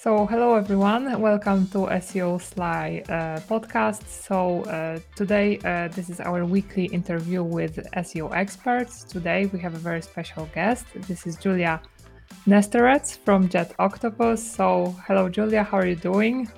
So, 0.00 0.26
hello 0.26 0.54
everyone, 0.54 1.20
welcome 1.20 1.66
to 1.70 1.88
SEOSLY 2.00 3.02
uh, 3.08 3.40
podcast. 3.50 4.06
So, 4.06 4.62
uh, 4.62 5.00
today 5.16 5.58
uh, 5.64 5.88
this 5.88 6.08
is 6.08 6.20
our 6.20 6.44
weekly 6.44 6.84
interview 6.84 7.42
with 7.42 7.84
SEO 7.96 8.32
experts. 8.32 9.02
Today 9.02 9.46
we 9.46 9.58
have 9.58 9.74
a 9.74 9.78
very 9.78 10.00
special 10.00 10.48
guest. 10.54 10.86
This 11.08 11.26
is 11.26 11.36
Julia 11.36 11.82
Nesterets 12.46 13.18
from 13.18 13.48
JetOctopus. 13.48 14.38
So, 14.38 14.94
hello 15.08 15.28
Julia, 15.28 15.64
how 15.64 15.78
are 15.78 15.86
you 15.86 15.96
doing? 15.96 16.48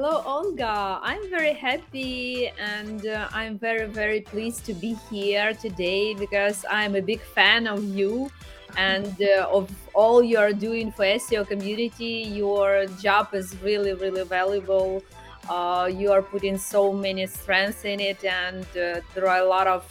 Hello, 0.00 0.22
Olga. 0.24 1.00
I'm 1.02 1.28
very 1.28 1.52
happy 1.52 2.52
and 2.56 3.04
uh, 3.04 3.28
I'm 3.32 3.58
very, 3.58 3.88
very 3.88 4.20
pleased 4.20 4.64
to 4.66 4.72
be 4.72 4.94
here 5.10 5.54
today 5.54 6.14
because 6.14 6.64
I'm 6.70 6.94
a 6.94 7.02
big 7.02 7.20
fan 7.20 7.66
of 7.66 7.82
you 7.82 8.30
and 8.76 9.12
uh, 9.20 9.48
of 9.50 9.68
all 9.94 10.22
you 10.22 10.38
are 10.38 10.52
doing 10.52 10.92
for 10.92 11.02
SEO 11.02 11.48
community. 11.48 12.30
Your 12.30 12.86
job 13.02 13.34
is 13.34 13.56
really, 13.60 13.92
really 13.92 14.22
valuable. 14.22 15.02
Uh, 15.50 15.90
you 15.92 16.12
are 16.12 16.22
putting 16.22 16.58
so 16.58 16.92
many 16.92 17.26
strengths 17.26 17.84
in 17.84 17.98
it, 17.98 18.24
and 18.24 18.64
uh, 18.76 19.00
there 19.16 19.26
are 19.26 19.40
a 19.40 19.48
lot 19.48 19.66
of 19.66 19.84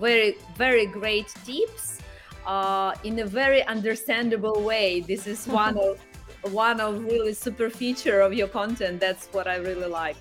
very, 0.00 0.38
very 0.56 0.86
great 0.86 1.28
tips 1.44 1.98
uh, 2.46 2.94
in 3.04 3.18
a 3.18 3.26
very 3.26 3.62
understandable 3.64 4.62
way. 4.62 5.00
This 5.00 5.26
is 5.26 5.46
one 5.46 5.76
of 5.90 6.00
one 6.50 6.80
of 6.80 7.04
really 7.04 7.34
super 7.34 7.70
feature 7.70 8.20
of 8.20 8.32
your 8.34 8.48
content. 8.48 9.00
That's 9.00 9.26
what 9.28 9.46
I 9.46 9.56
really 9.56 9.88
like. 9.88 10.16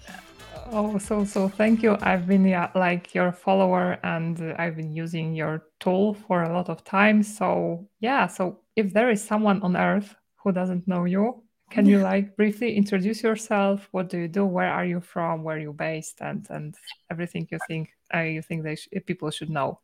Oh, 0.74 0.98
so 0.98 1.26
so 1.26 1.50
thank 1.50 1.82
you. 1.82 1.98
I've 2.02 2.28
been 2.28 2.46
yeah, 2.46 2.70
like 2.76 3.14
your 3.14 3.32
follower 3.32 3.98
and 4.04 4.40
uh, 4.42 4.56
I've 4.58 4.76
been 4.76 4.94
using 4.94 5.34
your 5.34 5.66
tool 5.80 6.14
for 6.14 6.44
a 6.44 6.54
lot 6.54 6.70
of 6.70 6.84
time. 6.84 7.24
So 7.24 7.88
yeah, 8.00 8.28
so 8.28 8.60
if 8.76 8.94
there 8.94 9.10
is 9.10 9.24
someone 9.24 9.62
on 9.64 9.76
earth 9.76 10.16
who 10.38 10.52
doesn't 10.52 10.88
know 10.88 11.06
you, 11.06 11.44
can 11.70 11.86
you 11.86 12.00
like 12.12 12.36
briefly 12.36 12.76
introduce 12.76 13.24
yourself? 13.24 13.88
What 13.92 14.10
do 14.10 14.20
you 14.20 14.28
do? 14.28 14.46
Where 14.46 14.72
are 14.72 14.86
you 14.86 15.02
from? 15.02 15.44
Where 15.44 15.56
are 15.56 15.60
you 15.60 15.74
based? 15.74 16.22
And 16.22 16.46
and 16.50 16.76
everything 17.10 17.48
you 17.52 17.60
think 17.68 17.90
uh, 18.14 18.20
you 18.20 18.42
think 18.42 18.64
they 18.64 18.76
sh- 18.76 18.90
people 19.06 19.32
should 19.32 19.50
know. 19.50 19.80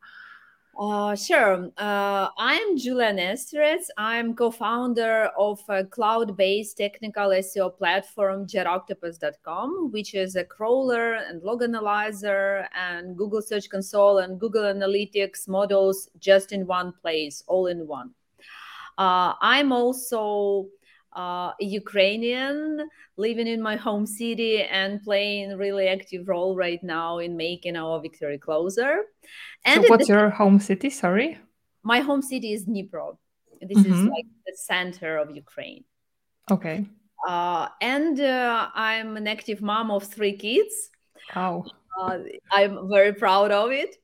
Uh, 0.77 1.15
sure. 1.15 1.71
Uh, 1.77 2.29
I'm 2.37 2.77
Julia 2.77 3.11
Nesterets. 3.11 3.87
I'm 3.97 4.35
co-founder 4.35 5.31
of 5.35 5.59
a 5.69 5.83
cloud-based 5.83 6.77
technical 6.77 7.29
SEO 7.29 7.75
platform, 7.75 8.45
jetoctopus.com, 8.45 9.91
which 9.91 10.13
is 10.13 10.35
a 10.35 10.43
crawler 10.43 11.15
and 11.15 11.41
log 11.41 11.63
analyzer 11.63 12.67
and 12.75 13.17
Google 13.17 13.41
Search 13.41 13.67
Console 13.71 14.19
and 14.19 14.39
Google 14.39 14.65
Analytics 14.65 15.47
models 15.47 16.09
just 16.19 16.51
in 16.51 16.67
one 16.67 16.93
place, 17.01 17.43
all 17.47 17.65
in 17.65 17.87
one. 17.87 18.11
Uh, 18.99 19.33
I'm 19.41 19.71
also 19.71 20.67
uh, 21.17 21.51
Ukrainian 21.59 22.87
living 23.17 23.47
in 23.47 23.59
my 23.61 23.75
home 23.75 24.05
city 24.05 24.61
and 24.61 25.01
playing 25.01 25.57
really 25.57 25.87
active 25.87 26.27
role 26.27 26.55
right 26.55 26.81
now 26.83 27.17
in 27.17 27.35
making 27.35 27.75
our 27.75 27.99
victory 27.99 28.37
closer. 28.37 28.91
And 29.65 29.83
so 29.83 29.89
what's 29.89 30.07
the, 30.07 30.13
your 30.13 30.29
home 30.29 30.59
city? 30.59 30.91
Sorry. 30.91 31.39
My 31.83 31.99
home 32.01 32.21
city 32.21 32.53
is 32.53 32.65
Dnipro. 32.65 33.17
This 33.61 33.79
mm-hmm. 33.79 33.93
is 33.93 34.01
like 34.15 34.27
the 34.45 34.55
center 34.55 35.17
of 35.17 35.35
Ukraine. 35.35 35.83
Okay. 36.51 36.85
Uh, 37.27 37.69
and 37.81 38.19
uh, 38.19 38.69
I'm 38.75 39.17
an 39.17 39.27
active 39.27 39.59
mom 39.61 39.89
of 39.89 40.03
three 40.03 40.37
kids. 40.37 40.91
Wow. 41.35 41.65
Uh, 41.99 42.19
I'm 42.51 42.87
very 42.87 43.13
proud 43.13 43.49
of 43.51 43.71
it. 43.71 43.95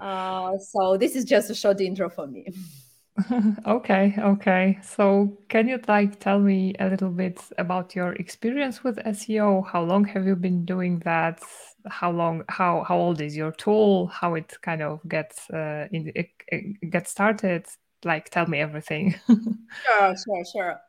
Uh, 0.00 0.52
so 0.58 0.96
this 0.96 1.16
is 1.16 1.24
just 1.24 1.50
a 1.50 1.56
short 1.56 1.80
intro 1.80 2.08
for 2.08 2.28
me. 2.28 2.46
okay, 3.66 4.14
okay. 4.18 4.78
So 4.82 5.38
can 5.48 5.68
you 5.68 5.80
like 5.88 6.20
tell 6.20 6.38
me 6.38 6.74
a 6.78 6.88
little 6.88 7.10
bit 7.10 7.40
about 7.58 7.94
your 7.94 8.12
experience 8.14 8.84
with 8.84 8.96
SEO? 8.98 9.66
How 9.66 9.82
long 9.82 10.04
have 10.04 10.26
you 10.26 10.36
been 10.36 10.64
doing 10.64 11.00
that? 11.00 11.40
How 11.88 12.10
long? 12.10 12.44
How 12.48 12.84
how 12.86 12.96
old 12.98 13.20
is 13.20 13.36
your 13.36 13.52
tool? 13.52 14.08
How 14.08 14.34
it 14.34 14.52
kind 14.62 14.82
of 14.82 15.00
gets 15.08 15.48
uh, 15.50 15.88
in, 15.92 16.12
it, 16.14 16.90
gets 16.90 17.10
started? 17.10 17.66
Like, 18.04 18.28
tell 18.30 18.46
me 18.46 18.60
everything. 18.60 19.14
sure, 19.28 20.14
sure, 20.24 20.44
sure. 20.52 20.80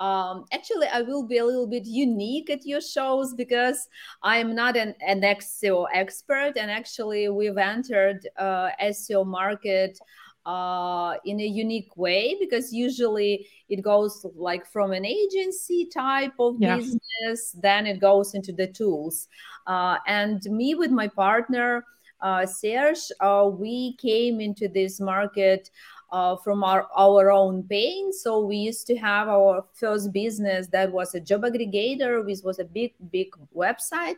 Um, 0.00 0.46
actually, 0.50 0.86
I 0.86 1.02
will 1.02 1.26
be 1.26 1.38
a 1.38 1.44
little 1.44 1.66
bit 1.66 1.84
unique 1.84 2.48
at 2.48 2.64
your 2.64 2.80
shows 2.80 3.34
because 3.34 3.86
I'm 4.22 4.54
not 4.54 4.76
an, 4.76 4.94
an 5.06 5.20
SEO 5.20 5.86
expert, 5.92 6.56
and 6.56 6.70
actually, 6.70 7.28
we've 7.28 7.58
entered 7.58 8.26
uh, 8.38 8.70
SEO 8.82 9.26
market 9.26 9.98
uh, 10.46 11.14
in 11.24 11.40
a 11.40 11.46
unique 11.46 11.96
way 11.96 12.36
because 12.40 12.72
usually 12.72 13.46
it 13.68 13.82
goes 13.82 14.24
like 14.34 14.66
from 14.66 14.92
an 14.92 15.04
agency 15.04 15.86
type 15.92 16.32
of 16.38 16.56
yeah. 16.58 16.76
business, 16.76 17.56
then 17.60 17.86
it 17.86 18.00
goes 18.00 18.34
into 18.34 18.52
the 18.52 18.66
tools. 18.66 19.28
Uh, 19.66 19.96
and 20.06 20.42
me 20.44 20.74
with 20.74 20.90
my 20.90 21.08
partner, 21.08 21.84
uh, 22.22 22.44
Serge, 22.46 23.10
uh, 23.20 23.48
we 23.52 23.96
came 23.96 24.40
into 24.40 24.68
this 24.68 25.00
market. 25.00 25.70
Uh, 26.12 26.34
from 26.38 26.64
our, 26.64 26.88
our 26.96 27.30
own 27.30 27.62
pain. 27.62 28.12
So 28.12 28.40
we 28.44 28.56
used 28.56 28.84
to 28.88 28.96
have 28.96 29.28
our 29.28 29.64
first 29.74 30.12
business 30.12 30.66
that 30.72 30.90
was 30.90 31.14
a 31.14 31.20
job 31.20 31.42
aggregator, 31.42 32.26
which 32.26 32.40
was 32.42 32.58
a 32.58 32.64
big, 32.64 32.94
big 33.12 33.28
website. 33.54 34.16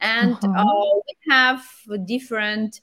And 0.00 0.34
uh-huh. 0.34 0.60
uh, 0.60 0.94
we 0.94 1.32
have 1.32 1.64
different 2.06 2.80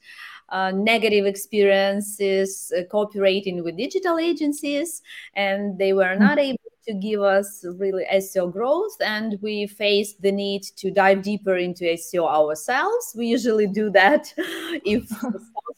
uh, 0.51 0.71
negative 0.71 1.25
experiences 1.25 2.71
uh, 2.77 2.83
cooperating 2.91 3.63
with 3.63 3.77
digital 3.77 4.19
agencies, 4.19 5.01
and 5.35 5.77
they 5.77 5.93
were 5.93 6.15
not 6.15 6.37
mm-hmm. 6.37 6.51
able 6.51 6.71
to 6.87 6.93
give 6.93 7.21
us 7.21 7.63
really 7.77 8.05
SEO 8.13 8.51
growth, 8.51 8.95
and 9.01 9.37
we 9.41 9.67
faced 9.67 10.21
the 10.21 10.31
need 10.31 10.63
to 10.77 10.91
dive 10.91 11.21
deeper 11.21 11.55
into 11.55 11.83
SEO 11.83 12.27
ourselves. 12.27 13.13
We 13.15 13.27
usually 13.27 13.67
do 13.67 13.89
that 13.91 14.33
if 14.37 15.07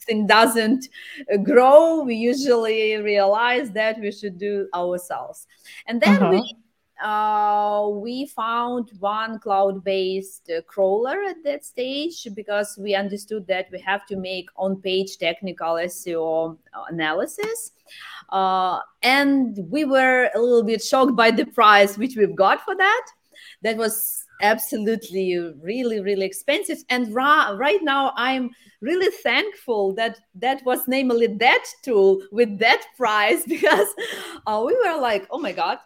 something 0.00 0.26
doesn't 0.26 0.88
uh, 1.32 1.36
grow. 1.36 2.02
We 2.02 2.16
usually 2.16 2.96
realize 2.96 3.70
that 3.72 4.00
we 4.00 4.10
should 4.12 4.38
do 4.38 4.68
ourselves, 4.74 5.46
and 5.86 6.00
then 6.00 6.22
uh-huh. 6.22 6.30
we 6.30 6.56
uh, 7.02 7.88
we 7.92 8.26
found 8.26 8.90
one 8.98 9.38
cloud-based 9.38 10.50
crawler 10.66 11.22
at 11.24 11.42
that 11.44 11.64
stage 11.64 12.26
because 12.34 12.78
we 12.80 12.94
understood 12.94 13.46
that 13.46 13.66
we 13.72 13.80
have 13.80 14.06
to 14.06 14.16
make 14.16 14.48
on-page 14.56 15.18
technical 15.18 15.74
SEO 15.74 16.56
analysis. 16.88 17.72
Uh, 18.30 18.80
and 19.02 19.58
we 19.70 19.84
were 19.84 20.30
a 20.34 20.40
little 20.40 20.62
bit 20.62 20.82
shocked 20.82 21.16
by 21.16 21.30
the 21.30 21.44
price 21.44 21.98
which 21.98 22.16
we've 22.16 22.36
got 22.36 22.60
for 22.62 22.76
that. 22.76 23.06
That 23.62 23.76
was 23.76 24.24
absolutely 24.42 25.38
really 25.62 26.00
really 26.00 26.26
expensive 26.26 26.78
and 26.90 27.14
ra- 27.14 27.54
right 27.56 27.82
now 27.82 28.12
i'm 28.16 28.50
really 28.80 29.10
thankful 29.22 29.94
that 29.94 30.18
that 30.34 30.62
was 30.64 30.88
namely 30.88 31.26
that 31.26 31.64
tool 31.82 32.20
with 32.32 32.58
that 32.58 32.84
price 32.96 33.44
because 33.48 33.88
uh, 34.46 34.62
we 34.66 34.76
were 34.84 35.00
like 35.00 35.26
oh 35.30 35.38
my 35.38 35.52
god 35.52 35.78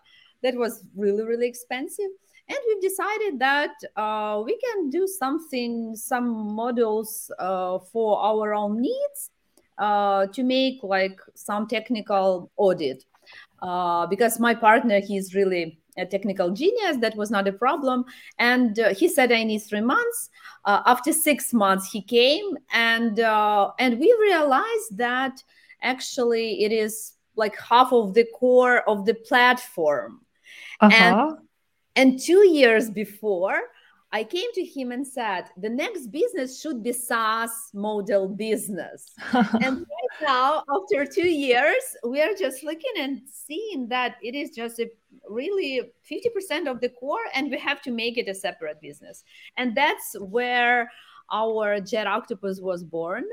that 0.42 0.54
was 0.54 0.84
really 0.96 1.24
really 1.24 1.48
expensive. 1.48 2.10
And 2.48 2.58
we've 2.66 2.80
decided 2.80 3.38
that 3.40 3.72
uh, 3.96 4.40
we 4.44 4.58
can 4.58 4.88
do 4.88 5.06
something 5.06 5.94
some 5.94 6.54
models 6.54 7.30
uh, 7.38 7.78
for 7.78 8.18
our 8.18 8.54
own 8.54 8.80
needs 8.80 9.30
uh, 9.76 10.26
to 10.28 10.42
make 10.42 10.82
like 10.82 11.20
some 11.34 11.66
technical 11.66 12.50
audit. 12.56 13.04
Uh, 13.60 14.06
because 14.06 14.38
my 14.38 14.54
partner 14.54 15.00
he's 15.00 15.34
really 15.34 15.80
a 15.96 16.06
technical 16.06 16.50
genius 16.50 16.96
that 16.98 17.16
was 17.16 17.30
not 17.30 17.48
a 17.48 17.52
problem. 17.52 18.04
And 18.38 18.78
uh, 18.78 18.94
he 18.94 19.08
said 19.08 19.32
i 19.32 19.44
need 19.44 19.58
three 19.58 19.82
months. 19.82 20.30
Uh, 20.64 20.80
after 20.86 21.12
six 21.12 21.52
months 21.52 21.90
he 21.90 22.00
came. 22.00 22.56
And 22.72 23.18
and 23.18 23.98
we 23.98 24.16
realized 24.20 24.96
that 24.96 25.42
actually 25.82 26.64
it 26.64 26.72
is 26.72 27.14
like 27.36 27.58
half 27.58 27.92
of 27.92 28.14
the 28.14 28.26
core 28.34 28.88
of 28.88 29.04
the 29.04 29.14
platform 29.14 30.20
uh-huh. 30.80 31.34
And, 31.96 32.12
and 32.12 32.20
two 32.20 32.48
years 32.48 32.90
before, 32.90 33.60
I 34.10 34.24
came 34.24 34.50
to 34.54 34.64
him 34.64 34.90
and 34.92 35.06
said, 35.06 35.50
the 35.58 35.68
next 35.68 36.06
business 36.06 36.60
should 36.60 36.82
be 36.82 36.92
SaaS 36.92 37.70
model 37.74 38.26
business. 38.28 39.12
and 39.32 39.52
right 39.62 40.16
now, 40.22 40.64
after 40.74 41.04
two 41.04 41.28
years, 41.28 41.82
we 42.02 42.22
are 42.22 42.32
just 42.32 42.64
looking 42.64 42.92
and 42.98 43.20
seeing 43.30 43.86
that 43.88 44.16
it 44.22 44.34
is 44.34 44.50
just 44.50 44.78
a 44.78 44.88
really 45.28 45.92
50% 46.10 46.70
of 46.70 46.80
the 46.80 46.88
core, 46.88 47.26
and 47.34 47.50
we 47.50 47.58
have 47.58 47.82
to 47.82 47.90
make 47.90 48.16
it 48.16 48.28
a 48.28 48.34
separate 48.34 48.80
business. 48.80 49.24
And 49.58 49.76
that's 49.76 50.16
where 50.18 50.90
our 51.30 51.78
JetOctopus 51.78 52.62
was 52.62 52.82
born. 52.82 53.24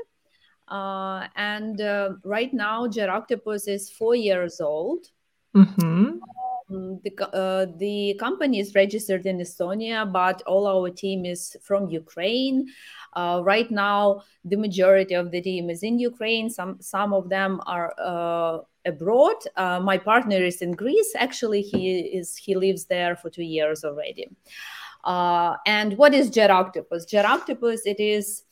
Uh, 0.68 1.28
and 1.36 1.80
uh, 1.80 2.10
right 2.22 2.52
now, 2.52 2.86
JetOctopus 2.86 3.66
is 3.66 3.90
four 3.90 4.14
years 4.14 4.60
old. 4.60 5.06
Mm-hmm. 5.54 6.18
Um, 6.68 7.00
the, 7.04 7.28
uh, 7.32 7.66
the 7.76 8.16
company 8.18 8.58
is 8.58 8.74
registered 8.74 9.24
in 9.26 9.38
Estonia, 9.38 10.10
but 10.10 10.42
all 10.42 10.66
our 10.66 10.90
team 10.90 11.24
is 11.24 11.56
from 11.62 11.88
Ukraine. 11.88 12.66
Uh, 13.12 13.40
right 13.44 13.70
now, 13.70 14.22
the 14.44 14.56
majority 14.56 15.14
of 15.14 15.30
the 15.30 15.40
team 15.40 15.70
is 15.70 15.82
in 15.82 15.98
Ukraine. 15.98 16.50
Some 16.50 16.78
some 16.80 17.12
of 17.12 17.28
them 17.28 17.60
are 17.66 17.94
uh, 17.98 18.58
abroad. 18.84 19.36
Uh, 19.56 19.80
my 19.80 19.96
partner 19.96 20.38
is 20.38 20.60
in 20.60 20.72
Greece. 20.72 21.14
Actually, 21.16 21.62
he 21.62 22.00
is 22.00 22.36
he 22.36 22.54
lives 22.54 22.86
there 22.86 23.14
for 23.16 23.30
two 23.30 23.44
years 23.44 23.84
already. 23.84 24.28
Uh, 25.04 25.56
and 25.66 25.96
what 25.96 26.12
is 26.14 26.30
JetOctopus? 26.30 27.06
JetOctopus 27.08 27.80
it 27.86 28.00
is 28.00 28.42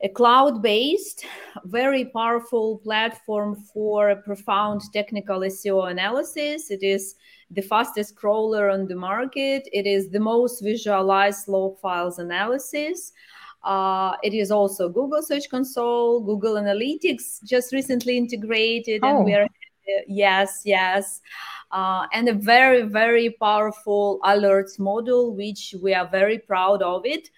a 0.00 0.08
cloud-based, 0.08 1.24
very 1.64 2.04
powerful 2.04 2.78
platform 2.78 3.56
for 3.56 4.14
profound 4.24 4.80
technical 4.92 5.40
SEO 5.40 5.90
analysis. 5.90 6.70
It 6.70 6.84
is 6.84 7.16
the 7.50 7.62
fastest 7.62 8.16
crawler 8.16 8.68
on 8.70 8.86
the 8.86 8.94
market. 8.94 9.68
It 9.72 9.86
is 9.86 10.10
the 10.10 10.20
most 10.20 10.60
visualized 10.60 11.48
log 11.48 11.78
files 11.80 12.18
analysis. 12.18 13.12
Uh, 13.62 14.14
it 14.22 14.34
is 14.34 14.50
also 14.50 14.88
Google 14.88 15.22
Search 15.22 15.48
Console, 15.50 16.20
Google 16.20 16.54
Analytics 16.54 17.42
just 17.44 17.72
recently 17.72 18.16
integrated, 18.16 19.00
oh. 19.02 19.16
and 19.16 19.24
we 19.24 19.34
are 19.34 19.46
yes, 20.06 20.62
yes, 20.64 21.20
uh, 21.72 22.06
and 22.12 22.28
a 22.28 22.34
very 22.34 22.82
very 22.82 23.30
powerful 23.30 24.20
alerts 24.24 24.78
model, 24.78 25.34
which 25.34 25.74
we 25.82 25.92
are 25.94 26.06
very 26.06 26.38
proud 26.38 26.82
of 26.82 27.04
it, 27.04 27.30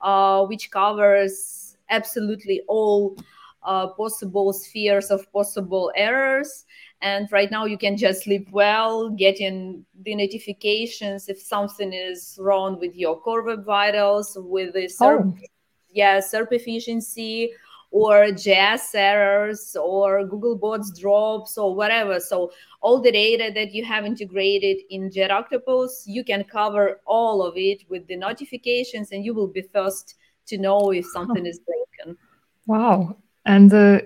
uh, 0.00 0.44
which 0.46 0.70
covers 0.70 1.76
absolutely 1.90 2.62
all 2.68 3.16
uh, 3.62 3.88
possible 3.88 4.52
spheres 4.52 5.10
of 5.10 5.30
possible 5.32 5.92
errors. 5.94 6.64
And 7.02 7.30
right 7.30 7.50
now, 7.50 7.66
you 7.66 7.76
can 7.76 7.96
just 7.96 8.24
sleep 8.24 8.48
well, 8.50 9.10
getting 9.10 9.84
the 10.02 10.14
notifications 10.14 11.28
if 11.28 11.40
something 11.40 11.92
is 11.92 12.38
wrong 12.40 12.80
with 12.80 12.96
your 12.96 13.20
core 13.20 13.42
web 13.42 13.64
vitals, 13.64 14.36
with 14.40 14.72
the 14.72 14.86
SERP, 14.86 15.34
oh. 15.34 15.46
yeah, 15.90 16.20
SERP 16.20 16.52
efficiency, 16.52 17.52
or 17.90 18.26
JS 18.28 18.94
errors, 18.94 19.76
or 19.78 20.26
Googlebots 20.26 20.98
drops, 20.98 21.58
or 21.58 21.74
whatever. 21.74 22.18
So 22.18 22.50
all 22.80 23.00
the 23.00 23.12
data 23.12 23.52
that 23.54 23.72
you 23.72 23.84
have 23.84 24.06
integrated 24.06 24.78
in 24.88 25.10
JetOctopus, 25.10 26.04
you 26.06 26.24
can 26.24 26.44
cover 26.44 27.00
all 27.04 27.42
of 27.42 27.54
it 27.56 27.82
with 27.90 28.06
the 28.06 28.16
notifications, 28.16 29.12
and 29.12 29.22
you 29.22 29.34
will 29.34 29.48
be 29.48 29.62
first 29.62 30.14
to 30.46 30.56
know 30.56 30.92
if 30.92 31.04
something 31.06 31.44
oh. 31.44 31.50
is 31.50 31.60
broken. 31.60 32.16
Wow! 32.66 33.16
And 33.44 33.72
uh, 33.72 34.00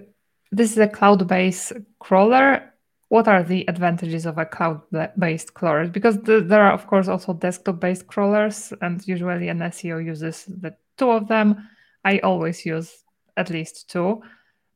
this 0.50 0.72
is 0.72 0.78
a 0.78 0.88
cloud-based 0.88 1.72
crawler 2.00 2.69
what 3.10 3.26
are 3.26 3.42
the 3.42 3.64
advantages 3.66 4.24
of 4.24 4.38
a 4.38 4.46
cloud-based 4.46 5.52
crawler? 5.52 5.88
Because 5.88 6.16
the, 6.22 6.40
there 6.40 6.62
are, 6.62 6.72
of 6.72 6.86
course, 6.86 7.08
also 7.08 7.34
desktop-based 7.34 8.06
crawlers, 8.06 8.72
and 8.82 9.06
usually 9.06 9.48
an 9.48 9.58
SEO 9.58 10.02
uses 10.04 10.44
the 10.44 10.76
two 10.96 11.10
of 11.10 11.26
them. 11.26 11.68
I 12.04 12.20
always 12.20 12.64
use 12.64 13.02
at 13.36 13.50
least 13.50 13.90
two. 13.90 14.22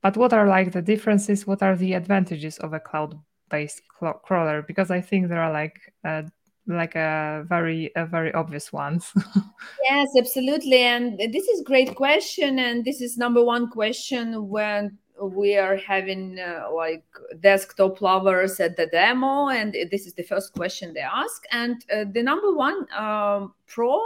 But 0.02 0.16
what 0.16 0.32
are 0.32 0.48
like 0.48 0.72
the 0.72 0.82
differences? 0.82 1.46
What 1.46 1.62
are 1.62 1.76
the 1.76 1.92
advantages 1.92 2.58
of 2.58 2.72
a 2.72 2.80
cloud-based 2.80 3.82
crawler? 4.24 4.62
Because 4.62 4.90
I 4.90 5.00
think 5.00 5.28
there 5.28 5.40
are 5.40 5.52
like 5.52 5.94
uh, 6.04 6.22
like 6.66 6.96
a 6.96 7.44
very 7.48 7.92
a 7.94 8.04
very 8.06 8.32
obvious 8.32 8.72
ones 8.72 9.12
yes 9.84 10.08
absolutely 10.18 10.78
and 10.78 11.18
this 11.30 11.46
is 11.46 11.60
great 11.60 11.94
question 11.94 12.58
and 12.58 12.86
this 12.86 13.02
is 13.02 13.18
number 13.18 13.44
one 13.44 13.68
question 13.68 14.48
when 14.48 14.96
we 15.20 15.56
are 15.56 15.76
having 15.76 16.38
uh, 16.38 16.68
like 16.74 17.04
desktop 17.40 18.00
lovers 18.00 18.58
at 18.60 18.76
the 18.76 18.86
demo 18.86 19.48
and 19.48 19.76
this 19.90 20.06
is 20.06 20.14
the 20.14 20.22
first 20.22 20.52
question 20.52 20.92
they 20.92 21.00
ask. 21.00 21.44
And 21.50 21.84
uh, 21.92 22.04
the 22.10 22.22
number 22.22 22.54
one 22.54 22.86
um, 22.94 23.54
pro 23.66 24.00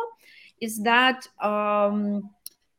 is 0.60 0.82
that 0.82 1.26
um, 1.40 2.30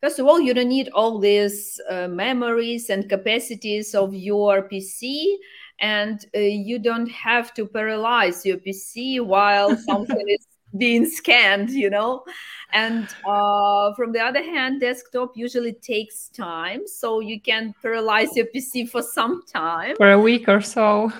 first 0.01 0.19
of 0.19 0.25
all 0.25 0.39
you 0.39 0.53
don't 0.53 0.69
need 0.69 0.89
all 0.89 1.19
these 1.19 1.79
uh, 1.89 2.07
memories 2.07 2.89
and 2.89 3.09
capacities 3.09 3.95
of 3.95 4.13
your 4.13 4.67
pc 4.69 5.35
and 5.79 6.25
uh, 6.35 6.39
you 6.39 6.77
don't 6.79 7.09
have 7.09 7.53
to 7.53 7.65
paralyze 7.65 8.45
your 8.45 8.57
pc 8.57 9.21
while 9.21 9.75
something 9.89 10.25
is 10.27 10.48
being 10.77 11.05
scanned 11.05 11.69
you 11.71 11.89
know? 11.89 12.23
And 12.71 13.07
uh, 13.27 13.93
from 13.95 14.11
the 14.11 14.19
other 14.19 14.43
hand 14.43 14.81
desktop 14.81 15.35
usually 15.35 15.73
takes 15.73 16.29
time 16.29 16.87
so 16.87 17.19
you 17.19 17.41
can 17.41 17.73
paralyze 17.81 18.35
your 18.35 18.45
pc 18.55 18.89
for 18.89 19.01
some 19.01 19.43
time. 19.51 19.95
For 19.95 20.11
a 20.11 20.19
week 20.19 20.47
or 20.47 20.61
so. 20.61 21.11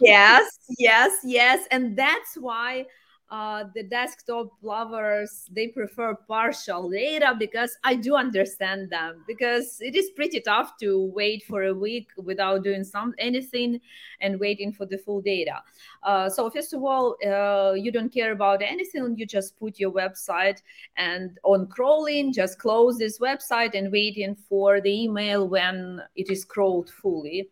Yes 0.00 0.58
yes 0.78 1.12
yes. 1.24 1.66
And 1.70 1.96
that's 1.96 2.36
why 2.36 2.86
uh, 3.32 3.64
the 3.74 3.82
desktop 3.82 4.52
lovers 4.60 5.48
they 5.52 5.68
prefer 5.68 6.14
partial 6.14 6.90
data 6.90 7.34
because 7.38 7.78
i 7.82 7.94
do 7.94 8.14
understand 8.14 8.90
them 8.90 9.24
because 9.26 9.78
it 9.80 9.96
is 9.96 10.10
pretty 10.10 10.38
tough 10.38 10.76
to 10.76 11.10
wait 11.14 11.42
for 11.44 11.64
a 11.64 11.74
week 11.74 12.08
without 12.18 12.62
doing 12.62 12.84
some 12.84 13.14
anything 13.18 13.80
and 14.20 14.38
waiting 14.38 14.70
for 14.70 14.84
the 14.84 14.98
full 14.98 15.22
data. 15.22 15.62
Uh, 16.02 16.28
so 16.28 16.50
first 16.50 16.74
of 16.74 16.84
all 16.84 17.16
uh, 17.26 17.72
you 17.72 17.90
don't 17.90 18.12
care 18.12 18.32
about 18.32 18.60
anything 18.60 19.16
you 19.16 19.24
just 19.24 19.58
put 19.58 19.78
your 19.78 19.90
website 19.90 20.60
and 20.98 21.38
on 21.42 21.66
crawling 21.66 22.32
just 22.34 22.58
close 22.58 22.98
this 22.98 23.18
website 23.18 23.74
and 23.74 23.90
waiting 23.90 24.34
for 24.34 24.80
the 24.82 25.04
email 25.04 25.48
when 25.48 26.02
it 26.16 26.30
is 26.30 26.44
crawled 26.44 26.90
fully. 26.90 27.48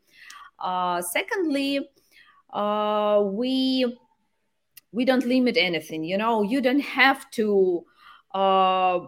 Uh, 0.58 1.00
secondly 1.00 1.88
uh, 2.52 3.22
we 3.24 3.96
we 4.92 5.04
don't 5.04 5.26
limit 5.26 5.56
anything 5.56 6.04
you 6.04 6.18
know? 6.18 6.42
You 6.42 6.60
don't 6.60 6.80
have 6.80 7.30
to 7.32 7.84
uh, 8.34 9.00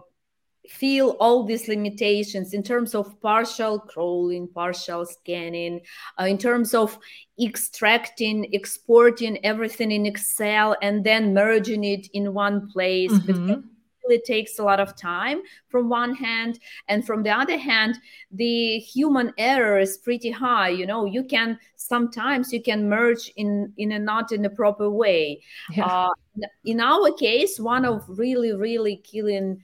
feel 0.69 1.17
all 1.19 1.43
these 1.43 1.67
limitations 1.67 2.53
in 2.53 2.63
terms 2.63 2.95
of 2.95 3.19
partial 3.21 3.79
crawling 3.79 4.47
partial 4.47 5.05
scanning 5.05 5.81
uh, 6.19 6.23
in 6.23 6.37
terms 6.37 6.73
of 6.73 6.97
extracting 7.41 8.47
exporting 8.53 9.43
everything 9.43 9.91
in 9.91 10.05
excel 10.05 10.77
and 10.81 11.03
then 11.03 11.33
merging 11.33 11.83
it 11.83 12.07
in 12.13 12.33
one 12.33 12.69
place 12.71 13.11
mm-hmm 13.11 13.59
really 14.03 14.21
takes 14.21 14.59
a 14.59 14.63
lot 14.63 14.79
of 14.79 14.95
time 14.95 15.41
from 15.69 15.89
one 15.89 16.13
hand 16.15 16.59
and 16.87 17.05
from 17.05 17.23
the 17.23 17.29
other 17.29 17.57
hand 17.57 17.97
the 18.31 18.79
human 18.79 19.33
error 19.37 19.79
is 19.79 19.97
pretty 19.97 20.31
high 20.31 20.69
you 20.69 20.85
know 20.85 21.05
you 21.05 21.23
can 21.23 21.57
sometimes 21.75 22.53
you 22.53 22.61
can 22.61 22.87
merge 22.87 23.31
in 23.35 23.71
in 23.77 23.91
a 23.91 23.99
not 23.99 24.31
in 24.31 24.45
a 24.45 24.49
proper 24.49 24.89
way 24.89 25.41
yeah. 25.71 25.85
uh, 25.85 26.09
in 26.65 26.79
our 26.79 27.11
case 27.13 27.59
one 27.59 27.85
of 27.85 28.03
really 28.07 28.53
really 28.53 28.97
killing 28.97 29.61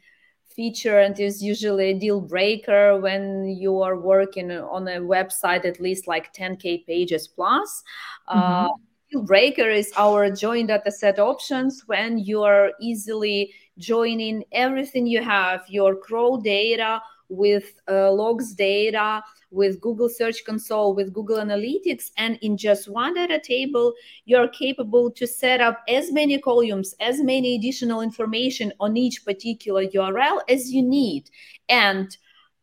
feature 0.56 1.00
and 1.00 1.20
is 1.20 1.42
usually 1.42 1.92
a 1.92 1.94
deal 1.98 2.20
breaker 2.20 3.00
when 3.00 3.46
you 3.46 3.82
are 3.82 3.98
working 3.98 4.52
on 4.52 4.88
a 4.88 5.00
website 5.00 5.64
at 5.64 5.80
least 5.80 6.08
like 6.08 6.34
10k 6.34 6.86
pages 6.86 7.28
plus 7.28 7.84
mm-hmm. 8.30 8.40
uh, 8.40 8.68
deal 9.10 9.24
breaker 9.24 9.70
is 9.70 9.94
our 9.98 10.30
join 10.30 10.68
data 10.68 10.92
set 10.92 11.18
options 11.18 11.84
when 11.88 12.18
you 12.18 12.44
are 12.44 12.72
easily 12.82 13.54
joining 13.80 14.44
everything 14.52 15.08
you 15.08 15.24
have 15.24 15.64
your 15.68 15.96
crawl 15.96 16.38
data 16.38 17.02
with 17.30 17.80
uh, 17.88 18.12
logs 18.12 18.54
data 18.54 19.24
with 19.52 19.80
google 19.82 20.10
search 20.10 20.44
console 20.46 20.96
with 20.96 21.14
google 21.14 21.38
analytics 21.38 22.10
and 22.18 22.40
in 22.42 22.58
just 22.58 22.90
one 22.90 23.14
data 23.14 23.40
table 23.40 23.94
you're 24.26 24.48
capable 24.48 25.12
to 25.12 25.28
set 25.28 25.62
up 25.62 25.84
as 25.88 26.12
many 26.12 26.40
columns 26.40 26.96
as 27.00 27.22
many 27.22 27.56
additional 27.56 28.02
information 28.02 28.74
on 28.80 28.98
each 28.98 29.24
particular 29.26 29.86
url 29.86 30.40
as 30.50 30.72
you 30.72 30.82
need. 30.82 31.30
And 31.68 32.16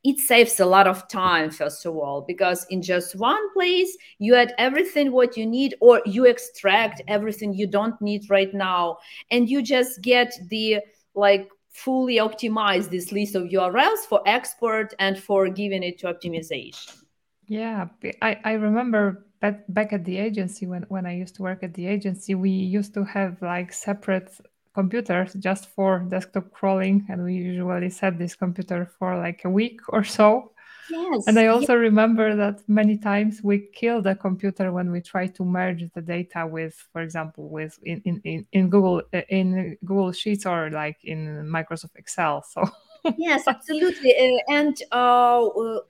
it 0.05 0.19
saves 0.21 0.61
a 0.61 0.67
lot 0.67 0.87
of 0.87 1.09
time 1.09 1.51
first 1.51 1.85
of 1.85 1.97
all 1.97 2.21
because 2.21 2.65
in 2.71 2.81
just 2.81 3.17
one 3.17 3.53
place 3.53 3.97
you 4.19 4.37
add 4.37 4.55
everything 4.57 5.11
what 5.11 5.37
you 5.37 5.45
need 5.45 5.75
or 5.81 6.01
you 6.07 6.25
extract 6.27 7.03
everything 7.09 7.53
you 7.53 7.67
don't 7.67 8.01
need 8.01 8.23
right 8.31 8.55
now 8.55 8.99
and 9.33 9.49
you 9.49 9.63
just 9.63 10.01
get 10.03 10.33
the 10.49 10.79
like 11.17 11.49
fully 11.71 12.17
optimize 12.17 12.89
this 12.89 13.13
list 13.13 13.35
of 13.35 13.45
urls 13.45 13.99
for 14.09 14.23
export 14.27 14.95
and 14.99 15.19
for 15.19 15.49
giving 15.49 15.83
it 15.83 15.99
to 15.99 16.07
optimization. 16.07 17.03
Yeah 17.47 17.87
i, 18.23 18.39
I 18.45 18.53
remember 18.53 19.27
back, 19.41 19.93
at 19.93 20.05
the 20.05 20.19
agency 20.19 20.67
when, 20.67 20.83
when 20.89 21.07
i 21.07 21.15
used 21.15 21.35
to 21.37 21.43
work 21.43 21.63
at 21.63 21.75
the 21.75 21.87
agency 21.87 22.35
we 22.35 22.51
used 22.51 22.95
to 22.95 23.05
have 23.05 23.41
like 23.43 23.73
separate 23.73 24.31
computers 24.75 25.35
just 25.35 25.67
for 25.67 26.01
desktop 26.01 26.51
crawling 26.53 27.07
and 27.09 27.23
we 27.23 27.35
usually 27.35 27.91
set 27.91 28.19
this 28.19 28.35
computer 28.35 28.91
for 28.99 29.17
like 29.17 29.45
a 29.45 29.51
week 29.51 29.81
or 29.89 30.05
so 30.05 30.53
yes 30.89 31.27
and 31.27 31.39
i 31.39 31.47
also 31.47 31.73
yes. 31.73 31.81
remember 31.81 32.37
that 32.37 32.61
many 32.69 32.97
times 32.97 33.43
we 33.43 33.59
kill 33.75 34.01
the 34.01 34.15
computer 34.15 34.73
when 34.73 34.91
we 34.91 35.01
try 35.01 35.27
to 35.27 35.45
merge 35.45 35.85
the 35.95 36.01
data 36.01 36.47
with 36.47 36.87
for 36.93 37.03
example 37.03 37.49
with 37.49 37.79
in 37.85 38.01
in, 38.05 38.47
in 38.53 38.69
google 38.69 39.03
in 39.29 39.77
google 39.85 40.13
sheets 40.13 40.47
or 40.47 40.71
like 40.71 40.99
in 41.05 41.27
microsoft 41.47 41.97
excel 41.97 42.43
so 42.43 42.63
yes 43.17 43.45
absolutely 43.47 44.15
uh, 44.17 44.53
and 44.53 44.83
uh, 44.93 45.47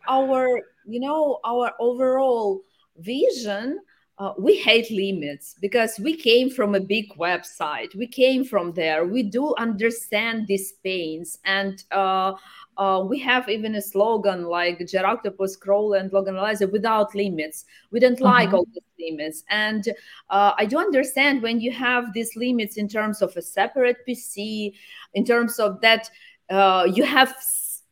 our 0.09 0.61
you 0.87 1.00
know 1.00 1.38
our 1.45 1.73
overall 1.81 2.62
vision 2.99 3.79
uh, 4.19 4.33
we 4.38 4.57
hate 4.57 4.91
limits 4.91 5.57
because 5.61 5.99
we 5.99 6.17
came 6.17 6.49
from 6.49 6.75
a 6.75 6.81
big 6.81 7.07
website. 7.19 7.95
We 7.95 8.07
came 8.07 8.45
from 8.45 8.73
there. 8.73 9.05
We 9.05 9.23
do 9.23 9.55
understand 9.59 10.47
these 10.47 10.73
pains. 10.83 11.38
And 11.45 11.83
uh, 11.93 12.33
uh, 12.78 13.04
we 13.06 13.18
have 13.21 13.49
even 13.49 13.75
a 13.75 13.83
slogan 13.83 14.45
like 14.45 14.78
JetOctopus 14.78 15.50
scroll 15.50 15.95
and 15.95 16.12
log 16.12 16.28
analyzer 16.28 16.66
without 16.66 17.14
limits. 17.14 17.64
We 17.90 18.00
don't 18.00 18.21
like 18.21 18.49
uh-huh. 18.49 18.59
all 18.59 18.66
these 18.66 19.11
limits. 19.11 19.45
And 19.49 19.88
uh, 20.30 20.52
I 20.56 20.66
do 20.66 20.78
understand 20.78 21.42
when 21.42 21.61
you 21.61 21.73
have 21.73 22.12
these 22.12 22.37
limits 22.37 22.76
in 22.76 22.88
terms 22.88 23.23
of 23.23 23.37
a 23.37 23.42
separate 23.42 23.99
PC, 24.06 24.75
in 25.14 25.25
terms 25.25 25.59
of 25.59 25.80
that 25.80 26.11
uh, 26.50 26.87
you 26.92 27.04
have 27.04 27.35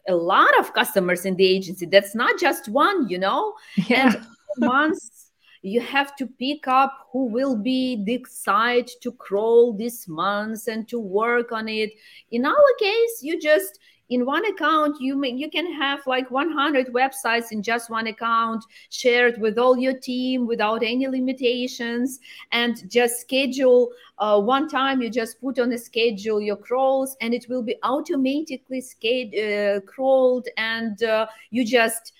a 0.09 0.15
lot 0.15 0.59
of 0.59 0.75
customers 0.75 1.25
in 1.25 1.37
the 1.37 1.47
agency. 1.47 1.87
That's 1.87 2.15
not 2.15 2.39
just 2.39 2.69
one, 2.69 3.09
you 3.09 3.19
know? 3.19 3.55
Yeah. 3.89 4.13
And 4.15 4.27
once 4.59 5.31
you 5.65 5.81
have 5.81 6.15
to 6.15 6.27
pick 6.27 6.69
up 6.69 7.09
who 7.11 7.25
will 7.25 7.57
be 7.57 8.05
the 8.05 8.23
site 8.29 8.91
to 9.01 9.11
crawl 9.13 9.73
this 9.73 10.07
month 10.07 10.69
and 10.69 10.87
to 10.89 11.01
work 11.01 11.53
on 11.53 11.69
it. 11.69 11.91
In 12.31 12.45
our 12.45 12.75
case, 12.79 13.23
you 13.23 13.41
just 13.41 13.79
in 14.11 14.27
one 14.27 14.45
account 14.47 15.01
you 15.01 15.17
may, 15.17 15.31
you 15.31 15.51
can 15.51 15.73
have 15.73 16.01
like 16.07 16.31
100 16.31 16.89
websites 16.89 17.53
in 17.53 17.63
just 17.63 17.91
one 17.91 18.07
account 18.09 18.65
shared 18.91 19.41
with 19.41 19.59
all 19.59 19.79
your 19.79 19.99
team 19.99 20.47
without 20.47 20.83
any 20.83 21.09
limitations 21.09 22.21
and 22.53 22.91
just 22.91 23.21
schedule 23.21 23.91
uh, 24.19 24.41
one 24.41 24.69
time 24.69 25.01
you 25.01 25.09
just 25.09 25.41
put 25.41 25.59
on 25.59 25.73
a 25.73 25.79
schedule 25.79 26.41
your 26.41 26.57
crawls 26.57 27.17
and 27.21 27.33
it 27.33 27.47
will 27.49 27.63
be 27.63 27.77
automatically 27.83 28.81
scaled, 28.81 29.35
uh, 29.35 29.81
crawled 29.87 30.49
and 30.57 31.03
uh, 31.03 31.27
you 31.51 31.65
just 31.65 32.13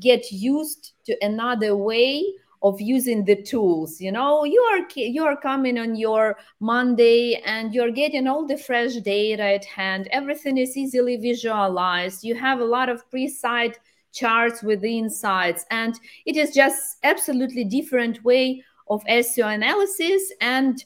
get 0.00 0.32
used 0.32 0.92
to 1.04 1.16
another 1.24 1.76
way 1.76 2.24
of 2.62 2.80
using 2.80 3.24
the 3.24 3.42
tools 3.42 4.00
you 4.00 4.12
know? 4.12 4.44
You 4.44 4.60
are 4.72 4.86
you 4.96 5.24
are 5.24 5.36
coming 5.36 5.78
on 5.78 5.96
your 5.96 6.38
monday 6.60 7.42
and 7.44 7.74
you're 7.74 7.90
getting 7.90 8.26
all 8.28 8.46
the 8.46 8.56
fresh 8.56 8.94
data 8.94 9.42
at 9.42 9.64
hand. 9.64 10.08
Everything 10.12 10.58
is 10.58 10.76
easily 10.76 11.16
visualized. 11.16 12.24
You 12.24 12.34
have 12.36 12.60
a 12.60 12.64
lot 12.64 12.88
of 12.88 13.08
pre-site 13.10 13.78
charts 14.12 14.62
with 14.62 14.80
the 14.82 14.98
insights 14.98 15.64
and 15.70 15.98
it 16.26 16.36
is 16.36 16.54
just 16.54 16.98
absolutely 17.02 17.64
different 17.64 18.22
way 18.24 18.62
of 18.88 19.02
seo 19.04 19.52
analysis 19.52 20.32
and 20.40 20.84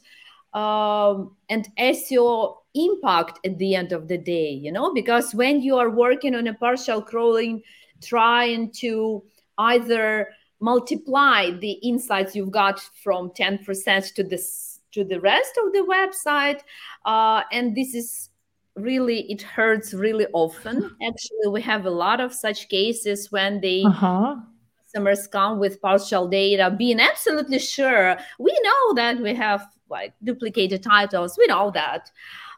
um, 0.53 1.35
and 1.49 1.67
seo 1.77 2.55
impact 2.73 3.45
at 3.45 3.57
the 3.57 3.75
end 3.75 3.91
of 3.91 4.07
the 4.07 4.17
day 4.17 4.49
you 4.49 4.71
know? 4.71 4.93
Because 4.93 5.35
when 5.35 5.61
you 5.61 5.77
are 5.77 5.89
working 5.89 6.35
on 6.35 6.47
a 6.47 6.53
partial 6.53 7.01
crawling 7.01 7.61
trying 8.01 8.71
to 8.71 9.23
either 9.57 10.29
multiply 10.59 11.51
the 11.51 11.73
insights 11.83 12.35
you've 12.35 12.51
got 12.51 12.79
from 13.03 13.29
10% 13.31 14.13
to 14.13 14.23
this 14.23 14.79
to 14.93 15.03
the 15.03 15.19
rest 15.19 15.59
of 15.63 15.73
the 15.73 15.85
website 15.85 16.61
uh, 17.05 17.43
and 17.51 17.75
this 17.75 17.93
is 17.93 18.29
really 18.77 19.31
it 19.31 19.41
hurts 19.41 19.93
really 19.93 20.27
often. 20.33 20.95
Actually 21.05 21.47
we 21.49 21.61
have 21.61 21.85
a 21.85 21.89
lot 21.89 22.19
of 22.19 22.33
such 22.33 22.69
cases 22.69 23.31
when 23.31 23.59
the 23.61 23.83
uh-huh. 23.85 24.35
customers 24.83 25.27
come 25.27 25.59
with 25.59 25.81
partial 25.81 26.27
data 26.27 26.73
being 26.77 26.99
absolutely 26.99 27.59
sure. 27.59 28.17
We 28.39 28.57
know 28.63 28.93
that 28.95 29.19
we 29.19 29.33
have 29.33 29.67
like 29.89 30.13
duplicated 30.23 30.83
titles. 30.83 31.37
We 31.37 31.47
know 31.47 31.71
that 31.71 32.11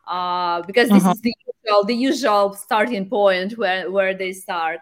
uh, 0.09 0.61
because 0.63 0.89
this 0.89 1.03
uh-huh. 1.03 1.11
is 1.11 1.21
the 1.21 1.33
usual 1.45 1.83
the 1.85 1.95
usual 1.95 2.53
starting 2.53 3.07
point 3.07 3.57
where 3.57 3.89
where 3.91 4.13
they 4.13 4.33
start. 4.33 4.79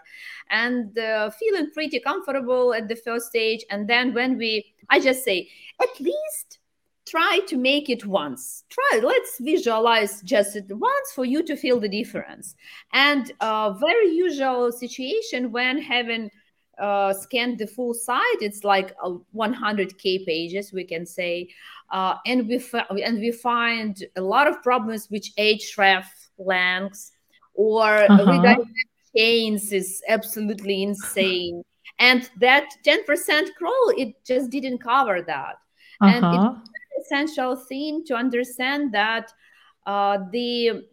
And 0.50 0.98
uh, 0.98 1.30
feeling 1.32 1.70
pretty 1.74 2.00
comfortable 2.00 2.74
at 2.74 2.88
the 2.88 2.96
first 2.96 3.28
stage. 3.28 3.66
And 3.70 3.88
then 3.88 4.14
when 4.14 4.38
we 4.38 4.74
i 4.90 5.00
just 5.00 5.26
say 5.26 5.50
at 5.82 6.00
least 6.00 6.60
try 7.06 7.40
to 7.48 7.58
make 7.58 7.90
it 7.90 8.06
once. 8.06 8.64
Try 8.70 9.00
let's 9.02 9.38
visualize 9.40 10.22
just 10.22 10.56
it 10.56 10.66
once 10.70 11.12
for 11.14 11.26
you 11.26 11.44
to 11.44 11.56
feel 11.56 11.80
the 11.80 11.90
difference. 11.90 12.56
And 12.94 13.32
a 13.40 13.76
very 13.80 14.10
usual 14.10 14.72
situation 14.72 15.52
when 15.52 15.82
having 15.82 16.30
uh, 16.80 17.14
scanned 17.14 17.58
the 17.58 17.68
full 17.68 17.94
site 17.94 18.42
it's 18.42 18.64
like 18.64 18.96
100k 19.36 20.26
pages 20.26 20.72
we 20.72 20.84
can 20.84 21.06
say 21.06 21.50
uh, 21.92 22.16
and 22.26 22.48
we 22.48 22.64
and 23.04 23.20
we 23.20 23.32
find 23.32 24.04
a 24.16 24.22
lot 24.22 24.48
of 24.48 24.62
problems 24.62 25.10
with 25.10 25.24
href 25.38 26.06
lengths 26.38 27.12
or 27.56 28.12
uh-huh 28.12 28.56
chains 29.18 29.72
is 29.72 30.02
absolutely 30.08 30.84
insane. 30.84 31.64
and 32.00 32.30
that 32.40 32.70
10% 32.86 33.48
crawl, 33.58 33.94
it 33.98 34.14
just 34.26 34.50
didn't 34.52 34.80
cover 34.80 35.22
that. 35.22 35.56
Uh-huh. 36.00 36.12
And 36.14 36.26
it's 36.26 37.12
an 37.12 37.24
essential 37.26 37.56
thing 37.56 38.04
to 38.06 38.16
understand 38.16 38.94
that 38.94 39.32
uh, 39.86 40.20
the 40.32 40.84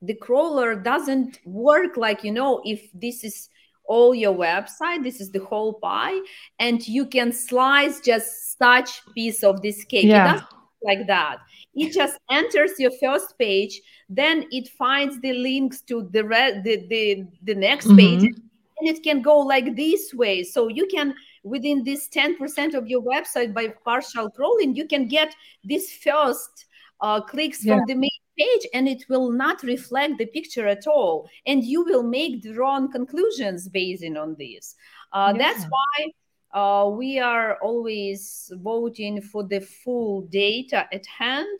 the 0.00 0.14
crawler 0.14 0.76
doesn't 0.76 1.40
work 1.44 1.96
like 1.96 2.22
you 2.22 2.30
know 2.30 2.62
if 2.64 2.88
this 2.94 3.24
is 3.24 3.48
all 3.88 4.14
your 4.14 4.34
website. 4.34 5.02
This 5.02 5.20
is 5.20 5.30
the 5.30 5.44
whole 5.44 5.74
pie. 5.74 6.18
And 6.58 6.86
you 6.86 7.06
can 7.06 7.32
slice 7.32 8.00
just 8.00 8.56
such 8.58 9.02
piece 9.14 9.42
of 9.42 9.60
this 9.62 9.84
cake. 9.84 10.06
Yeah. 10.06 10.42
like 10.82 11.08
that. 11.08 11.38
It 11.74 11.92
just 11.92 12.18
enters 12.30 12.78
your 12.78 12.92
first 13.02 13.36
page. 13.36 13.80
Then 14.08 14.46
it 14.52 14.68
finds 14.68 15.20
the 15.20 15.32
links 15.32 15.80
to 15.82 16.08
the 16.12 16.24
re- 16.24 16.60
the, 16.62 16.86
the, 16.88 17.24
the 17.42 17.54
next 17.54 17.86
mm-hmm. 17.86 17.96
page. 17.96 18.22
And 18.22 18.88
it 18.88 19.02
can 19.02 19.22
go 19.22 19.38
like 19.38 19.74
this 19.74 20.14
way. 20.14 20.44
So 20.44 20.68
you 20.68 20.86
can 20.86 21.14
within 21.42 21.82
this 21.84 22.08
10% 22.08 22.74
of 22.74 22.86
your 22.88 23.02
website 23.02 23.54
by 23.54 23.68
partial 23.84 24.30
crawling 24.30 24.74
you 24.74 24.86
can 24.86 25.08
get 25.08 25.34
this 25.64 25.92
first 25.94 26.66
uh, 27.00 27.20
clicks 27.20 27.64
yeah. 27.64 27.76
from 27.76 27.84
the 27.86 27.94
main 27.94 28.17
page 28.38 28.66
and 28.72 28.88
it 28.88 29.04
will 29.08 29.30
not 29.30 29.62
reflect 29.62 30.18
the 30.18 30.26
picture 30.26 30.66
at 30.66 30.86
all. 30.86 31.28
And 31.46 31.64
you 31.64 31.84
will 31.84 32.02
make 32.02 32.42
the 32.42 32.54
wrong 32.54 32.90
conclusions 32.90 33.68
basing 33.68 34.16
on 34.16 34.36
this. 34.38 34.76
Uh, 35.12 35.32
yeah. 35.34 35.38
that's 35.38 35.64
why 35.64 36.12
uh, 36.58 36.88
we 36.88 37.18
are 37.18 37.58
always 37.62 38.50
voting 38.56 39.20
for 39.20 39.44
the 39.44 39.60
full 39.60 40.22
data 40.22 40.86
at 40.92 41.06
hand 41.06 41.58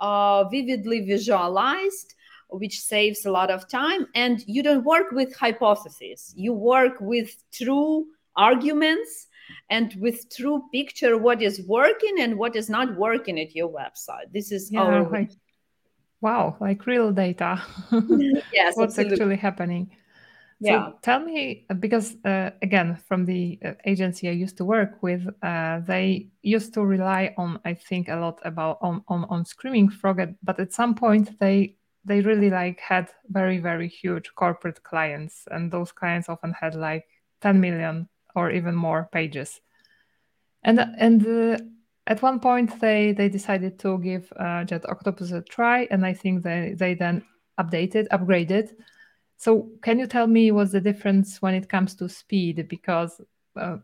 uh, 0.00 0.44
vividly 0.48 1.00
visualized 1.00 2.14
which 2.52 2.80
saves 2.80 3.24
a 3.26 3.30
lot 3.30 3.50
of 3.50 3.68
time. 3.68 4.06
And 4.14 4.42
you 4.46 4.62
don't 4.62 4.84
work 4.84 5.12
with 5.12 5.34
hypotheses. 5.36 6.34
You 6.36 6.52
work 6.52 6.94
with 7.00 7.30
true 7.52 8.06
arguments 8.36 9.28
and 9.68 9.94
with 10.00 10.34
true 10.34 10.62
picture 10.72 11.18
what 11.18 11.42
is 11.42 11.62
working 11.66 12.20
and 12.20 12.38
what 12.38 12.56
is 12.56 12.68
not 12.68 12.96
working 12.96 13.38
at 13.40 13.54
your 13.54 13.68
website. 13.68 14.32
This 14.32 14.52
is 14.52 14.70
yeah, 14.70 14.82
our 14.82 15.10
like, 15.10 15.30
wow 16.20 16.56
like 16.60 16.86
real 16.86 17.12
data 17.12 17.62
yes 18.52 18.76
what's 18.76 18.98
absolutely. 18.98 19.14
actually 19.14 19.36
happening 19.36 19.90
yeah. 20.60 20.88
So 20.88 20.98
tell 21.00 21.20
me, 21.20 21.64
uh, 21.70 21.74
because 21.74 22.16
uh, 22.24 22.50
again, 22.60 22.98
from 23.08 23.24
the 23.24 23.58
uh, 23.64 23.72
agency 23.86 24.28
I 24.28 24.32
used 24.32 24.58
to 24.58 24.64
work 24.66 25.02
with, 25.02 25.26
uh, 25.42 25.80
they 25.80 26.28
used 26.42 26.74
to 26.74 26.84
rely 26.84 27.34
on, 27.38 27.58
I 27.64 27.72
think, 27.72 28.08
a 28.08 28.16
lot 28.16 28.40
about 28.44 28.78
on 28.82 29.02
on, 29.08 29.24
on 29.30 29.46
Screaming 29.46 29.88
Frog, 29.88 30.20
but 30.42 30.60
at 30.60 30.74
some 30.74 30.94
point 30.94 31.38
they 31.40 31.76
they 32.04 32.20
really 32.20 32.50
like 32.50 32.78
had 32.78 33.08
very 33.28 33.58
very 33.58 33.88
huge 33.88 34.34
corporate 34.34 34.82
clients, 34.82 35.48
and 35.50 35.72
those 35.72 35.92
clients 35.92 36.28
often 36.28 36.52
had 36.52 36.74
like 36.74 37.06
10 37.40 37.58
million 37.58 38.08
or 38.34 38.50
even 38.50 38.74
more 38.74 39.08
pages, 39.12 39.60
and 40.62 40.78
and. 40.78 41.26
Uh, 41.26 41.58
at 42.10 42.20
one 42.20 42.40
point, 42.40 42.78
they, 42.80 43.12
they 43.12 43.30
decided 43.30 43.78
to 43.78 43.98
give 43.98 44.30
uh, 44.38 44.64
octopus 44.88 45.32
a 45.32 45.40
try, 45.40 45.88
and 45.90 46.04
I 46.04 46.12
think 46.12 46.42
they, 46.42 46.74
they 46.76 46.92
then 46.92 47.24
updated, 47.58 48.08
upgraded, 48.08 48.74
so 49.40 49.70
can 49.80 49.98
you 49.98 50.06
tell 50.06 50.26
me 50.26 50.50
what's 50.50 50.72
the 50.72 50.82
difference 50.82 51.40
when 51.40 51.54
it 51.54 51.66
comes 51.66 51.94
to 51.94 52.10
speed? 52.10 52.68
Because 52.68 53.22
uh, 53.56 53.78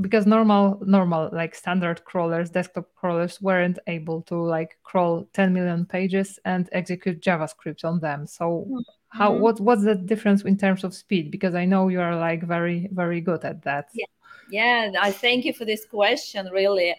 because 0.00 0.24
normal 0.24 0.80
normal 0.86 1.28
like 1.30 1.54
standard 1.54 2.02
crawlers, 2.06 2.48
desktop 2.48 2.86
crawlers 2.94 3.38
weren't 3.42 3.78
able 3.86 4.22
to 4.22 4.36
like 4.36 4.78
crawl 4.82 5.28
10 5.34 5.52
million 5.52 5.84
pages 5.84 6.38
and 6.46 6.70
execute 6.72 7.20
JavaScript 7.20 7.84
on 7.84 8.00
them. 8.00 8.26
So 8.26 8.66
mm-hmm. 8.66 8.78
how 9.08 9.32
what 9.32 9.60
what's 9.60 9.84
the 9.84 9.94
difference 9.94 10.42
in 10.42 10.56
terms 10.56 10.84
of 10.84 10.94
speed? 10.94 11.30
Because 11.30 11.54
I 11.54 11.66
know 11.66 11.88
you 11.88 12.00
are 12.00 12.16
like 12.16 12.42
very 12.42 12.88
very 12.90 13.20
good 13.20 13.44
at 13.44 13.62
that. 13.64 13.90
Yeah, 13.92 14.06
yeah. 14.48 14.90
I 15.02 15.12
thank 15.12 15.44
you 15.44 15.52
for 15.52 15.66
this 15.66 15.84
question. 15.84 16.48
Really, 16.50 16.96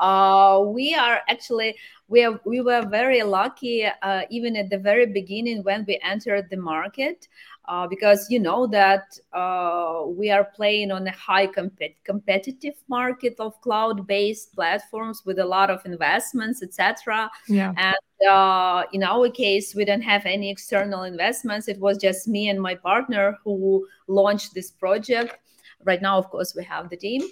uh, 0.00 0.62
we 0.64 0.94
are 0.94 1.20
actually 1.28 1.76
we 2.08 2.24
are, 2.24 2.40
we 2.44 2.60
were 2.60 2.86
very 2.86 3.22
lucky 3.22 3.84
uh, 3.84 4.22
even 4.30 4.56
at 4.56 4.70
the 4.70 4.78
very 4.78 5.06
beginning 5.06 5.62
when 5.62 5.84
we 5.86 5.98
entered 6.02 6.48
the 6.50 6.56
market 6.56 7.28
uh, 7.66 7.86
because 7.86 8.26
you 8.30 8.40
know 8.40 8.66
that 8.66 9.18
uh, 9.34 10.04
we 10.06 10.30
are 10.30 10.44
playing 10.44 10.90
on 10.90 11.06
a 11.06 11.12
high 11.12 11.46
comp- 11.46 11.94
competitive 12.04 12.74
market 12.88 13.34
of 13.38 13.60
cloud-based 13.60 14.54
platforms 14.54 15.22
with 15.26 15.38
a 15.38 15.44
lot 15.44 15.70
of 15.70 15.84
investments 15.84 16.62
etc 16.62 17.30
yeah. 17.46 17.72
and 17.76 17.96
uh, 18.26 18.84
in 18.92 19.02
our 19.02 19.30
case 19.30 19.74
we 19.74 19.84
didn't 19.84 20.02
have 20.02 20.26
any 20.26 20.50
external 20.50 21.04
investments. 21.04 21.68
It 21.68 21.78
was 21.78 21.98
just 21.98 22.26
me 22.26 22.48
and 22.48 22.60
my 22.60 22.74
partner 22.74 23.38
who 23.44 23.86
launched 24.08 24.54
this 24.54 24.70
project 24.70 25.38
right 25.84 26.02
now 26.02 26.18
of 26.18 26.28
course 26.30 26.54
we 26.54 26.64
have 26.64 26.88
the 26.90 26.96
team 26.96 27.22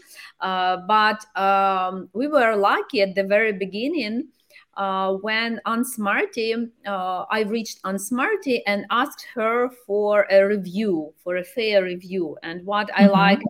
uh, 0.41 0.77
but 0.89 1.25
um, 1.37 2.09
we 2.13 2.27
were 2.27 2.55
lucky 2.57 3.03
at 3.03 3.15
the 3.15 3.25
very 3.25 3.53
beginning 3.53 4.29
uh, 4.77 5.15
when 5.15 5.61
Ann 5.65 5.85
Smarty, 5.85 6.55
uh, 6.87 7.25
I 7.31 7.41
reached 7.43 7.81
Ann 7.85 7.99
Smarty 7.99 8.65
and 8.67 8.85
asked 8.91 9.27
her 9.35 9.71
for 9.87 10.27
a 10.31 10.47
review, 10.47 11.15
for 11.25 11.37
a 11.37 11.45
fair 11.45 11.83
review. 11.83 12.37
And 12.43 12.65
what 12.67 12.89
mm-hmm. 12.89 13.05
I 13.05 13.07
like 13.07 13.41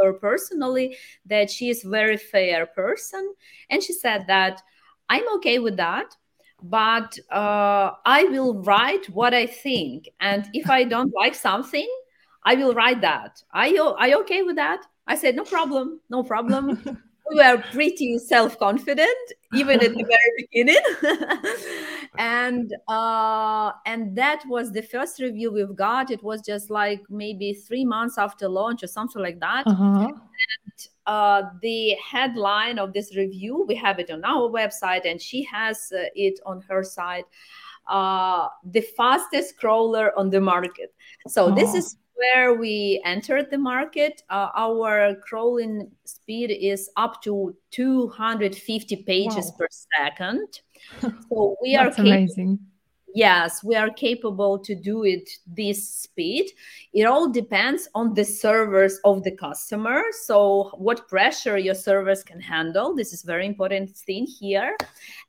her 0.00 0.12
personally, 0.12 0.96
that 1.26 1.50
she 1.50 1.70
is 1.70 1.82
very 1.84 2.16
fair 2.16 2.66
person. 2.66 3.34
And 3.70 3.82
she 3.82 3.92
said 3.92 4.24
that 4.26 4.60
I'm 5.08 5.28
okay 5.36 5.58
with 5.58 5.76
that, 5.76 6.16
but 6.62 7.16
uh, 7.30 7.92
I 8.04 8.24
will 8.24 8.62
write 8.62 9.08
what 9.10 9.34
I 9.34 9.46
think. 9.46 10.08
And 10.20 10.48
if 10.52 10.68
I 10.68 10.84
don't 10.84 11.12
like 11.14 11.34
something, 11.34 11.88
I 12.44 12.54
will 12.54 12.74
write 12.74 13.00
that. 13.02 13.42
Are 13.52 13.68
you, 13.68 13.82
are 13.82 14.08
you 14.08 14.20
okay 14.20 14.42
with 14.42 14.56
that? 14.56 14.84
I 15.06 15.16
said, 15.16 15.36
no 15.36 15.44
problem, 15.44 16.00
no 16.10 16.22
problem. 16.22 17.00
we 17.30 17.36
were 17.36 17.62
pretty 17.72 18.18
self-confident 18.18 19.32
even 19.54 19.82
at 19.82 19.94
the 19.94 20.04
very 20.04 20.32
beginning 20.38 20.82
and 22.18 22.74
uh, 22.88 23.72
and 23.86 24.16
that 24.16 24.42
was 24.46 24.72
the 24.72 24.82
first 24.82 25.20
review 25.20 25.52
we've 25.52 25.76
got 25.76 26.10
it 26.10 26.22
was 26.22 26.40
just 26.42 26.70
like 26.70 27.00
maybe 27.08 27.52
three 27.52 27.84
months 27.84 28.18
after 28.18 28.48
launch 28.48 28.82
or 28.82 28.86
something 28.86 29.22
like 29.22 29.38
that 29.40 29.66
uh-huh. 29.66 30.08
and 30.08 30.88
uh, 31.06 31.42
the 31.62 31.94
headline 32.10 32.78
of 32.78 32.92
this 32.92 33.16
review 33.16 33.64
we 33.68 33.74
have 33.74 33.98
it 33.98 34.10
on 34.10 34.24
our 34.24 34.48
website 34.50 35.08
and 35.08 35.20
she 35.20 35.42
has 35.42 35.92
uh, 35.96 36.04
it 36.14 36.38
on 36.44 36.60
her 36.62 36.82
site 36.82 37.24
uh, 37.88 38.48
the 38.64 38.80
fastest 38.96 39.56
crawler 39.58 40.16
on 40.18 40.30
the 40.30 40.40
market 40.40 40.94
so 41.26 41.46
oh. 41.46 41.54
this 41.54 41.74
is 41.74 41.96
where 42.14 42.54
we 42.54 43.00
entered 43.04 43.50
the 43.50 43.58
market, 43.58 44.22
uh, 44.30 44.48
our 44.54 45.16
crawling 45.16 45.90
speed 46.04 46.50
is 46.50 46.90
up 46.96 47.22
to 47.22 47.54
250 47.70 48.96
pages 49.04 49.46
wow. 49.46 49.56
per 49.58 49.68
second. 49.96 50.60
So 51.28 51.56
we 51.62 51.76
are 51.76 51.92
amazing. 51.96 52.58
Yes, 53.14 53.62
we 53.62 53.74
are 53.74 53.90
capable 53.90 54.58
to 54.58 54.74
do 54.74 55.04
it 55.04 55.28
this 55.46 55.86
speed. 55.86 56.50
It 56.94 57.04
all 57.04 57.30
depends 57.30 57.88
on 57.94 58.14
the 58.14 58.24
servers 58.24 58.98
of 59.04 59.22
the 59.22 59.32
customer. 59.32 60.02
So 60.22 60.70
what 60.78 61.08
pressure 61.08 61.58
your 61.58 61.74
servers 61.74 62.22
can 62.22 62.40
handle. 62.40 62.94
This 62.94 63.12
is 63.12 63.22
very 63.22 63.46
important 63.46 63.90
thing 63.90 64.26
here. 64.26 64.76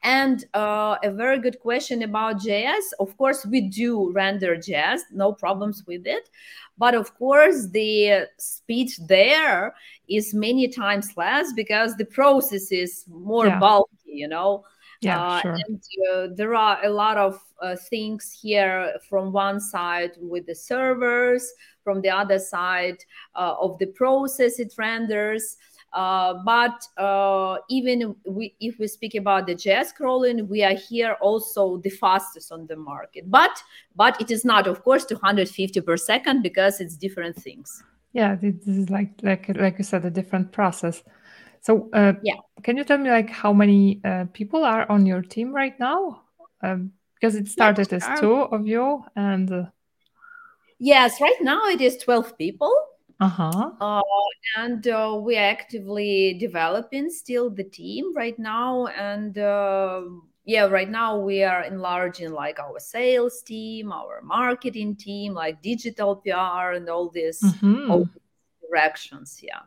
And 0.02 0.46
uh, 0.54 0.96
a 1.04 1.12
very 1.12 1.40
good 1.40 1.60
question 1.60 2.04
about 2.04 2.42
JS. 2.42 2.94
Of 3.00 3.18
course, 3.18 3.46
we 3.46 3.62
do 3.62 4.12
render 4.14 4.56
JS, 4.56 5.02
no 5.12 5.34
problems 5.34 5.84
with 5.86 6.08
it. 6.08 6.30
But 6.78 6.96
of 6.96 7.14
course, 7.16 7.68
the 7.68 8.28
speed 8.38 8.92
there 9.08 9.76
is 10.08 10.34
many 10.34 10.68
times 10.70 11.16
less 11.18 11.54
because 11.54 11.96
the 11.96 12.06
process 12.06 12.72
is 12.72 13.06
more 13.10 13.48
yeah. 13.48 13.60
bulky, 13.60 13.92
you 14.06 14.28
know. 14.28 14.64
Yeah, 15.04 15.22
uh, 15.22 15.42
sure. 15.42 15.58
And 15.68 15.84
uh, 16.12 16.28
there 16.36 16.56
are 16.56 16.84
a 16.84 16.90
lot 16.90 17.18
of 17.18 17.42
uh, 17.62 17.76
things 17.76 18.32
here 18.32 18.94
from 19.10 19.32
one 19.32 19.60
side 19.60 20.12
with 20.20 20.46
the 20.46 20.56
servers, 20.56 21.52
from 21.84 22.02
the 22.02 22.10
other 22.10 22.40
side 22.40 22.98
uh, 23.36 23.56
of 23.60 23.78
the 23.80 23.88
process 23.88 24.60
it 24.60 24.74
renders. 24.78 25.58
Uh, 25.94 26.34
but 26.44 26.88
uh, 26.98 27.58
even 27.70 28.16
we, 28.26 28.56
if 28.60 28.80
we 28.80 28.88
speak 28.88 29.14
about 29.14 29.46
the 29.46 29.54
JS 29.54 29.94
crawling, 29.94 30.48
we 30.48 30.64
are 30.64 30.74
here 30.74 31.16
also 31.22 31.78
the 31.78 31.90
fastest 31.90 32.52
on 32.52 32.66
the 32.66 32.76
market. 32.76 33.30
But 33.30 33.62
but 33.96 34.20
it 34.20 34.32
is 34.32 34.44
not, 34.44 34.66
of 34.68 34.84
course, 34.84 35.06
250 35.06 35.82
per 35.82 35.98
second 35.98 36.42
because 36.42 36.82
it's 36.82 36.98
different 36.98 37.36
things. 37.36 37.84
Yeah, 38.14 38.36
this 38.36 38.68
is 38.68 38.90
like 38.90 39.12
like 39.22 39.50
like 39.56 39.78
you 39.78 39.84
said, 39.84 40.06
a 40.06 40.10
different 40.10 40.52
process. 40.52 41.04
So 41.64 41.90
uh, 41.94 42.14
yeah, 42.22 42.36
can 42.62 42.78
you 42.78 42.84
tell 42.84 43.00
me 43.00 43.10
like 43.10 43.30
how 43.30 43.52
many 43.52 44.00
uh, 44.06 44.26
people 44.34 44.64
are 44.64 44.90
on 44.92 45.06
your 45.06 45.22
team 45.22 45.52
right 45.52 45.78
now? 45.80 46.22
Um, 46.62 46.94
because 47.16 47.36
it 47.36 47.48
started 47.48 47.88
yeah, 47.90 48.00
as 48.00 48.20
two 48.20 48.36
of 48.36 48.68
you, 48.68 49.04
and 49.16 49.52
uh, 49.52 49.64
yes, 50.78 51.20
right 51.20 51.42
now 51.42 51.66
it 51.68 51.82
is 51.82 51.98
12 51.98 52.38
people 52.38 52.74
uh-huh. 53.24 53.72
Uh, 53.80 54.02
and 54.58 54.86
uh, 54.88 55.16
we're 55.18 55.40
actively 55.40 56.34
developing 56.34 57.10
still 57.10 57.50
the 57.50 57.64
team 57.64 58.14
right 58.16 58.38
now. 58.38 58.88
And 58.88 59.38
uh, 59.38 60.02
yeah, 60.44 60.66
right 60.66 60.90
now 60.90 61.18
we 61.18 61.44
are 61.44 61.64
enlarging 61.64 62.34
like 62.34 62.60
our 62.60 62.80
sales 62.80 63.42
team, 63.42 63.94
our 63.94 64.22
marketing 64.24 64.98
team, 64.98 65.34
like 65.34 65.62
digital 65.62 66.18
PR 66.18 66.74
and 66.76 66.90
all 66.90 67.10
these 67.10 67.42
mm-hmm. 67.42 67.90
all 67.90 68.10
directions. 68.68 69.40
Yeah. 69.42 69.62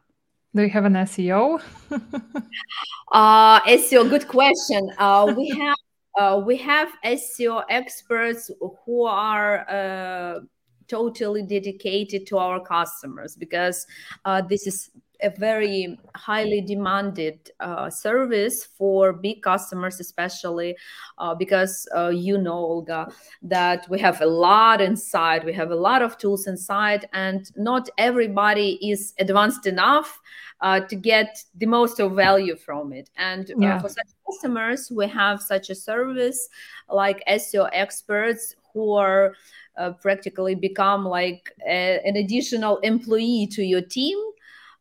Do 0.56 0.62
you 0.62 0.70
have 0.70 0.86
an 0.86 0.94
SEO? 0.94 1.60
uh, 3.12 3.60
SEO, 3.60 4.08
good 4.08 4.26
question. 4.26 4.90
Uh, 4.96 5.34
we 5.36 5.48
have 5.58 5.76
uh, 6.18 6.42
we 6.46 6.56
have 6.56 6.88
SEO 7.04 7.62
experts 7.68 8.50
who 8.86 9.04
are 9.04 9.68
uh, 9.68 10.40
totally 10.88 11.42
dedicated 11.42 12.26
to 12.28 12.38
our 12.38 12.64
customers 12.64 13.36
because 13.36 13.86
uh, 14.24 14.40
this 14.40 14.66
is 14.66 14.90
a 15.22 15.30
very 15.30 15.98
highly 16.14 16.60
demanded 16.60 17.50
uh, 17.60 17.88
service 17.88 18.64
for 18.64 19.12
big 19.12 19.42
customers 19.42 19.98
especially 20.00 20.76
uh, 21.18 21.34
because 21.34 21.88
uh, 21.96 22.08
you 22.08 22.36
know 22.36 22.52
olga 22.52 23.08
that 23.42 23.88
we 23.88 23.98
have 23.98 24.20
a 24.20 24.26
lot 24.26 24.80
inside 24.80 25.44
we 25.44 25.52
have 25.52 25.70
a 25.70 25.74
lot 25.74 26.02
of 26.02 26.18
tools 26.18 26.46
inside 26.46 27.08
and 27.12 27.50
not 27.56 27.88
everybody 27.96 28.78
is 28.86 29.14
advanced 29.18 29.66
enough 29.66 30.20
uh, 30.60 30.80
to 30.80 30.96
get 30.96 31.38
the 31.56 31.66
most 31.66 32.00
of 32.00 32.12
value 32.12 32.56
from 32.56 32.92
it 32.92 33.10
and 33.16 33.50
uh, 33.50 33.54
yeah. 33.58 33.78
for 33.80 33.88
such 33.88 34.08
customers 34.26 34.90
we 34.90 35.06
have 35.06 35.40
such 35.40 35.70
a 35.70 35.74
service 35.74 36.48
like 36.88 37.22
seo 37.28 37.68
experts 37.72 38.56
who 38.76 38.92
are 38.92 39.34
uh, 39.78 39.90
practically 39.92 40.54
become 40.54 41.04
like 41.04 41.52
a, 41.66 42.00
an 42.04 42.16
additional 42.16 42.76
employee 42.78 43.46
to 43.46 43.62
your 43.62 43.80
team. 43.80 44.18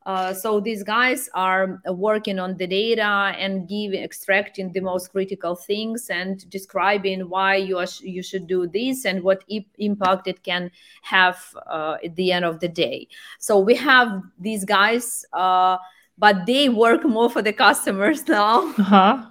Uh, 0.06 0.34
so 0.34 0.60
these 0.60 0.84
guys 0.84 1.30
are 1.34 1.82
working 1.88 2.38
on 2.38 2.56
the 2.58 2.68
data 2.68 3.34
and 3.40 3.68
giving 3.68 4.04
extracting 4.04 4.72
the 4.72 4.80
most 4.80 5.12
critical 5.12 5.56
things 5.56 6.10
and 6.10 6.48
describing 6.50 7.22
why 7.28 7.56
you 7.56 7.78
are, 7.78 7.88
you 8.02 8.22
should 8.22 8.46
do 8.46 8.68
this 8.68 9.06
and 9.06 9.24
what 9.24 9.44
impact 9.80 10.28
it 10.28 10.44
can 10.44 10.70
have 11.02 11.44
uh, 11.68 11.98
at 12.04 12.16
the 12.16 12.32
end 12.32 12.46
of 12.46 12.60
the 12.60 12.68
day. 12.68 13.08
So 13.40 13.60
we 13.60 13.74
have 13.76 14.22
these 14.40 14.64
guys, 14.64 15.26
uh, 15.34 15.78
but 16.18 16.46
they 16.46 16.70
work 16.70 17.04
more 17.04 17.30
for 17.30 17.42
the 17.42 17.54
customers 17.54 18.28
now. 18.28 18.70
Uh-huh. 18.78 19.26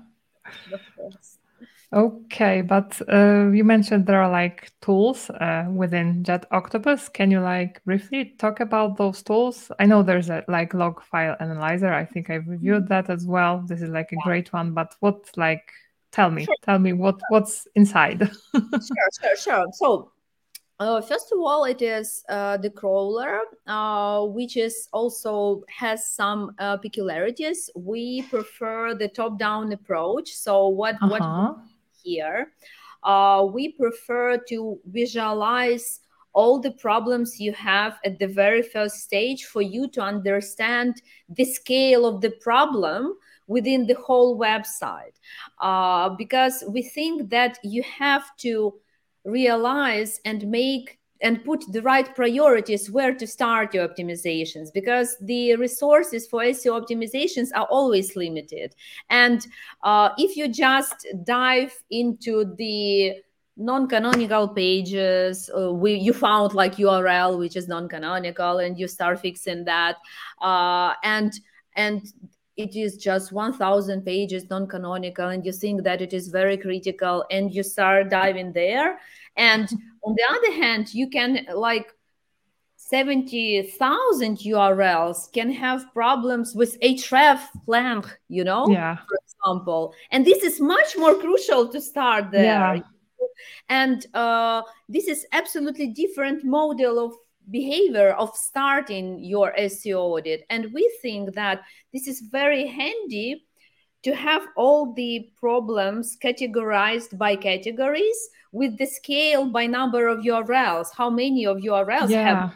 Okay, 1.94 2.61
but 2.61 3.00
uh, 3.09 3.50
you 3.52 3.62
mentioned 3.62 4.07
there 4.07 4.20
are 4.20 4.30
like 4.30 4.72
tools 4.83 5.30
uh, 5.30 5.66
within 5.72 6.24
JetOctopus. 6.24 7.12
Can 7.12 7.30
you 7.30 7.38
like 7.38 7.85
briefly 7.85 8.35
talk 8.37 8.59
about 8.59 8.96
those 8.96 9.22
tools? 9.22 9.70
I 9.78 9.87
know 9.87 10.02
there's 10.02 10.28
a 10.28 10.44
like 10.48 10.74
log 10.74 11.00
file 11.04 11.37
analyzer. 11.38 11.92
I 11.92 12.04
think 12.04 12.30
I've 12.30 12.48
reviewed 12.48 12.88
that 12.88 13.11
as 13.11 13.26
well. 13.28 13.62
This 13.64 13.80
is 13.80 13.90
like 13.90 14.11
a 14.11 14.16
great 14.24 14.52
one. 14.52 14.72
But 14.74 14.96
what 14.98 15.30
like 15.37 15.70
tell 16.11 16.33
me, 16.33 16.46
sure. 16.46 16.57
tell 16.62 16.80
me 16.80 16.94
what 16.94 17.20
what's 17.28 17.68
inside. 17.76 18.28
sure, 18.52 19.11
sure, 19.22 19.37
sure. 19.37 19.66
So 19.74 20.11
uh, 20.80 21.00
first 21.00 21.30
of 21.30 21.38
all, 21.38 21.64
it 21.64 21.80
is 21.80 22.24
uh, 22.28 22.57
the 22.57 22.70
crawler, 22.70 23.42
uh, 23.68 24.24
which 24.24 24.57
is 24.57 24.88
also 24.92 25.62
has 25.68 26.09
some 26.09 26.57
uh, 26.59 26.76
peculiarities. 26.76 27.70
We 27.76 28.22
prefer 28.22 28.96
the 28.96 29.07
top-down 29.07 29.72
approach. 29.72 30.35
So 30.35 30.66
what 30.66 30.96
uh-huh. 30.96 31.54
what 31.54 31.59
here. 32.05 32.53
Uh, 33.03 33.47
we 33.53 33.73
prefer 33.73 34.38
to 34.49 34.79
visualize 34.87 36.01
all 36.33 36.59
the 36.59 36.73
problems 36.73 37.40
you 37.40 37.53
have 37.53 37.99
at 38.05 38.19
the 38.19 38.27
very 38.27 38.62
first 38.62 38.97
stage 38.97 39.45
for 39.45 39.62
you 39.62 39.88
to 39.88 40.01
understand 40.01 41.01
the 41.29 41.45
scale 41.45 42.07
of 42.07 42.21
the 42.21 42.31
problem 42.40 43.14
within 43.47 43.87
the 43.87 43.95
whole 43.95 44.38
website. 44.38 45.17
Uh, 45.61 46.09
because 46.11 46.64
we 46.69 46.83
think 46.83 47.31
that 47.31 47.59
you 47.62 47.83
have 47.83 48.37
to 48.37 48.75
realize 49.25 50.21
and 50.25 50.47
make 50.49 50.99
and 51.25 51.43
put 51.43 51.65
the 51.73 51.81
right 51.81 52.15
priorities 52.15 52.91
where 52.91 53.15
to 53.15 53.27
start 53.27 53.75
your 53.75 53.89
optimizations 53.89 54.69
because 54.73 55.17
the 55.23 55.57
resources 55.57 56.27
for 56.27 56.43
SEO 56.43 56.79
optimizations 56.81 57.49
are 57.55 57.67
always 57.71 58.15
limited. 58.15 58.75
And 59.09 59.45
uh, 59.83 60.11
if 60.19 60.37
you 60.37 60.49
just 60.49 61.07
dive 61.25 61.75
into 61.91 62.55
the 62.57 63.15
non-canonical 63.57 64.49
pages 64.49 65.49
uh, 65.57 65.73
we, 65.73 65.95
you 65.95 66.13
found 66.13 66.55
like 66.55 66.75
url 66.75 67.39
which 67.39 67.55
is 67.55 67.69
non-canonical 67.69 68.59
and 68.59 68.77
you 68.77 68.89
start 68.89 69.21
fixing 69.21 69.65
that 69.65 69.95
uh, 70.43 70.93
and 71.05 71.35
and 71.77 72.03
it 72.57 72.75
is 72.75 72.97
just 72.97 73.31
1000 73.31 74.05
pages 74.05 74.51
non-canonical 74.51 75.29
and 75.29 75.47
you 75.47 75.53
think 75.53 75.85
that 75.85 76.03
it 76.03 76.13
is 76.13 76.27
very 76.29 76.57
critical 76.57 77.25
and 77.31 77.55
you 77.55 77.63
start 77.63 78.11
diving 78.11 78.53
there 78.53 78.99
and 79.37 79.69
on 80.05 80.14
the 80.14 80.25
other 80.29 80.53
hand 80.53 80.93
you 80.95 81.09
can 81.09 81.47
like 81.55 81.88
70,000 82.77 84.38
URLs 84.38 85.33
can 85.33 85.51
have 85.51 85.90
problems 85.95 86.55
with 86.55 86.79
href 86.81 87.40
length, 87.67 88.14
you 88.29 88.45
know, 88.45 88.69
yeah. 88.69 88.97
for 88.97 89.19
example. 89.27 89.95
And 90.11 90.27
this 90.27 90.43
is 90.43 90.61
much 90.61 90.95
more 90.99 91.14
crucial 91.14 91.69
to 91.69 91.81
start 91.81 92.31
there. 92.31 92.45
Yeah. 92.45 92.81
And 93.71 94.07
uh, 94.14 94.62
this 94.88 95.09
is 95.09 95.27
absolutely 95.33 95.88
different 95.88 96.45
model 96.45 97.05
of 97.05 97.14
behavior 97.51 98.11
of 98.12 98.37
starting 98.37 99.19
your 99.19 99.55
SEO 99.59 100.01
audit. 100.01 100.45
And 100.51 100.73
we 100.73 100.90
think 101.01 101.35
that 101.35 101.62
this 101.93 102.07
is 102.07 102.21
very 102.21 102.67
handy 102.67 103.47
to 104.03 104.14
have 104.14 104.47
all 104.57 104.93
the 104.93 105.31
problems 105.40 106.19
categorized 106.23 107.17
by 107.17 107.35
categories 107.37 108.29
with 108.55 108.79
the 108.79 108.87
scale 108.87 109.47
by 109.47 109.67
number 109.67 110.07
of 110.07 110.21
URLs. 110.21 110.87
How 110.97 111.11
many 111.11 111.45
of 111.45 111.59
URLs 111.59 112.09
yeah. 112.09 112.23
have 112.23 112.55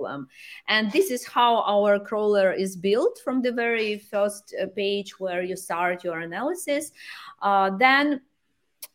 problem? 0.00 0.28
And 0.68 0.90
this 0.92 1.10
is 1.10 1.26
how 1.26 1.62
our 1.62 1.98
crawler 1.98 2.52
is 2.52 2.76
built 2.76 3.20
from 3.24 3.42
the 3.42 3.52
very 3.52 3.98
first 3.98 4.54
uh, 4.54 4.66
page 4.76 5.18
where 5.18 5.42
you 5.42 5.56
start 5.56 6.04
your 6.04 6.20
analysis. 6.20 6.92
Uh, 7.42 7.70
then 7.76 8.20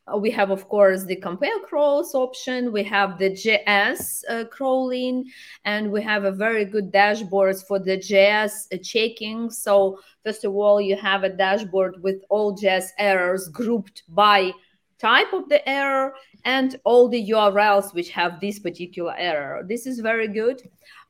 uh, 0.07 0.17
we 0.17 0.31
have, 0.31 0.49
of 0.49 0.69
course, 0.69 1.03
the 1.03 1.17
compare 1.17 1.59
crawls 1.67 2.15
option. 2.15 2.71
We 2.71 2.83
have 2.83 3.17
the 3.17 3.31
JS 3.31 4.21
uh, 4.29 4.45
crawling, 4.45 5.25
and 5.65 5.91
we 5.91 6.01
have 6.03 6.23
a 6.23 6.31
very 6.31 6.63
good 6.63 6.91
dashboards 6.91 7.67
for 7.67 7.79
the 7.79 7.97
JS 7.97 8.53
uh, 8.71 8.77
checking. 8.81 9.49
So 9.49 9.99
first 10.23 10.45
of 10.45 10.55
all, 10.55 10.79
you 10.79 10.95
have 10.95 11.23
a 11.23 11.29
dashboard 11.29 12.01
with 12.01 12.23
all 12.29 12.55
JS 12.55 12.89
errors 12.97 13.49
grouped 13.49 14.03
by 14.07 14.53
type 14.99 15.33
of 15.33 15.49
the 15.49 15.67
error 15.67 16.13
and 16.45 16.79
all 16.83 17.07
the 17.07 17.29
URLs 17.29 17.93
which 17.93 18.09
have 18.11 18.39
this 18.39 18.59
particular 18.59 19.13
error. 19.17 19.63
This 19.67 19.85
is 19.85 19.99
very 19.99 20.27
good 20.27 20.61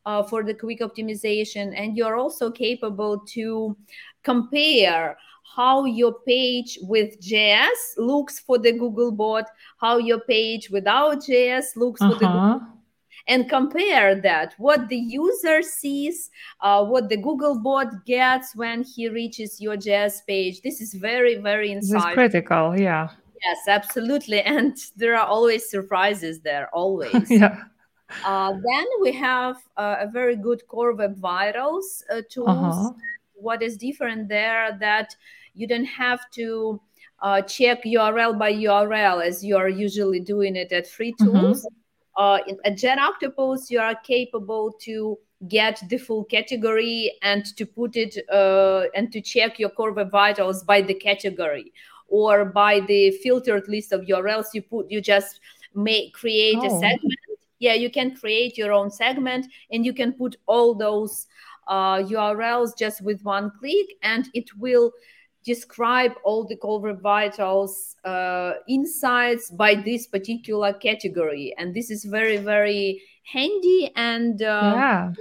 uh, 0.06 0.24
for 0.24 0.44
the 0.44 0.54
quick 0.54 0.80
optimization. 0.80 1.74
And 1.76 1.98
you're 1.98 2.18
also 2.18 2.52
capable 2.52 3.20
to 3.34 3.76
compare 4.24 5.18
how 5.56 5.86
your 5.86 6.14
page 6.26 6.78
with 6.82 7.20
JS 7.22 7.98
looks 7.98 8.40
for 8.40 8.58
the 8.58 8.72
Google 8.72 9.12
bot, 9.12 9.46
how 9.78 9.98
your 9.98 10.20
page 10.22 10.70
without 10.70 11.20
JS 11.20 11.76
looks 11.76 12.02
uh-huh. 12.02 12.14
for 12.14 12.20
the 12.20 12.26
Google 12.26 12.40
uh-huh. 12.40 12.66
and 13.28 13.50
compare 13.50 14.16
that 14.22 14.56
what 14.58 14.90
the 14.90 14.98
user 14.98 15.62
sees 15.62 16.30
uh, 16.62 16.84
what 16.84 17.10
the 17.10 17.18
google 17.18 17.60
bot 17.60 18.06
gets 18.06 18.56
when 18.56 18.84
he 18.84 19.10
reaches 19.10 19.60
your 19.60 19.76
js 19.76 20.24
page 20.28 20.62
this 20.62 20.80
is 20.80 20.94
very 20.94 21.36
very 21.36 21.70
insightful 21.70 21.92
this 21.92 22.06
is 22.06 22.14
critical 22.14 22.80
yeah 22.80 23.10
yes 23.44 23.58
absolutely. 23.68 24.42
And 24.56 24.78
there 24.96 25.16
are 25.16 25.26
always 25.26 25.70
surprises 25.70 26.40
there 26.42 26.70
always. 26.74 27.30
Yeah. 27.30 27.64
Uh, 28.24 28.52
then 28.52 28.86
we 29.02 29.12
have 29.14 29.58
uh, 29.78 29.96
a 30.00 30.08
very 30.08 30.36
good 30.36 30.62
core 30.68 30.94
web 30.94 31.18
vitals 31.18 32.04
uh, 32.12 32.22
tools. 32.30 32.76
Uh-huh. 32.78 32.92
what 33.34 33.64
is 33.64 33.78
different 33.78 34.30
there 34.30 34.78
that 34.80 35.16
you 35.56 35.68
don't 35.68 35.86
have 35.86 36.20
to 36.32 36.80
uh, 37.22 37.42
check 37.42 37.84
url 37.84 38.38
by 38.38 38.54
url 38.54 39.26
as 39.26 39.44
you 39.44 39.58
are 39.58 39.70
usually 39.70 40.20
doing 40.20 40.56
it 40.56 40.72
at 40.72 40.86
free 40.88 41.14
Mm-hmm. 41.14 41.26
tools. 41.42 41.68
Uh, 42.18 42.40
in, 42.48 42.58
at 42.64 42.78
JetOctopus, 42.78 43.70
you 43.70 43.80
are 43.80 43.96
capable 43.96 44.72
to 44.82 45.18
get 45.50 45.82
the 45.90 45.98
full 45.98 46.24
category 46.24 47.12
and 47.22 47.44
to 47.58 47.66
put 47.66 47.98
it 47.98 48.18
uh, 48.32 48.84
and 48.96 49.12
to 49.12 49.20
check 49.20 49.60
your 49.60 49.70
core 49.70 49.92
web 49.92 50.10
vitals 50.12 50.64
by 50.64 50.82
the 50.82 50.94
category 50.94 51.74
or 52.08 52.46
by 52.46 52.80
the 52.82 53.12
filtered 53.24 53.68
list 53.68 53.92
of 53.92 54.02
URLs. 54.02 54.48
You 54.54 54.62
put 54.62 54.90
you 54.90 55.02
just 55.02 55.40
make 55.74 56.14
create 56.14 56.58
Oh. 56.60 56.68
a 56.68 56.80
segment. 56.80 57.20
Yeah, 57.60 57.74
you 57.74 57.90
can 57.90 58.16
create 58.16 58.58
your 58.58 58.74
own 58.74 58.92
segment 58.92 59.48
and 59.72 59.86
you 59.86 59.94
can 59.94 60.12
put 60.14 60.36
all 60.46 60.76
those 60.76 61.28
uh, 61.68 61.98
URLs 62.04 62.78
just 62.78 63.02
with 63.02 63.24
one 63.24 63.52
click, 63.60 63.88
and 64.04 64.30
it 64.34 64.56
will 64.58 64.92
describe 65.46 66.14
all 66.24 66.44
the 66.44 66.56
core 66.56 66.94
vitals 66.94 67.96
uh, 68.04 68.54
insights 68.68 69.52
by 69.52 69.76
this 69.76 70.08
particular 70.08 70.74
category 70.74 71.54
and 71.60 71.72
this 71.74 71.92
is 71.92 72.04
very 72.04 72.38
very 72.38 73.00
handy 73.22 73.92
and 73.96 74.42
uh, 74.42 74.74
yeah 74.76 75.14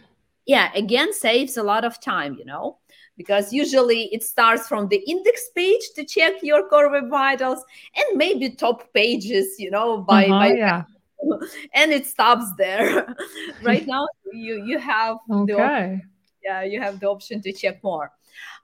yeah 0.46 0.70
again 0.74 1.12
saves 1.12 1.58
a 1.58 1.62
lot 1.62 1.84
of 1.84 2.00
time 2.00 2.34
you 2.38 2.44
know 2.46 2.78
because 3.16 3.52
usually 3.52 4.04
it 4.12 4.22
starts 4.22 4.66
from 4.68 4.88
the 4.88 4.96
index 5.06 5.50
page 5.54 5.82
to 5.94 6.04
check 6.04 6.34
your 6.42 6.68
core 6.68 6.90
web 6.90 7.08
vitals 7.10 7.62
and 7.96 8.18
maybe 8.18 8.50
top 8.50 8.92
pages 8.92 9.54
you 9.58 9.70
know 9.70 9.98
by, 9.98 10.24
Uh-huh, 10.26 10.38
by 10.38 10.48
yeah. 10.54 10.82
and 11.74 11.92
it 11.92 12.06
stops 12.06 12.44
there. 12.58 13.14
Right 13.62 13.86
now 13.86 14.06
you 14.32 14.62
you 14.64 14.78
have 14.78 15.16
the 15.28 15.54
op- 15.54 15.60
okay. 15.70 16.02
yeah 16.42 16.62
you 16.62 16.80
have 16.82 16.98
the 17.00 17.08
option 17.08 17.40
to 17.42 17.52
check 17.52 17.82
more. 17.82 18.10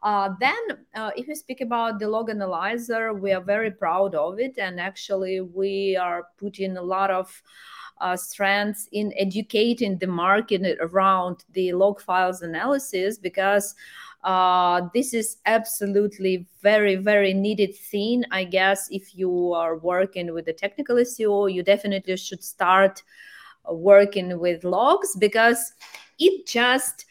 Uh, 0.02 0.30
then, 0.40 0.56
uh, 0.94 1.10
if 1.16 1.26
we 1.28 1.34
speak 1.34 1.60
about 1.60 1.98
the 1.98 2.08
log 2.08 2.28
analyzer, 2.30 3.12
we 3.12 3.32
are 3.32 3.40
very 3.44 3.70
proud 3.70 4.14
of 4.14 4.40
it, 4.40 4.58
and 4.58 4.80
actually, 4.80 5.40
we 5.40 5.94
are 5.96 6.24
putting 6.38 6.76
a 6.76 6.82
lot 6.82 7.10
of 7.10 7.42
uh, 8.00 8.16
strengths 8.16 8.88
in 8.92 9.12
educating 9.16 9.98
the 9.98 10.06
market 10.06 10.62
around 10.80 11.44
the 11.52 11.72
log 11.72 12.00
files 12.00 12.42
analysis 12.42 13.18
because 13.18 13.74
uh, 14.22 14.82
this 14.94 15.14
is 15.14 15.38
absolutely 15.46 16.46
very 16.62 16.96
very 16.96 17.32
needed 17.34 17.74
thing. 17.74 18.24
I 18.30 18.44
guess 18.44 18.88
if 18.90 19.14
you 19.14 19.52
are 19.52 19.76
working 19.78 20.32
with 20.32 20.44
the 20.46 20.52
technical 20.52 20.96
SEO, 20.98 21.46
you 21.46 21.62
definitely 21.62 22.16
should 22.16 22.42
start 22.44 23.02
working 23.70 24.38
with 24.38 24.64
logs 24.64 25.16
because 25.16 25.72
it 26.18 26.46
just 26.46 27.06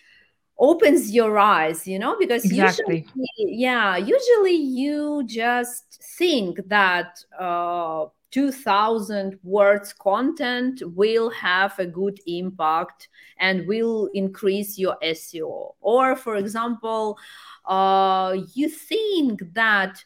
opens 0.58 1.12
your 1.12 1.38
eyes 1.40 1.88
you 1.88 1.98
know 1.98 2.18
because 2.20 2.44
exactly 2.46 3.08
usually 3.14 3.56
yeah 3.56 3.96
usually 3.96 4.54
you 4.54 5.24
just 5.26 6.04
think 6.18 6.60
that 6.68 7.24
uh 7.40 8.06
2000 8.32 9.40
words 9.44 9.94
content 9.94 10.82
will 10.96 11.30
have 11.30 11.78
a 11.80 11.86
good 11.86 12.20
impact 12.28 13.10
and 13.38 13.68
will 13.68 14.10
increase 14.14 14.78
your 14.78 14.98
seo 15.04 15.74
or 15.82 16.16
for 16.16 16.36
example 16.36 17.18
uh 17.66 18.36
you 18.54 18.70
think 18.70 19.42
that 19.54 20.04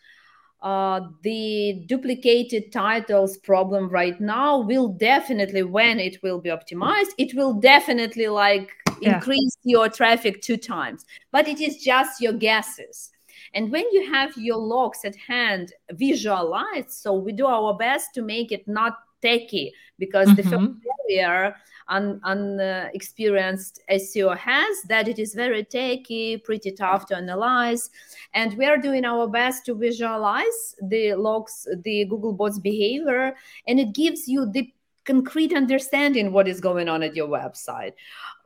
uh, 0.61 1.01
the 1.23 1.83
duplicated 1.87 2.71
titles 2.71 3.37
problem 3.37 3.89
right 3.89 4.19
now 4.21 4.59
will 4.61 4.87
definitely 4.87 5.61
when 5.63 5.99
it 5.99 6.21
will 6.23 6.39
be 6.39 6.49
optimized 6.49 7.11
it 7.17 7.33
will 7.35 7.53
definitely 7.53 8.27
like 8.27 8.71
Yeah. 9.01 9.21
increase 9.21 9.57
your 9.63 9.89
traffic 9.89 10.41
two 10.41 10.55
times. 10.57 11.05
But 11.31 11.47
it 11.49 11.59
is 11.59 11.83
just 11.83 12.21
your 12.21 12.33
guesses 12.33 13.12
and 13.53 13.71
when 13.71 13.85
you 13.91 14.11
have 14.11 14.35
your 14.37 14.57
logs 14.57 14.99
at 15.05 15.15
hand 15.15 15.73
visualized 15.91 16.91
so 16.91 17.13
we 17.13 17.31
do 17.31 17.45
our 17.45 17.75
best 17.77 18.13
to 18.13 18.21
make 18.21 18.51
it 18.51 18.67
not 18.67 18.97
techy 19.21 19.71
because 19.99 20.27
the 20.35 20.43
first 20.43 20.63
Mhm. 20.63 20.79
barrier 20.83 21.55
un, 21.87 22.19
unexperienced 22.23 23.81
SEO 23.89 24.35
has 24.37 24.81
that 24.83 25.07
it 25.07 25.19
is 25.19 25.33
very 25.33 25.63
techy, 25.63 26.37
pretty 26.37 26.71
tough 26.71 27.05
to 27.07 27.15
analyze, 27.15 27.89
and 28.33 28.57
we 28.57 28.65
are 28.65 28.77
doing 28.77 29.05
our 29.05 29.27
best 29.27 29.65
to 29.65 29.75
visualize 29.75 30.75
the 30.81 31.13
logs, 31.13 31.67
the 31.83 32.05
Google 32.05 32.33
bots 32.33 32.59
behavior, 32.59 33.35
and 33.67 33.79
it 33.79 33.93
gives 33.93 34.27
you 34.27 34.45
the 34.45 34.73
concrete 35.05 35.53
understanding 35.53 36.31
what 36.31 36.47
is 36.47 36.61
going 36.61 36.87
on 36.87 37.03
at 37.03 37.15
your 37.15 37.27
website 37.27 37.93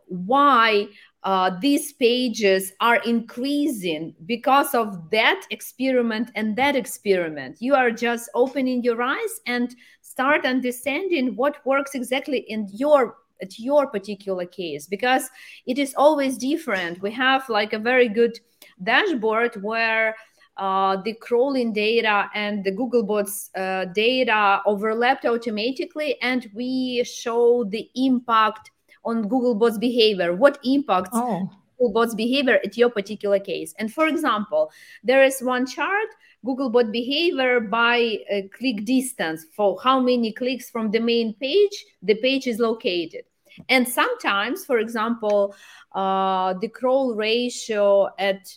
why 0.09 0.87
uh, 1.23 1.51
these 1.61 1.93
pages 1.93 2.73
are 2.79 2.97
increasing 2.97 4.13
because 4.25 4.73
of 4.73 5.09
that 5.09 5.45
experiment 5.49 6.31
and 6.35 6.55
that 6.55 6.75
experiment. 6.75 7.57
You 7.59 7.75
are 7.75 7.91
just 7.91 8.29
opening 8.33 8.83
your 8.83 9.01
eyes 9.01 9.41
and 9.45 9.75
start 10.01 10.45
understanding 10.45 11.35
what 11.35 11.65
works 11.65 11.95
exactly 11.95 12.39
in 12.47 12.67
your 12.71 13.17
at 13.41 13.59
your 13.59 13.85
particular 13.85 14.45
case 14.45 14.87
because 14.87 15.29
it 15.67 15.77
is 15.77 15.93
always 15.95 16.37
different. 16.37 17.01
We 17.01 17.11
have 17.11 17.47
like 17.49 17.73
a 17.73 17.79
very 17.79 18.09
good 18.09 18.39
dashboard 18.81 19.61
where 19.61 20.15
uh, 20.57 20.97
the 21.03 21.13
crawling 21.13 21.71
data 21.71 22.29
and 22.33 22.63
the 22.63 22.71
Googlebots 22.71 23.49
uh, 23.55 23.85
data 23.93 24.61
overlapped 24.65 25.25
automatically, 25.25 26.19
and 26.21 26.49
we 26.53 27.03
show 27.03 27.63
the 27.65 27.89
impact 27.95 28.71
on 29.07 29.29
Googlebots 29.29 29.79
behavior. 29.79 30.35
What 30.35 30.59
impacts 30.63 31.09
Oh, 31.13 31.49
Googlebot's 31.79 32.15
behavior 32.15 32.59
at 32.63 32.77
your 32.77 32.89
particular 32.89 33.39
case? 33.39 33.73
And 33.79 33.91
for 33.91 34.07
example, 34.07 34.71
there 35.03 35.23
is 35.23 35.41
one 35.41 35.65
chart 35.65 36.09
Googlebot 36.45 36.91
behavior 36.91 37.59
by 37.59 38.17
uh, 38.31 38.41
click 38.57 38.85
distance 38.85 39.45
for 39.55 39.79
how 39.81 39.99
many 39.99 40.31
clicks 40.33 40.69
from 40.69 40.91
the 40.91 40.99
main 40.99 41.33
page 41.35 41.85
the 42.01 42.15
page 42.15 42.47
is 42.47 42.59
located. 42.59 43.23
And 43.69 43.87
sometimes, 43.87 44.65
for 44.65 44.77
example, 44.77 45.55
uh, 45.93 46.53
the 46.61 46.67
crawl 46.67 47.15
ratio 47.15 48.09
at 48.19 48.55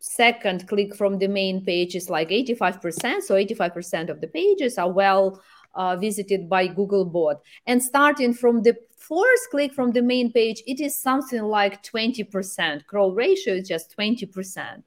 second 0.00 0.68
click 0.68 0.94
from 0.94 1.18
the 1.18 1.28
main 1.28 1.64
page 1.64 1.94
is 1.94 2.10
like 2.10 2.28
85%. 2.28 3.22
So 3.22 3.34
85% 3.34 4.10
of 4.10 4.20
the 4.20 4.28
pages 4.28 4.78
are 4.78 4.90
well 4.90 5.40
uh, 5.74 5.96
visited 5.96 6.48
by 6.48 6.68
Googlebot. 6.68 7.40
And 7.66 7.82
starting 7.82 8.34
from 8.34 8.62
the 8.62 8.76
first 9.08 9.50
click 9.50 9.72
from 9.72 9.92
the 9.92 10.02
main 10.02 10.32
page, 10.32 10.62
it 10.66 10.80
is 10.80 10.96
something 10.96 11.42
like 11.42 11.82
20%. 11.82 12.86
Crawl 12.86 13.14
ratio 13.14 13.54
is 13.54 13.68
just 13.68 13.96
20%. 13.96 14.82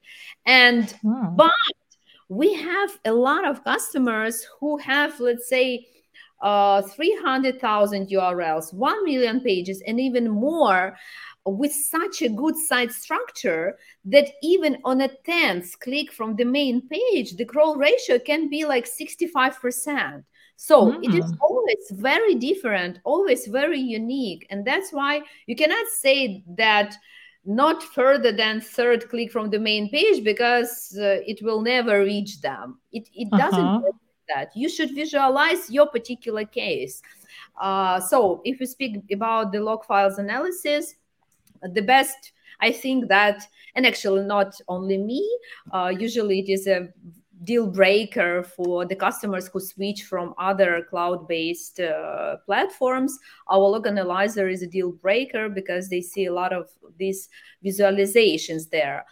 And 0.45 0.91
hmm. 1.01 1.35
but 1.35 1.51
we 2.29 2.53
have 2.53 2.99
a 3.05 3.11
lot 3.11 3.45
of 3.45 3.63
customers 3.63 4.45
who 4.59 4.77
have, 4.77 5.19
let's 5.19 5.49
say, 5.49 5.87
uh, 6.41 6.81
300,000 6.81 8.07
URLs, 8.07 8.73
1 8.73 9.05
million 9.05 9.41
pages, 9.41 9.83
and 9.85 9.99
even 9.99 10.29
more 10.29 10.95
with 11.45 11.73
such 11.73 12.21
a 12.21 12.29
good 12.29 12.55
site 12.55 12.91
structure 12.91 13.77
that 14.05 14.29
even 14.43 14.77
on 14.85 15.01
a 15.01 15.09
10th 15.27 15.77
click 15.79 16.11
from 16.11 16.35
the 16.35 16.45
main 16.45 16.87
page, 16.87 17.35
the 17.35 17.45
crawl 17.45 17.75
ratio 17.75 18.19
can 18.19 18.49
be 18.49 18.65
like 18.65 18.85
65%. 18.85 20.23
So 20.61 20.91
mm. 20.91 21.03
it 21.03 21.15
is 21.15 21.25
hmm. 21.25 21.41
always 21.41 21.89
very 21.89 22.35
different, 22.35 22.99
always 23.03 23.47
very 23.47 23.79
unique. 23.79 24.45
And 24.51 24.63
that's 24.63 24.93
why 24.93 25.21
you 25.47 25.55
cannot 25.55 25.87
say 25.87 26.43
that 26.55 26.95
not 27.43 27.81
further 27.81 28.31
than 28.31 28.61
third 28.61 29.09
click 29.09 29.31
from 29.31 29.49
the 29.49 29.57
main 29.57 29.89
page 29.89 30.23
because 30.23 30.95
uh, 30.99 31.17
it 31.25 31.41
will 31.41 31.63
never 31.63 32.03
reach 32.03 32.41
them. 32.41 32.77
It, 32.91 33.09
it 33.15 33.27
uh-huh. 33.31 33.49
doesn't 33.49 33.73
work 33.81 33.95
like 34.03 34.27
that. 34.35 34.51
You 34.55 34.69
should 34.69 34.93
visualize 34.93 35.71
your 35.71 35.87
particular 35.87 36.45
case. 36.45 37.01
Uh, 37.59 37.99
so 37.99 38.41
if 38.45 38.59
we 38.59 38.67
speak 38.67 39.01
about 39.11 39.51
the 39.51 39.61
log 39.61 39.83
files 39.85 40.19
analysis, 40.19 40.93
the 41.73 41.81
best, 41.81 42.33
I 42.59 42.71
think 42.71 43.07
that, 43.07 43.47
and 43.73 43.87
actually 43.87 44.25
not 44.25 44.61
only 44.67 44.99
me, 44.99 45.27
uh, 45.71 45.91
usually 45.97 46.41
it 46.41 46.49
is 46.49 46.67
a 46.67 46.89
deal 47.43 47.67
breaker 47.67 48.43
for 48.43 48.85
the 48.85 48.95
customers 48.95 49.47
who 49.47 49.59
switch 49.59 50.03
from 50.03 50.33
other 50.37 50.85
cloud-based 50.89 51.79
uh, 51.79 52.37
platforms 52.45 53.17
our 53.49 53.59
log 53.59 53.87
analyzer 53.87 54.47
is 54.47 54.61
a 54.61 54.67
deal 54.67 54.91
breaker 54.91 55.49
because 55.49 55.89
they 55.89 56.01
see 56.01 56.25
a 56.25 56.33
lot 56.33 56.53
of 56.53 56.69
these 56.97 57.29
visualizations 57.65 58.69
there 58.69 59.05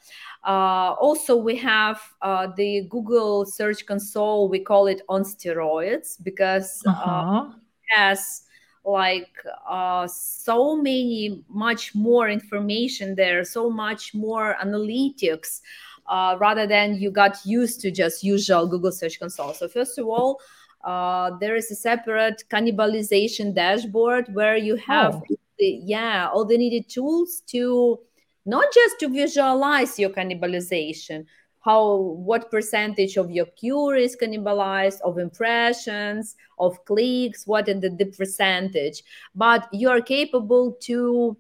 uh, 0.45 0.93
also 0.99 1.35
we 1.35 1.55
have 1.55 2.01
uh, 2.21 2.47
the 2.55 2.81
google 2.89 3.45
search 3.45 3.85
console 3.85 4.47
we 4.47 4.59
call 4.59 4.87
it 4.87 5.01
on 5.09 5.23
steroids 5.23 6.21
because 6.23 6.83
uh, 6.85 6.91
uh-huh. 6.91 7.49
has 7.95 8.43
like 8.85 9.35
uh, 9.67 10.07
so 10.07 10.75
many 10.75 11.43
much 11.49 11.93
more 11.93 12.29
information 12.29 13.15
there 13.15 13.43
so 13.43 13.69
much 13.69 14.13
more 14.13 14.55
analytics 14.63 15.61
uh, 16.09 16.35
rather 16.39 16.67
than 16.67 16.95
you 16.95 17.11
got 17.11 17.37
used 17.45 17.79
to 17.81 17.91
just 17.91 18.23
usual 18.23 18.67
Google 18.67 18.91
Search 18.91 19.19
Console. 19.19 19.53
So 19.53 19.67
first 19.67 19.97
of 19.97 20.07
all, 20.07 20.41
uh, 20.83 21.37
there 21.39 21.55
is 21.55 21.69
a 21.71 21.75
separate 21.75 22.43
cannibalization 22.49 23.53
dashboard 23.53 24.33
where 24.33 24.57
you 24.57 24.75
have 24.75 25.15
oh. 25.15 25.35
the, 25.57 25.81
yeah 25.83 26.29
all 26.33 26.45
the 26.45 26.57
needed 26.57 26.89
tools 26.89 27.41
to 27.47 27.99
not 28.45 28.65
just 28.73 28.99
to 28.99 29.09
visualize 29.09 29.99
your 29.99 30.09
cannibalization 30.09 31.25
how 31.61 31.97
what 31.97 32.49
percentage 32.49 33.17
of 33.17 33.29
your 33.29 33.45
query 33.59 34.05
is 34.05 34.15
cannibalized 34.15 35.01
of 35.01 35.19
impressions 35.19 36.37
of 36.59 36.83
clicks 36.85 37.45
what 37.45 37.67
is 37.67 37.81
the, 37.81 37.89
the 37.89 38.05
percentage 38.05 39.03
but 39.35 39.67
you 39.73 39.89
are 39.89 40.01
capable 40.01 40.71
to 40.79 41.35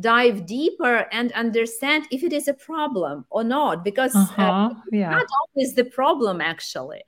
dive 0.00 0.46
deeper 0.46 1.06
and 1.12 1.32
understand 1.32 2.06
if 2.10 2.22
it 2.22 2.32
is 2.32 2.48
a 2.48 2.54
problem 2.54 3.26
or 3.28 3.44
not 3.44 3.84
because 3.84 4.14
uh, 4.16 4.20
uh-huh. 4.20 4.42
uh, 4.42 4.74
yeah. 4.90 5.10
not 5.10 5.26
always 5.40 5.74
the 5.74 5.84
problem 5.84 6.40
actually 6.40 7.02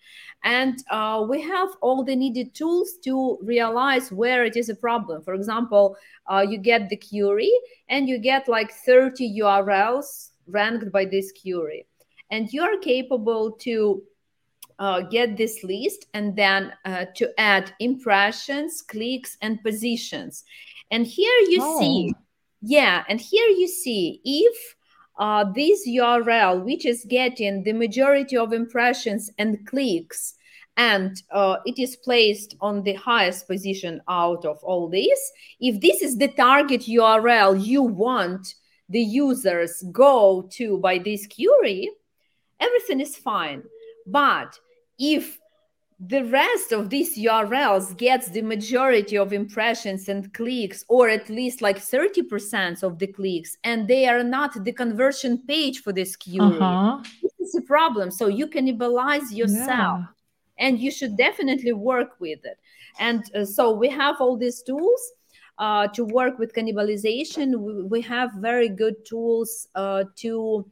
and 0.44 0.85
uh, 0.90 1.25
we 1.29 1.40
have 1.40 1.70
all 1.81 2.05
the 2.05 2.14
needed 2.14 2.55
tools 2.55 2.99
to 3.03 3.38
realize 3.42 4.12
where 4.12 4.44
it 4.44 4.55
is 4.55 4.68
a 4.68 4.75
problem 4.75 5.23
for 5.23 5.33
example 5.33 5.97
uh, 6.31 6.44
you 6.47 6.59
get 6.59 6.90
the 6.90 6.97
query 6.97 7.53
and 7.88 8.07
you 8.07 8.18
get 8.18 8.49
like 8.49 8.70
30 8.70 9.40
urls 9.40 10.31
ranked 10.47 10.92
by 10.92 11.07
this 11.07 11.33
query 11.40 11.87
and 12.31 12.53
you 12.53 12.62
are 12.62 12.77
capable 12.83 13.53
to 13.53 14.03
uh, 14.79 15.01
get 15.01 15.38
this 15.38 15.64
list 15.64 16.07
and 16.12 16.37
then 16.37 16.70
uh, 16.85 17.07
to 17.14 17.33
add 17.40 17.73
impressions 17.81 18.83
clicks 18.83 19.38
and 19.40 19.62
positions 19.62 20.44
and 20.90 21.07
here 21.07 21.40
you 21.49 21.59
oh. 21.62 21.81
see 21.81 22.14
yeah, 22.66 23.05
and 23.09 23.20
here 23.20 23.48
you 23.48 23.68
see 23.68 24.20
if 24.24 24.77
uh, 25.18 25.44
this 25.55 25.87
URL, 25.87 26.64
which 26.64 26.87
is 26.87 27.07
getting 27.09 27.62
the 27.62 27.72
majority 27.72 28.37
of 28.37 28.53
impressions 28.53 29.31
and 29.38 29.66
clicks, 29.66 30.35
and 30.77 31.22
uh, 31.31 31.57
it 31.66 31.79
is 31.79 31.96
placed 31.96 32.57
on 32.61 32.83
the 32.83 32.94
highest 32.94 33.46
position 33.46 34.00
out 34.09 34.44
of 34.44 34.59
all 34.64 34.88
this, 34.88 35.33
if 35.61 35.81
this 35.81 36.03
is 36.03 36.16
the 36.18 36.29
target 36.29 36.83
URL 36.83 37.64
you 37.64 37.83
want 37.83 38.55
the 38.88 39.00
users 39.00 39.83
go 39.92 40.48
to 40.53 40.79
by 40.79 40.98
this 40.98 41.27
query, 41.27 41.90
everything 42.61 43.00
is 43.00 43.16
fine. 43.16 43.62
But 44.07 44.59
if 44.98 45.38
the 46.00 46.24
rest 46.24 46.72
of 46.72 46.90
these 46.90 47.16
URLs 47.16 47.96
gets 47.96 48.28
the 48.28 48.42
majority 48.42 49.16
of 49.16 49.33
impressions 49.33 50.09
and 50.09 50.33
clicks, 50.35 50.85
or 50.88 51.09
at 51.09 51.28
least 51.28 51.62
like 51.62 51.78
30% 51.78 52.83
of 52.83 52.98
the 52.98 53.07
clicks, 53.07 53.57
and 53.64 53.87
they 53.87 54.07
are 54.07 54.24
not 54.24 54.64
the 54.64 54.72
conversion 54.72 55.38
page 55.46 55.83
for 55.83 55.92
this 55.92 56.16
query. 56.16 56.40
Uh-huh. 56.40 57.02
This 57.22 57.33
is 57.38 57.54
a 57.54 57.62
problem. 57.62 58.11
So 58.11 58.26
you 58.26 58.46
cannibalize 58.48 59.30
yourself. 59.30 60.00
Yeah. 60.00 60.04
And 60.57 60.78
you 60.78 60.92
should 60.92 61.16
definitely 61.16 61.72
work 61.72 62.20
with 62.20 62.44
it. 62.44 62.59
And 63.00 63.24
uh, 63.35 63.44
so 63.44 63.72
we 63.72 63.88
have 63.88 64.20
all 64.20 64.37
these 64.37 64.62
tools 64.62 65.12
uh, 65.59 65.88
to 65.88 66.04
work 66.04 66.38
with 66.38 66.54
cannibalization. 66.54 67.59
We, 67.59 67.83
we 67.83 68.00
have 68.02 68.30
very 68.35 68.68
good 68.68 69.04
tools 69.04 69.66
uh, 69.74 70.04
to 70.16 70.70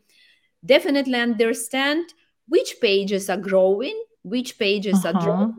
definitely 0.65 1.19
understand 1.19 2.15
which 2.47 2.77
pages 2.81 3.29
are 3.29 3.37
growing 3.37 4.01
which 4.23 4.59
pages 4.59 5.05
uh-huh. 5.05 5.19
are 5.19 5.23
drawn. 5.23 5.57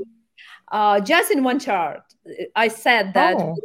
Uh, 0.71 0.99
just 0.99 1.31
in 1.31 1.43
one 1.43 1.59
chart, 1.59 2.01
I 2.55 2.67
said 2.67 3.13
that. 3.13 3.37
Oh. 3.37 3.55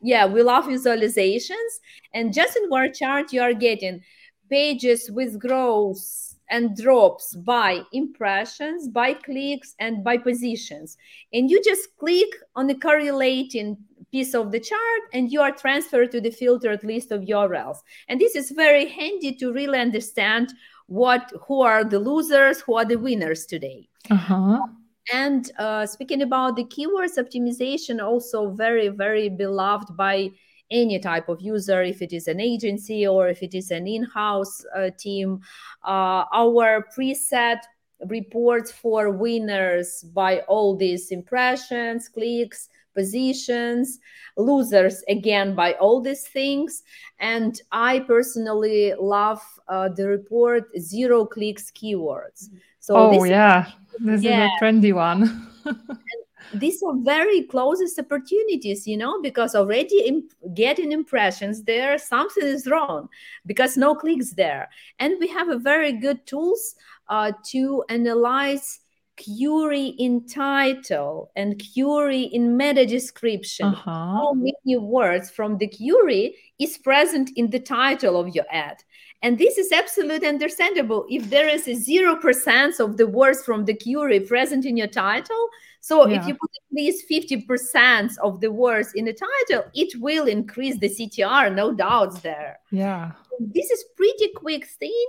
Yeah, 0.00 0.26
we 0.26 0.42
love 0.42 0.66
visualizations, 0.66 1.80
and 2.14 2.32
just 2.32 2.56
in 2.56 2.68
one 2.68 2.92
chart, 2.92 3.32
you 3.32 3.42
are 3.42 3.52
getting 3.52 4.00
pages 4.48 5.10
with 5.10 5.40
growth 5.40 6.28
and 6.50 6.76
drops 6.76 7.34
by 7.34 7.82
impressions, 7.92 8.88
by 8.88 9.12
clicks, 9.14 9.74
and 9.78 10.02
by 10.02 10.16
positions. 10.16 10.96
And 11.32 11.50
you 11.50 11.62
just 11.62 11.96
click 11.98 12.28
on 12.56 12.66
the 12.66 12.74
correlating 12.74 13.76
piece 14.10 14.34
of 14.34 14.50
the 14.50 14.60
chart 14.60 15.02
and 15.12 15.30
you 15.30 15.40
are 15.40 15.52
transferred 15.52 16.10
to 16.12 16.20
the 16.20 16.30
filtered 16.30 16.82
list 16.82 17.12
of 17.12 17.22
URLs. 17.22 17.78
And 18.08 18.20
this 18.20 18.34
is 18.34 18.50
very 18.50 18.88
handy 18.88 19.34
to 19.36 19.52
really 19.52 19.78
understand 19.78 20.52
what 20.88 21.32
who 21.46 21.60
are 21.62 21.84
the 21.84 21.98
losers, 21.98 22.60
who 22.60 22.74
are 22.76 22.84
the 22.84 22.96
winners 22.96 23.46
today. 23.46 23.88
Uh-huh. 24.10 24.66
And 25.12 25.50
uh, 25.58 25.86
speaking 25.86 26.22
about 26.22 26.56
the 26.56 26.64
keywords 26.64 27.16
optimization, 27.16 28.02
also 28.02 28.50
very, 28.50 28.88
very 28.88 29.28
beloved 29.28 29.96
by 29.96 30.30
any 30.70 30.98
type 30.98 31.28
of 31.28 31.40
user, 31.40 31.82
if 31.82 32.02
it 32.02 32.12
is 32.12 32.28
an 32.28 32.40
agency 32.40 33.06
or 33.06 33.28
if 33.28 33.42
it 33.42 33.54
is 33.54 33.70
an 33.70 33.86
in 33.86 34.04
house 34.04 34.64
uh, 34.76 34.90
team. 34.98 35.40
Uh, 35.82 36.24
our 36.32 36.86
preset 36.96 37.60
reports 38.06 38.70
for 38.70 39.10
winners 39.10 40.04
by 40.12 40.40
all 40.40 40.76
these 40.76 41.10
impressions, 41.10 42.08
clicks, 42.08 42.68
positions, 42.98 44.00
losers 44.36 45.02
again 45.08 45.54
by 45.54 45.72
all 45.74 46.00
these 46.00 46.26
things. 46.26 46.82
And 47.20 47.60
I 47.70 48.00
personally 48.00 48.94
love 48.98 49.40
uh, 49.68 49.88
the 49.88 50.06
report 50.08 50.64
zero 50.78 51.24
clicks 51.24 51.70
keywords. 51.70 52.48
So 52.80 52.96
oh 52.96 53.24
yeah, 53.24 53.66
this 54.00 54.22
yeah. 54.22 54.46
is 54.46 54.50
a 54.50 54.64
trendy 54.64 54.92
one. 54.92 55.22
these 56.54 56.82
are 56.82 56.96
very 56.98 57.42
closest 57.42 57.98
opportunities, 57.98 58.86
you 58.86 58.96
know, 58.96 59.20
because 59.22 59.54
already 59.54 59.98
imp- 60.06 60.32
getting 60.54 60.92
impressions 60.92 61.62
there, 61.62 61.98
something 61.98 62.46
is 62.46 62.66
wrong 62.66 63.08
because 63.46 63.76
no 63.76 63.94
clicks 63.94 64.32
there. 64.32 64.68
And 64.98 65.14
we 65.20 65.28
have 65.28 65.48
a 65.48 65.58
very 65.58 65.92
good 65.92 66.26
tools 66.26 66.74
uh, 67.08 67.32
to 67.50 67.84
analyze 67.88 68.80
query 69.22 69.88
in 69.98 70.26
title 70.26 71.30
and 71.36 71.62
query 71.72 72.22
in 72.22 72.56
meta 72.56 72.86
description. 72.86 73.66
Uh-huh. 73.66 73.90
How 73.90 74.32
many 74.34 74.76
words 74.76 75.30
from 75.30 75.58
the 75.58 75.68
query 75.68 76.36
is 76.58 76.78
present 76.78 77.30
in 77.36 77.50
the 77.50 77.60
title 77.60 78.18
of 78.18 78.34
your 78.34 78.46
ad? 78.50 78.82
And 79.22 79.36
this 79.36 79.58
is 79.58 79.72
absolutely 79.72 80.28
understandable 80.28 81.04
if 81.08 81.28
there 81.28 81.48
is 81.48 81.66
a 81.66 81.74
zero 81.74 82.16
percent 82.16 82.78
of 82.78 82.96
the 82.96 83.06
words 83.06 83.42
from 83.44 83.64
the 83.64 83.74
query 83.74 84.20
present 84.20 84.64
in 84.64 84.76
your 84.76 84.86
title. 84.86 85.48
So 85.80 86.06
yeah. 86.06 86.20
if 86.20 86.26
you 86.26 86.34
put 86.34 86.50
at 86.50 86.76
least 86.76 87.08
50% 87.10 88.18
of 88.18 88.40
the 88.40 88.52
words 88.52 88.92
in 88.94 89.04
the 89.04 89.12
title, 89.12 89.64
it 89.74 90.00
will 90.00 90.26
increase 90.26 90.78
the 90.78 90.88
CTR, 90.88 91.54
no 91.54 91.72
doubts 91.72 92.20
there. 92.20 92.58
Yeah. 92.70 93.12
This 93.40 93.70
is 93.70 93.84
pretty 93.96 94.32
quick 94.36 94.66
thing. 94.66 95.06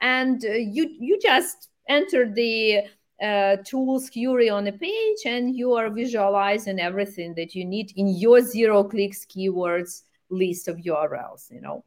And 0.00 0.44
uh, 0.44 0.52
you 0.52 0.94
you 1.00 1.18
just 1.20 1.68
enter 1.88 2.30
the 2.30 2.82
uh, 3.22 3.56
tools 3.64 4.10
query 4.10 4.48
on 4.48 4.66
a 4.66 4.72
page 4.72 5.18
and 5.24 5.56
you 5.56 5.74
are 5.74 5.90
visualizing 5.90 6.78
everything 6.78 7.34
that 7.34 7.54
you 7.54 7.64
need 7.64 7.92
in 7.96 8.08
your 8.08 8.40
zero 8.40 8.84
clicks 8.84 9.24
keywords 9.26 10.02
list 10.30 10.68
of 10.68 10.76
urls 10.76 11.50
you 11.50 11.60
know? 11.60 11.84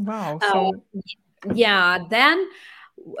Wow 0.00 0.38
so 0.50 0.72
uh, 0.96 1.00
yeah 1.54 1.98
then 2.10 2.48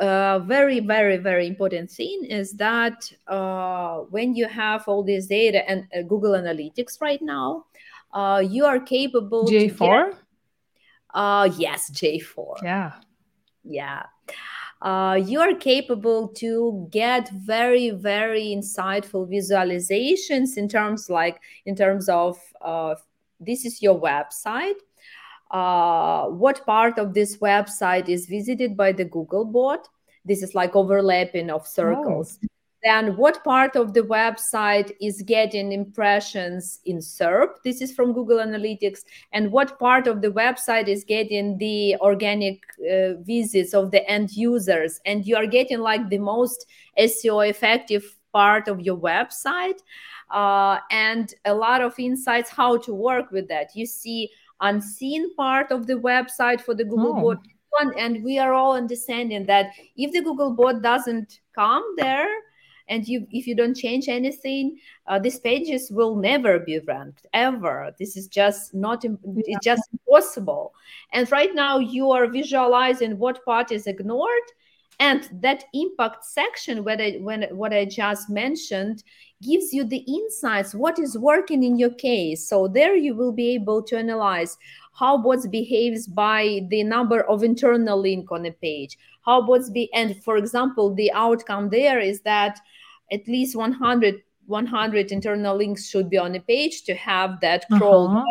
uh, 0.00 0.40
very 0.40 0.80
very 0.80 1.18
very 1.18 1.46
important 1.46 1.90
thing 1.90 2.24
is 2.24 2.54
that 2.54 3.10
uh, 3.28 3.98
when 4.10 4.34
you 4.34 4.48
have 4.48 4.88
all 4.88 5.04
this 5.04 5.26
data 5.26 5.68
and 5.68 5.86
uh, 5.96 6.02
google 6.02 6.32
analytics 6.32 7.00
right 7.00 7.22
now 7.22 7.66
uh, 8.12 8.42
you 8.44 8.64
are 8.64 8.80
capable 8.80 9.44
GA4 9.44 10.10
get, 10.10 10.18
uh, 11.14 11.48
yes 11.56 11.90
GA4 11.90 12.62
yeah. 12.62 12.92
Yeah 13.66 14.02
uh, 14.84 15.14
you 15.14 15.40
are 15.40 15.54
capable 15.54 16.28
to 16.28 16.86
get 16.90 17.30
very 17.30 17.90
very 17.90 18.54
insightful 18.54 19.26
visualizations 19.26 20.58
in 20.58 20.68
terms 20.68 21.08
like 21.08 21.40
in 21.64 21.74
terms 21.74 22.08
of 22.08 22.38
uh, 22.60 22.94
this 23.40 23.64
is 23.64 23.82
your 23.82 23.98
website. 24.00 24.78
Uh, 25.50 26.26
what 26.26 26.64
part 26.66 26.98
of 26.98 27.14
this 27.14 27.38
website 27.38 28.08
is 28.08 28.26
visited 28.26 28.76
by 28.76 28.92
the 28.92 29.04
google 29.04 29.44
bot? 29.44 29.88
This 30.24 30.42
is 30.42 30.54
like 30.54 30.76
overlapping 30.76 31.50
of 31.50 31.66
circles. 31.66 32.38
oh 32.42 32.48
then 32.84 33.16
what 33.16 33.42
part 33.42 33.76
of 33.76 33.94
the 33.94 34.02
website 34.02 34.92
is 35.00 35.22
getting 35.22 35.72
impressions 35.72 36.80
in 36.84 36.98
SERP? 36.98 37.62
This 37.64 37.80
is 37.80 37.92
from 37.92 38.12
Google 38.12 38.38
Analytics. 38.38 39.00
And 39.32 39.50
what 39.50 39.78
part 39.78 40.06
of 40.06 40.20
the 40.20 40.30
website 40.30 40.86
is 40.88 41.02
getting 41.02 41.56
the 41.58 41.96
organic 42.00 42.60
uh, 42.80 43.14
visits 43.22 43.72
of 43.72 43.90
the 43.90 44.08
end 44.08 44.32
users? 44.32 45.00
And 45.06 45.26
you 45.26 45.36
are 45.36 45.46
getting 45.46 45.80
like 45.80 46.08
the 46.10 46.18
most 46.18 46.66
SEO 46.98 47.48
effective 47.48 48.18
part 48.32 48.68
of 48.68 48.80
your 48.80 48.98
website 48.98 49.78
uh, 50.30 50.78
and 50.90 51.32
a 51.44 51.54
lot 51.54 51.80
of 51.80 51.98
insights 51.98 52.50
how 52.50 52.76
to 52.78 52.94
work 52.94 53.30
with 53.30 53.48
that. 53.48 53.74
You 53.74 53.86
see 53.86 54.30
unseen 54.60 55.34
part 55.36 55.72
of 55.72 55.86
the 55.86 55.94
website 55.94 56.60
for 56.60 56.74
the 56.74 56.84
Google 56.84 57.16
oh. 57.18 57.34
bot 57.34 57.46
and 57.98 58.22
we 58.22 58.38
are 58.38 58.52
all 58.52 58.74
understanding 58.74 59.46
that 59.46 59.70
if 59.96 60.12
the 60.12 60.20
google 60.20 60.52
bot 60.52 60.80
doesn't 60.82 61.40
come 61.54 61.82
there 61.96 62.28
and 62.88 63.06
you 63.08 63.26
if 63.30 63.46
you 63.46 63.54
don't 63.54 63.76
change 63.76 64.08
anything 64.08 64.78
uh, 65.06 65.18
these 65.18 65.38
pages 65.38 65.90
will 65.90 66.16
never 66.16 66.58
be 66.58 66.78
ranked 66.80 67.26
ever 67.32 67.94
this 67.98 68.16
is 68.16 68.28
just 68.28 68.74
not 68.74 69.04
yeah. 69.04 69.10
it's 69.24 69.64
just 69.64 69.82
impossible 69.92 70.74
and 71.12 71.30
right 71.32 71.54
now 71.54 71.78
you 71.78 72.10
are 72.10 72.26
visualizing 72.26 73.18
what 73.18 73.44
part 73.44 73.72
is 73.72 73.86
ignored 73.86 74.48
and 75.00 75.28
that 75.32 75.64
impact 75.74 76.24
section 76.24 76.86
I, 76.88 77.18
when 77.20 77.42
what 77.50 77.72
i 77.72 77.84
just 77.84 78.30
mentioned 78.30 79.02
gives 79.44 79.72
you 79.72 79.84
the 79.84 80.04
insights 80.08 80.74
what 80.74 80.98
is 80.98 81.18
working 81.18 81.62
in 81.62 81.78
your 81.78 81.94
case 81.94 82.48
so 82.48 82.66
there 82.66 82.96
you 82.96 83.14
will 83.14 83.32
be 83.32 83.54
able 83.54 83.82
to 83.82 83.96
analyze 83.96 84.56
how 84.92 85.18
bots 85.18 85.46
behaves 85.46 86.06
by 86.06 86.60
the 86.70 86.82
number 86.82 87.22
of 87.28 87.42
internal 87.42 88.00
link 88.00 88.32
on 88.32 88.46
a 88.46 88.52
page 88.52 88.96
how 89.24 89.40
bots 89.46 89.70
be 89.70 89.92
and 89.92 90.22
for 90.24 90.36
example 90.36 90.94
the 90.94 91.12
outcome 91.12 91.68
there 91.68 92.00
is 92.00 92.20
that 92.22 92.58
at 93.12 93.26
least 93.28 93.56
100 93.56 94.22
100 94.46 95.12
internal 95.12 95.56
links 95.56 95.88
should 95.88 96.10
be 96.10 96.18
on 96.18 96.34
a 96.34 96.40
page 96.40 96.84
to 96.84 96.94
have 96.94 97.40
that 97.40 97.64
crawled 97.72 98.10
uh-huh. 98.10 98.24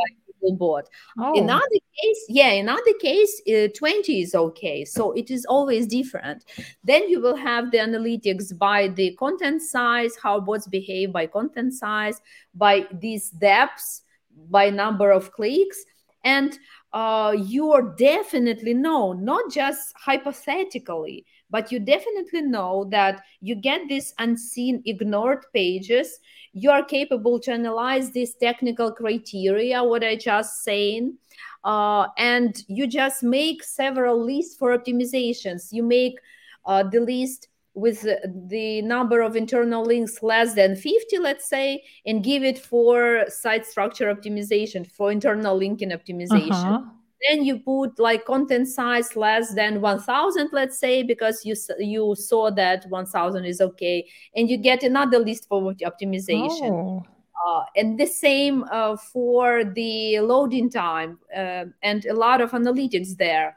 Google 0.44 0.58
bot. 0.58 0.90
Oh. 1.18 1.34
In 1.34 1.50
other 1.50 1.80
case, 2.02 2.26
yeah, 2.30 2.52
in 2.52 2.70
other 2.70 2.94
case, 3.00 3.42
uh, 3.48 3.68
20 3.76 4.22
is 4.22 4.36
okay. 4.36 4.86
So 4.86 5.12
it 5.12 5.32
is 5.32 5.46
always 5.46 5.88
different. 5.88 6.46
Then 6.84 7.10
you 7.10 7.22
will 7.22 7.36
have 7.36 7.72
the 7.72 7.78
analytics 7.78 8.58
by 8.58 8.90
the 8.90 9.16
content 9.16 9.62
size, 9.62 10.16
how 10.22 10.40
bots 10.40 10.68
behave 10.68 11.12
by 11.12 11.28
content 11.28 11.74
size, 11.74 12.22
by 12.54 12.88
these 12.92 13.30
depths, 13.30 14.02
by 14.50 14.70
number 14.70 15.12
of 15.12 15.32
clicks. 15.32 15.84
And 16.24 16.58
uh, 16.94 17.36
you 17.38 17.72
are 17.72 17.82
definitely 17.82 18.74
know, 18.74 19.14
not 19.14 19.52
just 19.52 19.94
hypothetically, 19.98 21.26
but 21.54 21.72
you 21.72 21.80
definitely 21.80 22.42
know 22.42 22.86
that 22.90 23.22
you 23.40 23.54
get 23.54 23.88
these 23.88 24.12
unseen 24.18 24.82
ignored 24.86 25.46
pages. 25.54 26.20
You 26.54 26.72
are 26.72 26.84
capable 26.84 27.40
to 27.42 27.52
analyze 27.52 28.10
these 28.12 28.34
technical 28.34 28.92
criteria 28.92 29.84
what 29.84 30.04
i 30.04 30.16
just 30.16 30.64
saying 30.64 31.18
uh, 31.64 32.08
and 32.18 32.64
you 32.68 32.88
just 32.88 33.24
make 33.24 33.64
several 33.64 34.24
lists 34.26 34.56
for 34.56 34.78
optimizations. 34.78 35.72
You 35.72 35.84
make 35.84 36.20
uh, 36.66 36.84
the 36.84 37.00
list 37.00 37.48
with 37.76 38.02
the 38.02 38.82
number 38.82 39.22
of 39.22 39.36
internal 39.36 39.84
links 39.84 40.22
less 40.22 40.54
than 40.54 40.76
50 40.76 41.18
let's 41.18 41.50
say 41.50 41.84
and 42.06 42.24
give 42.24 42.44
it 42.44 42.60
for 42.60 43.26
site 43.30 43.66
structure 43.66 44.14
optimization 44.14 44.86
for 44.86 45.12
internal 45.12 45.58
linking 45.58 45.90
optimization. 45.90 46.52
Uh-huh 46.52 46.82
then 47.28 47.44
you 47.44 47.60
put 47.60 48.00
like 48.00 48.26
content 48.26 48.68
size 48.68 49.16
less 49.16 49.54
than 49.54 49.82
1000 49.82 50.50
let's 50.52 50.78
say 50.78 51.04
because 51.04 51.46
you 51.46 51.56
you 51.80 52.16
saw 52.16 52.50
that 52.52 52.86
1000 52.90 53.46
is 53.46 53.62
okay 53.62 54.06
and 54.36 54.50
you 54.50 54.58
get 54.58 54.84
another 54.84 55.20
list 55.20 55.48
for 55.48 55.74
optimization. 55.74 56.72
Oh. 56.72 57.06
uh, 57.46 57.64
and 57.76 58.00
the 58.00 58.06
same 58.06 58.64
uh, 58.72 58.96
for 58.96 59.64
the 59.64 60.20
loading 60.20 60.70
time 60.70 61.20
uh, 61.36 61.66
and 61.82 62.06
a 62.06 62.14
lot 62.14 62.42
of 62.42 62.52
analytics 62.52 63.18
there. 63.18 63.56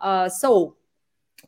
Uh, 0.00 0.28
so 0.28 0.76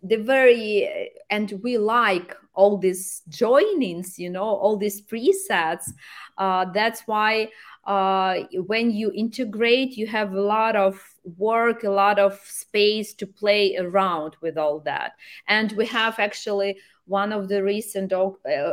the 0.02 0.16
very 0.16 1.10
and 1.30 1.60
we 1.62 1.78
like 1.78 2.36
all 2.54 2.76
these 2.78 3.22
joinings 3.30 4.18
you 4.18 4.30
know 4.30 4.44
all 4.44 4.76
these 4.76 5.00
presets. 5.00 5.90
Uh, 6.36 6.64
that's 6.72 7.02
why 7.06 7.48
uh, 7.86 8.40
when 8.66 8.90
you 8.90 9.12
integrate 9.12 9.96
you 9.96 10.06
have 10.06 10.32
a 10.32 10.40
lot 10.40 10.76
of 10.76 11.00
work 11.36 11.84
a 11.84 11.90
lot 11.90 12.18
of 12.18 12.38
space 12.44 13.14
to 13.14 13.26
play 13.26 13.76
around 13.76 14.36
with 14.40 14.58
all 14.58 14.80
that. 14.80 15.12
And 15.48 15.72
we 15.72 15.86
have 15.86 16.18
actually 16.18 16.76
one 17.06 17.32
of 17.32 17.48
the 17.48 17.62
recent 17.62 18.12
uh, 18.12 18.30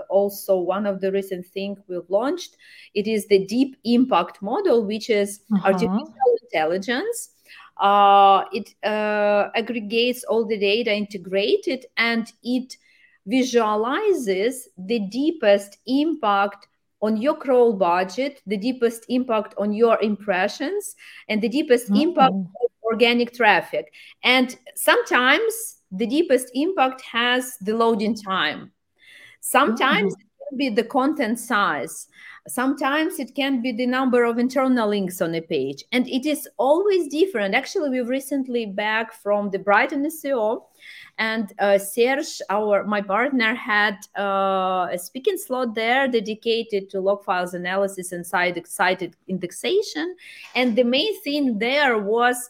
also 0.09 0.57
one 0.57 0.85
of 0.85 1.01
the 1.01 1.11
recent 1.11 1.45
things 1.45 1.79
we've 1.87 2.09
launched. 2.09 2.57
It 2.93 3.07
is 3.07 3.27
the 3.27 3.45
deep 3.45 3.77
impact 3.83 4.41
model 4.41 4.85
which 4.85 5.09
is 5.09 5.41
uh-huh. 5.53 5.67
artificial 5.67 6.37
intelligence. 6.43 7.29
Uh, 7.77 8.43
it 8.53 8.75
uh, 8.83 9.49
aggregates 9.55 10.23
all 10.25 10.45
the 10.45 10.57
data 10.57 10.93
integrated 10.93 11.85
and 11.97 12.31
it 12.43 12.77
visualizes 13.25 14.67
the 14.77 14.99
deepest 14.99 15.77
impact 15.87 16.67
on 17.01 17.17
your 17.17 17.35
crawl 17.35 17.73
budget, 17.73 18.41
the 18.45 18.57
deepest 18.57 19.05
impact 19.09 19.53
on 19.57 19.73
your 19.73 19.99
impressions, 20.01 20.95
and 21.29 21.41
the 21.41 21.49
deepest 21.49 21.85
mm-hmm. 21.85 22.09
impact 22.09 22.33
on 22.33 22.49
organic 22.83 23.33
traffic. 23.33 23.93
And 24.23 24.55
sometimes 24.75 25.81
the 25.91 26.07
deepest 26.07 26.51
impact 26.53 27.01
has 27.01 27.57
the 27.61 27.75
loading 27.75 28.15
time. 28.15 28.71
Sometimes 29.39 30.13
mm-hmm. 30.13 30.21
it 30.21 30.49
can 30.49 30.57
be 30.57 30.69
the 30.69 30.87
content 30.87 31.39
size. 31.39 32.07
Sometimes 32.47 33.19
it 33.19 33.35
can 33.35 33.61
be 33.61 33.71
the 33.71 33.85
number 33.85 34.23
of 34.23 34.39
internal 34.39 34.89
links 34.89 35.21
on 35.21 35.35
a 35.35 35.41
page. 35.41 35.83
And 35.91 36.07
it 36.07 36.25
is 36.25 36.49
always 36.57 37.07
different. 37.07 37.53
Actually, 37.53 37.89
we've 37.91 38.09
recently 38.09 38.65
back 38.65 39.13
from 39.13 39.51
the 39.51 39.59
BrightonSEO 39.59 40.63
and 41.17 41.53
uh, 41.59 41.77
Serge, 41.77 42.41
our 42.49 42.83
my 42.83 43.01
partner, 43.01 43.53
had 43.53 43.97
uh, 44.17 44.87
a 44.91 44.97
speaking 44.97 45.37
slot 45.37 45.75
there 45.75 46.07
dedicated 46.07 46.89
to 46.89 46.99
log 46.99 47.23
files 47.23 47.53
analysis 47.53 48.11
and 48.11 48.25
site, 48.25 48.65
site 48.67 49.15
indexation. 49.27 50.15
And 50.55 50.75
the 50.75 50.83
main 50.83 51.21
thing 51.21 51.59
there 51.59 51.99
was 51.99 52.49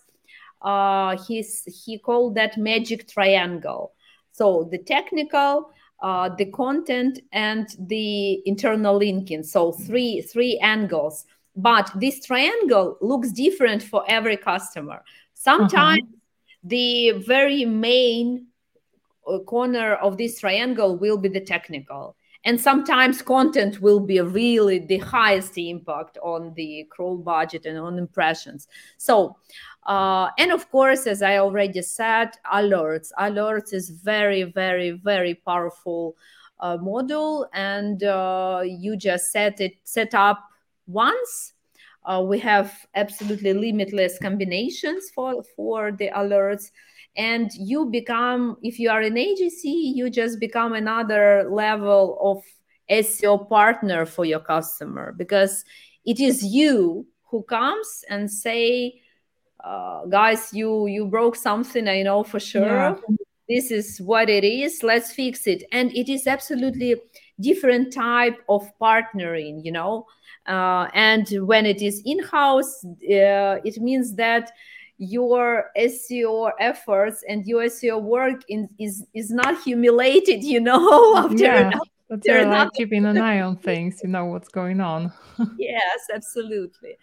uh, 0.61 1.17
his, 1.27 1.63
he 1.85 1.97
called 1.97 2.35
that 2.35 2.57
magic 2.57 3.09
triangle. 3.09 3.91
So 4.31 4.67
the 4.71 4.77
technical, 4.77 5.71
uh, 6.01 6.29
the 6.29 6.45
content, 6.45 7.19
and 7.31 7.75
the 7.79 8.41
internal 8.47 8.97
linking. 8.97 9.43
So 9.43 9.71
three 9.71 10.21
three 10.21 10.57
angles. 10.59 11.25
But 11.55 11.91
this 11.95 12.25
triangle 12.25 12.97
looks 13.01 13.31
different 13.31 13.83
for 13.83 14.03
every 14.07 14.37
customer. 14.37 15.03
Sometimes 15.33 16.03
uh-huh. 16.03 16.17
the 16.63 17.11
very 17.11 17.65
main 17.65 18.47
corner 19.45 19.95
of 19.95 20.17
this 20.17 20.39
triangle 20.39 20.97
will 20.97 21.17
be 21.17 21.29
the 21.29 21.41
technical 21.41 22.15
and 22.43 22.59
sometimes 22.59 23.21
content 23.21 23.81
will 23.81 23.99
be 23.99 24.19
really 24.19 24.79
the 24.79 24.97
highest 24.97 25.57
impact 25.57 26.17
on 26.23 26.53
the 26.55 26.87
crawl 26.89 27.17
budget 27.17 27.65
and 27.65 27.77
on 27.77 27.97
impressions 27.97 28.67
so 28.97 29.35
uh, 29.85 30.29
and 30.37 30.51
of 30.51 30.69
course 30.71 31.07
as 31.07 31.21
i 31.21 31.37
already 31.37 31.81
said 31.81 32.29
alerts. 32.53 33.09
Alerts 33.19 33.73
is 33.73 33.89
very 33.89 34.43
very 34.43 34.91
very 34.91 35.35
powerful 35.35 36.15
uh, 36.59 36.77
model 36.77 37.47
and 37.53 38.03
uh, 38.03 38.61
you 38.63 38.95
just 38.95 39.31
set 39.31 39.59
it 39.59 39.73
set 39.83 40.13
up 40.13 40.43
once. 40.87 41.53
Uh, 42.03 42.23
we 42.25 42.39
have 42.39 42.85
absolutely 42.95 43.53
limitless 43.53 44.17
combinations 44.19 45.09
for 45.13 45.43
for 45.55 45.91
the 45.91 46.09
alerts. 46.09 46.71
And 47.15 47.51
you 47.57 47.87
become 47.87 48.57
if 48.61 48.79
you 48.79 48.89
are 48.89 49.01
an 49.01 49.17
agency 49.17 49.93
you 49.95 50.09
just 50.09 50.39
become 50.39 50.73
another 50.73 51.47
level 51.49 52.17
of 52.21 52.43
seo 52.89 53.47
partner 53.49 54.05
for 54.05 54.25
your 54.25 54.39
customer 54.39 55.13
because 55.17 55.65
it 56.05 56.19
is 56.19 56.43
you 56.43 57.05
who 57.29 57.43
comes 57.43 58.03
and 58.09 58.31
say 58.31 59.00
uh, 59.63 60.05
guys 60.05 60.53
you 60.53 60.87
you 60.87 61.05
broke 61.05 61.35
something 61.35 61.87
i 61.87 62.01
know 62.01 62.23
for 62.23 62.39
sure 62.39 62.65
yeah. 62.65 62.95
this 63.47 63.71
is 63.71 63.99
what 64.01 64.29
it 64.29 64.43
is 64.43 64.83
let's 64.83 65.11
fix 65.13 65.47
it 65.47 65.63
and 65.71 65.91
it 65.95 66.09
is 66.09 66.27
absolutely 66.27 66.95
different 67.39 67.93
type 67.93 68.37
of 68.49 68.69
partnering 68.79 69.63
you 69.63 69.71
know 69.71 70.05
uh, 70.47 70.87
and 70.93 71.27
when 71.45 71.65
it 71.65 71.81
is 71.81 72.01
in-house 72.05 72.83
uh, 72.85 73.57
it 73.63 73.77
means 73.77 74.15
that 74.15 74.51
your 75.01 75.71
SEO 75.75 76.51
efforts 76.59 77.23
and 77.27 77.43
your 77.47 77.63
SEO 77.63 77.99
work 77.99 78.43
in, 78.49 78.69
is 78.79 79.03
is 79.15 79.31
not 79.31 79.59
humiliated, 79.63 80.43
you 80.43 80.59
know, 80.59 81.17
after, 81.17 81.35
yeah, 81.43 81.71
after 82.11 82.45
like 82.45 82.69
keeping 82.73 83.05
an 83.05 83.17
eye 83.17 83.41
on 83.41 83.57
things, 83.69 83.99
you 84.03 84.09
know 84.09 84.25
what's 84.25 84.47
going 84.47 84.79
on. 84.79 85.11
yes, 85.57 85.99
absolutely. 86.13 86.97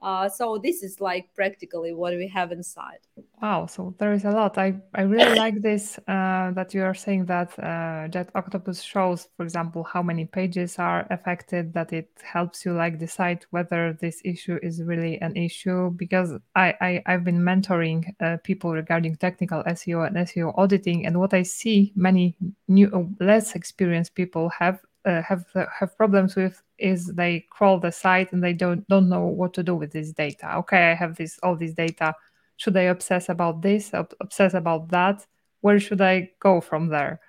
Uh, 0.00 0.28
so 0.28 0.58
this 0.58 0.82
is 0.82 1.00
like 1.00 1.28
practically 1.34 1.92
what 1.92 2.14
we 2.14 2.28
have 2.28 2.52
inside. 2.52 3.00
Wow, 3.42 3.66
so 3.66 3.94
there 3.98 4.12
is 4.12 4.24
a 4.24 4.30
lot. 4.30 4.56
I, 4.56 4.74
I 4.94 5.02
really 5.02 5.36
like 5.36 5.60
this 5.60 5.98
uh, 6.06 6.52
that 6.52 6.72
you 6.72 6.82
are 6.82 6.94
saying 6.94 7.26
that 7.26 7.58
uh, 7.58 8.08
JetOctopus 8.08 8.84
shows, 8.84 9.28
for 9.36 9.42
example, 9.42 9.82
how 9.82 10.02
many 10.02 10.24
pages 10.24 10.78
are 10.78 11.06
affected, 11.10 11.72
that 11.74 11.92
it 11.92 12.10
helps 12.22 12.64
you 12.64 12.74
like 12.74 12.98
decide 12.98 13.44
whether 13.50 13.96
this 14.00 14.20
issue 14.24 14.58
is 14.62 14.82
really 14.82 15.20
an 15.20 15.36
issue. 15.36 15.90
Because 15.90 16.32
I, 16.54 16.74
I, 16.80 17.02
I've 17.06 17.24
been 17.24 17.40
mentoring 17.40 18.04
uh, 18.20 18.36
people 18.44 18.72
regarding 18.72 19.16
technical 19.16 19.64
SEO 19.64 20.06
and 20.06 20.16
SEO 20.16 20.56
auditing, 20.56 21.06
and 21.06 21.18
what 21.18 21.34
I 21.34 21.42
see 21.42 21.92
many 21.96 22.36
new, 22.68 23.14
less 23.20 23.54
experienced 23.54 24.14
people 24.14 24.48
have 24.50 24.80
uh, 25.04 25.22
have 25.22 25.44
have 25.78 25.96
problems 25.96 26.36
with 26.36 26.62
is 26.78 27.06
they 27.06 27.46
crawl 27.50 27.78
the 27.78 27.92
site 27.92 28.32
and 28.32 28.42
they 28.42 28.52
don't 28.52 28.86
don't 28.88 29.08
know 29.08 29.26
what 29.26 29.54
to 29.54 29.62
do 29.62 29.74
with 29.74 29.92
this 29.92 30.12
data. 30.12 30.56
Okay, 30.56 30.90
I 30.90 30.94
have 30.94 31.16
this 31.16 31.38
all 31.42 31.56
this 31.56 31.72
data. 31.72 32.14
Should 32.56 32.76
I 32.76 32.82
obsess 32.82 33.28
about 33.28 33.62
this? 33.62 33.90
Obsess 33.92 34.54
about 34.54 34.88
that? 34.88 35.26
Where 35.60 35.78
should 35.78 36.00
I 36.00 36.30
go 36.40 36.60
from 36.60 36.88
there? 36.88 37.20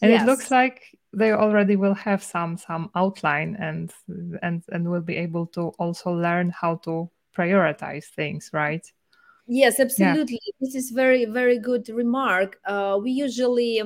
And 0.00 0.10
yes. 0.10 0.22
it 0.22 0.26
looks 0.26 0.50
like 0.50 0.98
they 1.12 1.32
already 1.32 1.76
will 1.76 1.94
have 1.94 2.22
some 2.22 2.56
some 2.56 2.90
outline 2.94 3.56
and 3.58 3.92
and 4.42 4.62
and 4.70 4.90
will 4.90 5.02
be 5.02 5.16
able 5.16 5.46
to 5.48 5.68
also 5.78 6.10
learn 6.10 6.50
how 6.50 6.76
to 6.76 7.10
prioritize 7.36 8.04
things, 8.06 8.50
right? 8.52 8.84
Yes, 9.46 9.80
absolutely. 9.80 10.40
Yeah. 10.44 10.52
This 10.60 10.74
is 10.74 10.90
very 10.90 11.24
very 11.26 11.58
good 11.58 11.88
remark. 11.88 12.58
Uh, 12.64 12.98
we 13.02 13.10
usually 13.10 13.82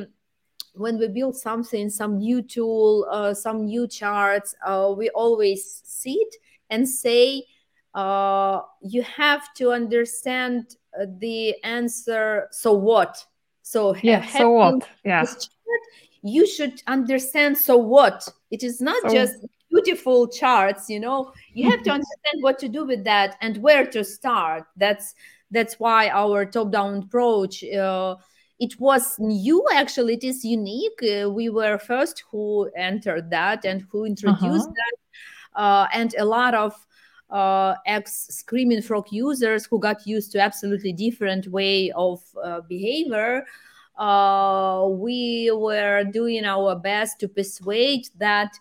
when 0.76 0.98
we 0.98 1.08
build 1.08 1.36
something, 1.36 1.88
some 1.88 2.18
new 2.18 2.42
tool, 2.42 3.06
uh, 3.10 3.34
some 3.34 3.64
new 3.64 3.88
charts, 3.88 4.54
uh, 4.64 4.92
we 4.96 5.08
always 5.10 5.82
sit 5.84 6.36
and 6.70 6.88
say, 6.88 7.44
uh, 7.94 8.60
you 8.82 9.02
have 9.02 9.52
to 9.54 9.72
understand 9.72 10.76
uh, 10.98 11.06
the 11.18 11.54
answer. 11.64 12.48
So 12.50 12.72
what? 12.72 13.24
So 13.62 13.96
yeah, 14.02 14.24
so 14.26 14.50
what? 14.50 14.88
Yeah. 15.04 15.24
Chart, 15.24 15.48
you 16.22 16.46
should 16.46 16.82
understand. 16.86 17.56
So 17.56 17.76
what? 17.76 18.28
It 18.50 18.62
is 18.62 18.80
not 18.80 19.00
so... 19.02 19.14
just 19.14 19.34
beautiful 19.70 20.28
charts. 20.28 20.90
You 20.90 21.00
know, 21.00 21.32
you 21.54 21.70
have 21.70 21.82
to 21.84 21.90
understand 21.98 22.42
what 22.42 22.58
to 22.60 22.68
do 22.68 22.84
with 22.84 23.02
that 23.04 23.36
and 23.40 23.56
where 23.58 23.86
to 23.86 24.04
start. 24.04 24.64
That's 24.76 25.14
that's 25.50 25.80
why 25.80 26.08
our 26.08 26.44
top-down 26.44 27.04
approach 27.04 27.62
uh, 27.64 28.16
it 28.58 28.78
was 28.80 29.18
new 29.18 29.64
actually 29.74 30.14
it 30.14 30.24
is 30.24 30.44
unique. 30.44 31.02
Uh, 31.02 31.30
we 31.30 31.48
were 31.48 31.78
first 31.78 32.24
who 32.30 32.70
entered 32.76 33.30
that 33.30 33.64
and 33.64 33.86
who 33.90 34.04
introduced 34.04 34.68
uh-huh. 34.68 34.72
that. 34.74 35.60
Uh, 35.60 35.88
and 35.92 36.14
a 36.18 36.24
lot 36.24 36.54
of 36.54 36.74
uh, 37.30 37.74
ex 37.86 38.28
screaming 38.30 38.82
frog 38.82 39.06
users 39.10 39.66
who 39.66 39.78
got 39.78 40.06
used 40.06 40.32
to 40.32 40.40
absolutely 40.40 40.92
different 40.92 41.48
way 41.48 41.90
of 41.92 42.22
uh, 42.42 42.60
behavior 42.68 43.44
uh, 43.98 44.86
we 44.88 45.50
were 45.52 46.04
doing 46.04 46.44
our 46.44 46.76
best 46.76 47.18
to 47.18 47.28
persuade 47.28 48.08
that 48.18 48.52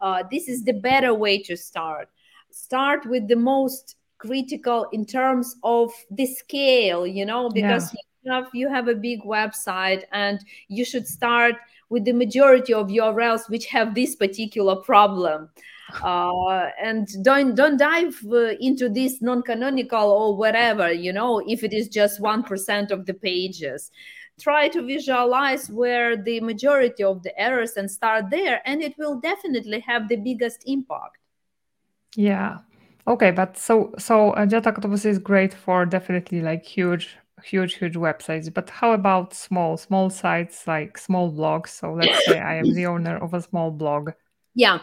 uh, 0.00 0.22
this 0.30 0.48
is 0.48 0.64
the 0.64 0.72
better 0.72 1.14
way 1.14 1.42
to 1.42 1.56
start. 1.56 2.08
Start 2.50 3.06
with 3.06 3.28
the 3.28 3.36
most 3.36 3.96
critical 4.18 4.86
in 4.92 5.04
terms 5.04 5.56
of 5.64 5.90
the 6.08 6.26
scale 6.26 7.04
you 7.04 7.26
know 7.26 7.50
because 7.50 7.92
yeah 7.92 8.11
have 8.28 8.48
you 8.52 8.68
have 8.68 8.88
a 8.88 8.94
big 8.94 9.22
website 9.22 10.04
and 10.12 10.44
you 10.68 10.84
should 10.84 11.06
start 11.06 11.56
with 11.88 12.04
the 12.04 12.12
majority 12.12 12.72
of 12.72 12.88
urls 12.88 13.48
which 13.50 13.66
have 13.66 13.94
this 13.94 14.16
particular 14.16 14.76
problem. 14.76 15.48
Uh, 16.02 16.70
and 16.82 17.06
don't 17.22 17.54
don't 17.54 17.76
dive 17.76 18.16
uh, 18.32 18.54
into 18.60 18.88
this 18.88 19.20
non-canonical 19.20 20.10
or 20.10 20.34
whatever 20.34 20.90
you 20.90 21.12
know 21.12 21.42
if 21.46 21.62
it 21.62 21.74
is 21.74 21.86
just 21.86 22.18
1% 22.18 22.90
of 22.90 23.04
the 23.04 23.12
pages. 23.12 23.90
Try 24.40 24.68
to 24.68 24.80
visualize 24.80 25.68
where 25.68 26.16
the 26.16 26.40
majority 26.40 27.04
of 27.04 27.22
the 27.22 27.38
errors 27.38 27.72
and 27.76 27.90
start 27.90 28.30
there 28.30 28.62
and 28.64 28.80
it 28.80 28.94
will 28.96 29.20
definitely 29.20 29.80
have 29.80 30.08
the 30.08 30.16
biggest 30.16 30.62
impact. 30.64 31.18
Yeah. 32.16 32.60
Okay 33.06 33.30
but 33.30 33.58
so 33.58 33.92
so 33.98 34.30
uh, 34.30 34.46
JetOctopus 34.46 35.04
is 35.04 35.18
great 35.18 35.52
for 35.52 35.84
definitely 35.84 36.40
like 36.40 36.64
huge 36.64 37.18
huge 37.44 37.74
huge 37.74 37.94
websites 37.94 38.52
but 38.52 38.70
how 38.70 38.92
about 38.92 39.34
small 39.34 39.76
small 39.76 40.10
sites 40.10 40.66
like 40.66 40.96
small 40.98 41.32
blogs? 41.32 41.68
So 41.68 41.92
let's 41.94 42.24
say 42.24 42.38
i 42.40 42.54
am 42.54 42.72
the 42.74 42.86
owner 42.86 43.16
of 43.16 43.34
a 43.34 43.42
small 43.42 43.70
blog 43.70 44.10
yeah. 44.54 44.80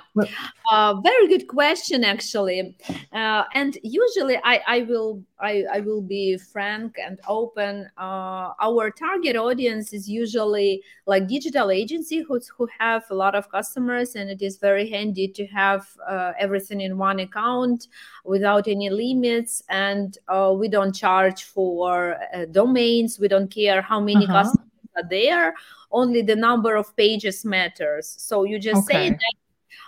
Uh, 0.72 0.95
very 1.01 1.28
good 1.28 1.47
question 1.47 2.03
actually. 2.03 2.76
Uh, 3.13 3.43
and 3.53 3.78
usually 3.84 4.38
I, 4.43 4.61
I 4.67 4.82
will 4.82 5.24
I, 5.39 5.63
I 5.72 5.80
will 5.82 6.01
be 6.01 6.38
frank 6.38 6.97
and 7.03 7.20
open. 7.28 7.88
Uh, 7.97 8.51
our 8.59 8.89
target 8.89 9.36
audience 9.36 9.93
is 9.93 10.09
usually 10.09 10.84
like 11.05 11.28
digital 11.28 11.70
agency 11.70 12.24
who, 12.28 12.41
who 12.57 12.67
have 12.80 13.03
a 13.11 13.15
lot 13.15 13.36
of 13.36 13.51
customers 13.51 14.15
and 14.15 14.30
it 14.30 14.41
is 14.41 14.57
very 14.57 14.89
handy 14.89 15.28
to 15.28 15.45
have 15.47 15.88
uh, 16.07 16.34
everything 16.39 16.82
in 16.82 16.97
one 16.97 17.20
account 17.20 17.88
without 18.26 18.67
any 18.67 18.89
limits. 18.89 19.61
And 19.70 20.17
uh, 20.28 20.53
we 20.57 20.67
don't 20.67 20.93
charge 20.93 21.43
for 21.43 22.17
uh, 22.34 22.45
domains. 22.45 23.20
We 23.20 23.28
don't 23.28 23.53
care 23.53 23.84
how 23.84 23.99
many 23.99 24.26
uh-huh. 24.26 24.43
customers 24.43 24.67
are 24.97 25.09
there. 25.09 25.53
Only 25.91 26.24
the 26.24 26.36
number 26.36 26.76
of 26.76 26.95
pages 26.95 27.45
matters. 27.45 28.15
So 28.17 28.43
you 28.45 28.59
just 28.59 28.84
okay. 28.86 29.09
say 29.09 29.09
that 29.11 29.36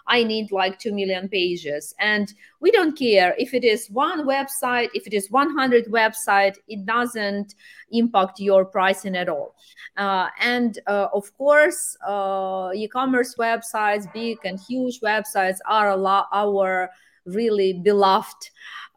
I 0.08 0.24
need 0.24 0.52
like 0.52 0.80
2 0.80 0.94
million 0.94 1.30
pages. 1.30 1.94
And 2.00 2.34
we 2.60 2.72
don't 2.72 2.98
care 2.98 3.36
if 3.38 3.54
it 3.54 3.64
is 3.64 3.90
one 3.90 4.26
website, 4.26 4.90
if 4.94 5.08
it 5.08 5.14
is 5.14 5.30
100 5.32 5.86
website, 5.86 6.58
it 6.68 6.86
doesn't 6.86 7.56
impact 7.92 8.40
your 8.40 8.66
pricing 8.66 9.16
at 9.16 9.30
all. 9.30 9.56
Uh, 9.98 10.28
and 10.40 10.80
uh, 10.88 11.08
of 11.14 11.36
course, 11.38 11.98
uh, 12.08 12.72
e-commerce 12.76 13.36
websites, 13.38 14.12
big 14.14 14.38
and 14.44 14.60
huge 14.60 15.00
websites 15.02 15.58
are 15.68 15.90
a 15.90 15.98
lot 15.98 16.28
our 16.34 16.90
really 17.26 17.74
beloved 17.74 18.50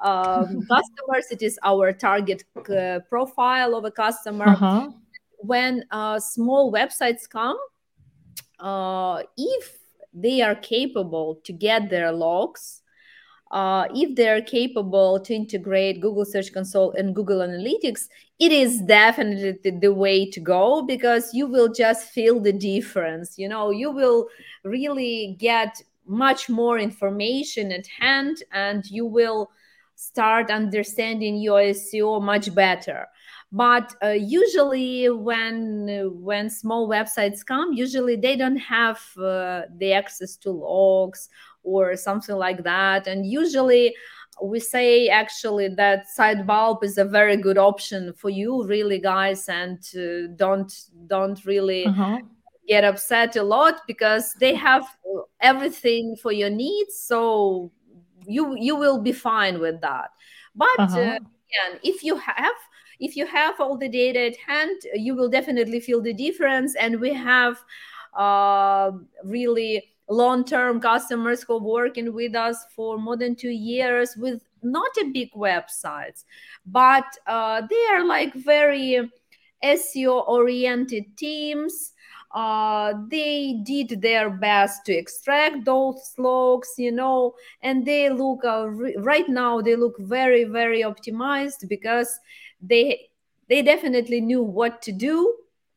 um, 0.03 0.63
customers. 0.69 1.27
It 1.31 1.43
is 1.43 1.59
our 1.65 1.93
target 1.93 2.45
uh, 2.69 3.01
profile 3.09 3.75
of 3.75 3.85
a 3.85 3.91
customer. 3.91 4.49
Uh-huh. 4.49 4.91
When 5.39 5.85
uh, 5.91 6.21
small 6.21 6.73
websites 6.73 7.29
come, 7.29 7.59
uh, 8.59 9.23
if 9.37 9.79
they 10.15 10.41
are 10.41 10.55
capable 10.55 11.41
to 11.45 11.53
get 11.53 11.91
their 11.91 12.13
logs, 12.13 12.83
uh, 13.51 13.87
if 13.95 14.17
they're 14.17 14.43
capable 14.43 15.21
to 15.21 15.33
integrate 15.33 16.01
Google 16.01 16.25
Search 16.25 16.53
Console 16.53 16.93
and 16.93 17.15
Google 17.15 17.39
Analytics, 17.39 18.09
it 18.41 18.51
is 18.51 18.81
definitely 18.81 19.59
the, 19.63 19.79
the, 19.79 19.95
way 19.95 20.29
to 20.31 20.41
go 20.41 20.83
because 20.83 21.33
you 21.33 21.47
will 21.47 21.73
just 21.73 22.11
feel 22.11 22.41
the 22.41 22.53
difference. 22.53 23.39
You 23.39 23.49
know, 23.49 23.71
you 23.71 23.93
will 23.93 24.27
really 24.65 25.37
get 25.39 25.81
much 26.07 26.49
more 26.49 26.79
information 26.79 27.71
at 27.71 27.87
hand 27.87 28.39
and 28.51 28.85
you 28.87 29.07
will 29.07 29.51
start 29.95 30.51
understanding 30.51 31.37
your 31.37 31.61
SEO 31.61 32.21
much 32.21 32.53
better 32.55 33.07
but 33.55 33.95
uh, 34.03 34.09
usually 34.09 35.09
when 35.09 35.87
when 36.21 36.51
small 36.51 36.89
websites 36.89 37.47
come 37.47 37.73
usually 37.73 38.17
they 38.17 38.35
don't 38.35 38.57
have 38.57 39.01
uh, 39.17 39.63
the 39.79 39.93
access 39.93 40.37
to 40.37 40.51
logs 40.51 41.29
or 41.63 41.95
something 41.95 42.35
like 42.35 42.65
that 42.65 43.07
and 43.07 43.25
usually 43.25 43.95
we 44.43 44.59
say 44.59 45.09
actually 45.09 45.69
that 45.69 46.07
Sitebulb 46.19 46.83
is 46.83 46.99
a 46.99 47.05
very 47.05 47.37
good 47.37 47.57
option 47.57 48.13
for 48.13 48.29
you 48.29 48.67
really 48.67 48.99
guys 48.99 49.49
and 49.49 49.79
uh, 49.97 50.27
don't 50.35 50.73
don't 51.07 51.45
really 51.45 51.87
uh-huh. 51.87 52.19
get 52.67 52.83
upset 52.83 53.37
a 53.37 53.43
lot 53.45 53.83
because 53.87 54.35
they 54.41 54.55
have 54.57 54.85
everything 55.41 56.17
for 56.21 56.33
your 56.33 56.51
needs 56.51 56.99
so 56.99 57.71
you 58.27 58.57
you 58.59 58.75
will 58.75 59.01
be 59.01 59.13
fine 59.13 59.61
with 59.61 59.81
that 59.81 60.11
but 60.57 60.81
uh-huh. 60.81 60.99
uh, 60.99 61.19
again 61.19 61.79
if 61.85 62.03
you 62.03 62.17
have 62.17 62.57
if 63.01 63.17
you 63.17 63.27
have 63.27 63.61
all 63.61 63.77
the 63.77 63.89
data 63.89 64.21
at 64.27 64.37
hand 64.37 64.81
you 64.95 65.15
will 65.15 65.29
definitely 65.29 65.81
feel 65.81 66.01
the 66.01 66.13
difference. 66.13 66.75
And 66.77 67.01
we 67.01 67.13
have 67.13 67.59
uh, 68.17 68.93
really 69.25 69.91
long-term 70.09 70.81
customers 70.81 71.43
who 71.43 71.55
are 71.57 71.61
working 71.61 72.13
with 72.13 72.35
us 72.35 72.65
for 72.75 72.99
more 72.99 73.17
than 73.17 73.35
two 73.35 73.49
years 73.51 74.17
with 74.17 74.43
not 74.63 74.91
a 75.01 75.11
big 75.13 75.31
websites 75.33 76.25
but 76.67 77.05
uh, 77.27 77.63
they 77.69 77.87
are 77.93 78.05
like 78.05 78.35
very 78.35 79.11
seo 79.65 80.27
oriented 80.29 81.05
teams. 81.17 81.93
Uh, 82.35 82.95
they 83.09 83.61
did 83.65 84.03
their 84.03 84.29
best 84.29 84.85
to 84.85 84.93
extract 84.93 85.65
those 85.65 86.15
logs 86.19 86.75
you 86.77 86.91
know 86.91 87.33
and 87.63 87.87
they 87.87 88.11
look 88.11 88.45
uh, 88.45 88.67
re- 88.67 88.97
right 88.99 89.29
now 89.29 89.61
they 89.61 89.77
look 89.77 89.95
very 90.01 90.43
very 90.43 90.83
optimized 90.83 91.69
because 91.69 92.19
they 92.67 93.09
they 93.49 93.63
definitely 93.63 94.21
knew 94.21 94.43
what 94.43 94.83
to 94.83 94.93
do 94.93 95.35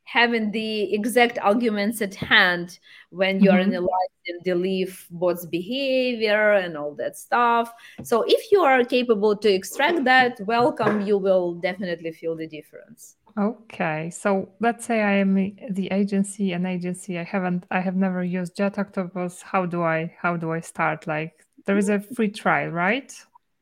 having 0.07 0.51
the 0.51 0.93
exact 0.93 1.37
arguments 1.39 2.01
at 2.01 2.15
hand 2.15 2.79
when 3.09 3.41
you're 3.41 3.53
mm-hmm. 3.53 3.73
analyzing 3.73 4.39
the 4.45 4.55
leaf 4.55 5.05
bot's 5.11 5.45
behavior 5.45 6.53
and 6.53 6.77
all 6.77 6.95
that 6.95 7.17
stuff. 7.17 7.69
So 8.03 8.23
if 8.25 8.49
you 8.49 8.61
are 8.61 8.85
capable 8.85 9.35
to 9.35 9.49
extract 9.51 10.05
that, 10.05 10.39
welcome, 10.45 11.01
you 11.01 11.17
will 11.17 11.55
definitely 11.55 12.13
feel 12.13 12.37
the 12.37 12.47
difference. 12.47 13.17
Okay, 13.37 14.09
so 14.09 14.49
let's 14.61 14.85
say 14.85 15.01
I 15.01 15.17
am 15.17 15.35
the 15.71 15.89
agency, 15.91 16.53
an 16.53 16.65
agency. 16.65 17.19
I 17.19 17.23
haven't, 17.23 17.65
I 17.69 17.81
have 17.81 17.97
never 17.97 18.23
used 18.23 18.55
JetOctopus. 18.55 19.41
How 19.41 19.65
do 19.65 19.83
I, 19.83 20.15
how 20.17 20.37
do 20.37 20.53
I 20.53 20.61
start? 20.61 21.05
Like 21.05 21.45
there 21.65 21.77
is 21.77 21.89
a 21.89 21.99
free 21.99 22.29
trial, 22.29 22.69
right? 22.69 23.13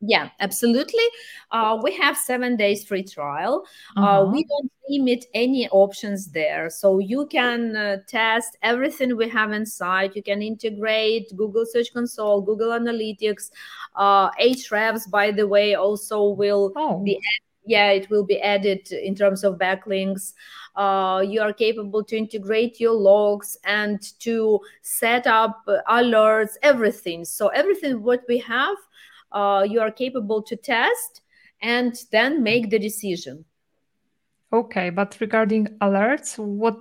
Yeah, 0.06 0.30
absolutely. 0.40 1.02
Uh, 1.50 1.78
we 1.82 1.94
have 1.96 2.16
seven 2.16 2.56
days 2.56 2.84
free 2.84 3.02
trial. 3.02 3.64
Uh, 3.96 4.00
uh-huh. 4.00 4.20
Uh, 4.20 4.30
we 4.30 4.44
don't 4.44 4.72
limit 4.88 5.24
any 5.34 5.68
options 5.70 6.28
there. 6.28 6.70
So 6.70 7.00
you 7.00 7.26
can 7.26 7.74
uh, 7.74 7.96
test 8.06 8.56
everything 8.62 9.16
we 9.16 9.28
have 9.28 9.52
inside. 9.52 10.14
You 10.14 10.22
can 10.22 10.42
integrate 10.42 11.36
Google 11.36 11.66
Search 11.66 11.92
Console, 11.92 12.40
Google 12.40 12.70
Analytics. 12.70 13.50
Uh, 13.96 14.30
Ahrefs, 14.40 15.10
by 15.10 15.32
the 15.32 15.46
way, 15.46 15.74
also 15.74 16.28
will 16.28 16.72
oh. 16.76 17.02
be 17.02 17.20
yeah, 17.68 17.90
it 17.90 18.08
will 18.10 18.24
be 18.24 18.40
added 18.40 18.92
in 18.92 19.16
terms 19.16 19.42
of 19.42 19.58
backlinks. 19.58 20.34
Uh, 20.76 21.24
you 21.26 21.40
are 21.40 21.52
capable 21.52 22.04
to 22.04 22.16
integrate 22.16 22.78
your 22.78 22.92
logs 22.92 23.56
and 23.64 24.00
to 24.20 24.60
set 24.82 25.26
up 25.26 25.64
alerts, 25.88 26.52
everything. 26.62 27.24
So 27.24 27.48
everything 27.48 28.04
what 28.04 28.22
we 28.28 28.38
have 28.38 28.76
uh, 29.36 29.62
you 29.62 29.80
are 29.80 29.90
capable 29.90 30.40
to 30.42 30.56
test 30.56 31.20
and 31.62 31.92
then 32.10 32.42
make 32.42 32.70
the 32.70 32.78
decision 32.78 33.44
okay 34.52 34.88
but 34.90 35.16
regarding 35.20 35.66
alerts 35.88 36.38
what 36.38 36.78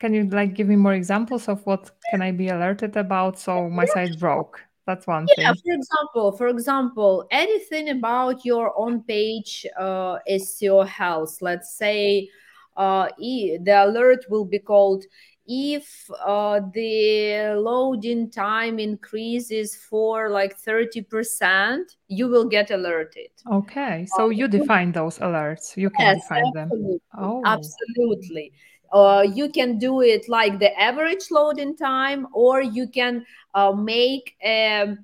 can 0.00 0.12
you 0.12 0.24
like 0.38 0.54
give 0.54 0.68
me 0.68 0.76
more 0.76 0.94
examples 0.94 1.48
of 1.48 1.64
what 1.66 1.90
can 2.10 2.20
i 2.20 2.30
be 2.30 2.48
alerted 2.48 2.96
about 2.96 3.38
so 3.38 3.68
my 3.68 3.84
site 3.86 4.18
broke 4.18 4.60
that's 4.86 5.06
one 5.06 5.26
thing. 5.26 5.36
yeah, 5.38 5.52
thing. 5.52 5.62
for 5.64 5.72
example, 5.72 6.32
for 6.32 6.48
example, 6.48 7.26
anything 7.30 7.88
about 7.88 8.44
your 8.44 8.78
on 8.78 9.02
page 9.02 9.66
uh, 9.78 10.18
SEO 10.28 10.86
health. 10.86 11.38
Let's 11.40 11.74
say 11.74 12.28
uh, 12.76 13.08
the 13.18 13.84
alert 13.86 14.26
will 14.28 14.44
be 14.44 14.58
called 14.58 15.04
if 15.46 16.10
uh, 16.24 16.60
the 16.72 17.54
loading 17.56 18.30
time 18.30 18.78
increases 18.78 19.76
for 19.76 20.30
like 20.30 20.58
30% 20.58 21.96
you 22.08 22.28
will 22.28 22.46
get 22.46 22.70
alerted. 22.70 23.30
Okay 23.50 24.06
so 24.06 24.30
you 24.30 24.48
define 24.48 24.92
those 24.92 25.18
alerts. 25.18 25.76
You 25.76 25.90
can 25.90 26.16
yes, 26.16 26.22
define 26.22 26.52
absolutely. 26.56 26.92
them 26.92 27.00
oh. 27.18 27.42
Absolutely. 27.44 28.52
Uh, 28.92 29.26
you 29.34 29.48
can 29.50 29.76
do 29.78 30.02
it 30.02 30.28
like 30.28 30.58
the 30.60 30.72
average 30.80 31.30
loading 31.30 31.76
time 31.76 32.28
or 32.32 32.62
you 32.62 32.86
can 32.86 33.26
uh, 33.54 33.72
make 33.72 34.36
a 34.44 34.96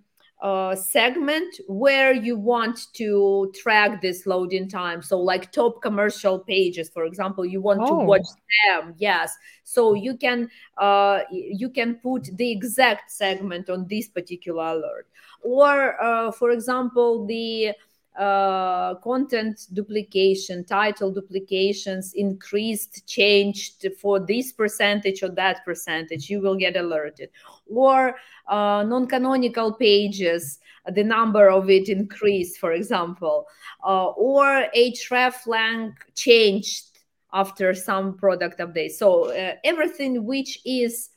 uh, 0.42 0.74
segment 0.74 1.54
where 1.68 2.12
you 2.12 2.36
want 2.36 2.92
to 2.94 3.52
track 3.54 4.00
this 4.00 4.26
loading 4.26 4.68
time. 4.68 5.02
So, 5.02 5.18
like 5.18 5.52
top 5.52 5.82
commercial 5.82 6.38
pages, 6.38 6.88
for 6.88 7.04
example, 7.04 7.44
you 7.44 7.60
want 7.60 7.80
oh. 7.82 8.00
to 8.00 8.04
watch 8.04 8.26
them. 8.66 8.94
Yes, 8.98 9.36
so 9.64 9.94
you 9.94 10.16
can 10.16 10.48
uh, 10.78 11.20
you 11.30 11.68
can 11.70 11.96
put 11.96 12.30
the 12.36 12.50
exact 12.50 13.10
segment 13.10 13.68
on 13.68 13.86
this 13.88 14.08
particular 14.08 14.64
alert, 14.64 15.08
or 15.42 16.02
uh, 16.02 16.32
for 16.32 16.50
example, 16.50 17.26
the 17.26 17.72
uh, 18.18 18.94
content 18.96 19.66
duplication, 19.72 20.64
title 20.64 21.10
duplications 21.10 22.12
increased, 22.14 23.06
changed 23.06 23.86
for 24.00 24.18
this 24.18 24.52
percentage 24.52 25.22
or 25.22 25.28
that 25.30 25.64
percentage, 25.64 26.28
you 26.28 26.40
will 26.40 26.56
get 26.56 26.76
alerted. 26.76 27.30
Or 27.66 28.16
uh, 28.48 28.84
non 28.86 29.06
canonical 29.06 29.72
pages, 29.74 30.58
the 30.92 31.04
number 31.04 31.50
of 31.50 31.70
it 31.70 31.88
increased, 31.88 32.58
for 32.58 32.72
example. 32.72 33.46
Uh, 33.84 34.08
or 34.08 34.66
hreflang 34.74 35.94
changed 36.14 36.98
after 37.32 37.74
some 37.74 38.16
product 38.16 38.58
update. 38.58 38.92
So 38.92 39.30
uh, 39.30 39.54
everything 39.64 40.24
which 40.24 40.58
is 40.64 41.10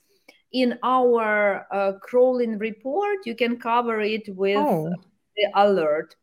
in 0.51 0.77
our 0.83 1.65
uh, 1.71 1.93
crawling 2.01 2.59
report, 2.59 3.25
you 3.25 3.35
can 3.35 3.57
cover 3.57 3.99
it 4.01 4.29
with 4.35 4.57
oh. 4.57 4.93
the 5.35 5.49
alert. 5.55 6.15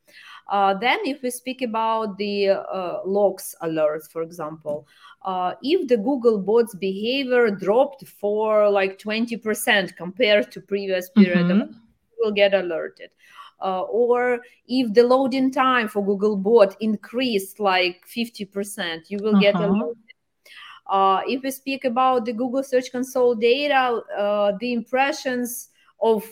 Uh, 0.50 0.74
then, 0.74 0.98
if 1.04 1.22
we 1.22 1.30
speak 1.30 1.62
about 1.62 2.18
the 2.18 2.48
uh, 2.50 3.00
logs 3.06 3.54
alerts, 3.62 4.10
for 4.10 4.22
example, 4.22 4.86
uh, 5.22 5.54
if 5.62 5.86
the 5.86 5.96
Google 5.96 6.38
bots 6.38 6.74
behavior 6.74 7.50
dropped 7.50 8.04
for 8.06 8.68
like 8.68 8.98
20% 8.98 9.96
compared 9.96 10.50
to 10.50 10.60
previous 10.60 11.08
period, 11.10 11.46
mm-hmm. 11.46 11.72
you 11.72 12.18
will 12.18 12.32
get 12.32 12.52
alerted. 12.52 13.10
Uh, 13.62 13.82
or 13.82 14.40
if 14.66 14.92
the 14.94 15.02
loading 15.02 15.52
time 15.52 15.86
for 15.86 16.04
Google 16.04 16.36
bot 16.36 16.76
increased 16.80 17.60
like 17.60 18.02
50%, 18.08 19.08
you 19.08 19.18
will 19.18 19.36
uh-huh. 19.36 19.40
get 19.40 19.54
alerted. 19.54 19.96
Uh, 20.88 21.20
if 21.28 21.42
we 21.44 21.50
speak 21.52 21.84
about 21.84 22.24
the 22.24 22.32
Google 22.32 22.64
Search 22.64 22.90
Console 22.90 23.36
data, 23.36 24.00
uh, 24.18 24.52
the 24.58 24.72
impressions 24.72 25.68
of 26.00 26.24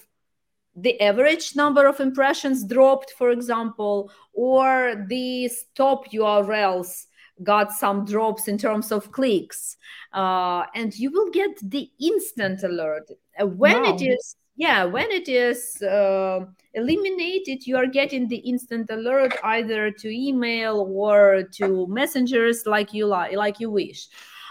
the 0.80 1.00
average 1.00 1.56
number 1.56 1.86
of 1.86 2.00
impressions 2.00 2.64
dropped, 2.64 3.12
for 3.12 3.30
example, 3.30 4.10
or 4.32 5.04
these 5.08 5.64
top 5.74 6.10
URLs 6.12 7.06
got 7.42 7.72
some 7.72 8.04
drops 8.04 8.48
in 8.48 8.58
terms 8.58 8.92
of 8.92 9.12
clicks. 9.12 9.76
Uh, 10.12 10.64
and 10.74 10.98
you 10.98 11.10
will 11.10 11.30
get 11.30 11.50
the 11.62 11.90
instant 12.00 12.62
alert. 12.62 13.10
Uh, 13.40 13.46
when 13.46 13.82
wow. 13.82 13.94
it 13.94 14.02
is, 14.02 14.36
yeah, 14.56 14.84
when 14.84 15.10
it 15.10 15.28
is 15.28 15.80
uh, 15.82 16.44
eliminated, 16.74 17.66
you 17.66 17.76
are 17.76 17.86
getting 17.86 18.28
the 18.28 18.38
instant 18.38 18.90
alert 18.90 19.34
either 19.44 19.90
to 19.90 20.08
email 20.08 20.88
or 20.90 21.44
to 21.54 21.86
messengers 21.88 22.66
like 22.66 22.92
you 22.92 23.06
like, 23.06 23.34
like 23.34 23.60
you 23.60 23.70
wish. 23.70 24.08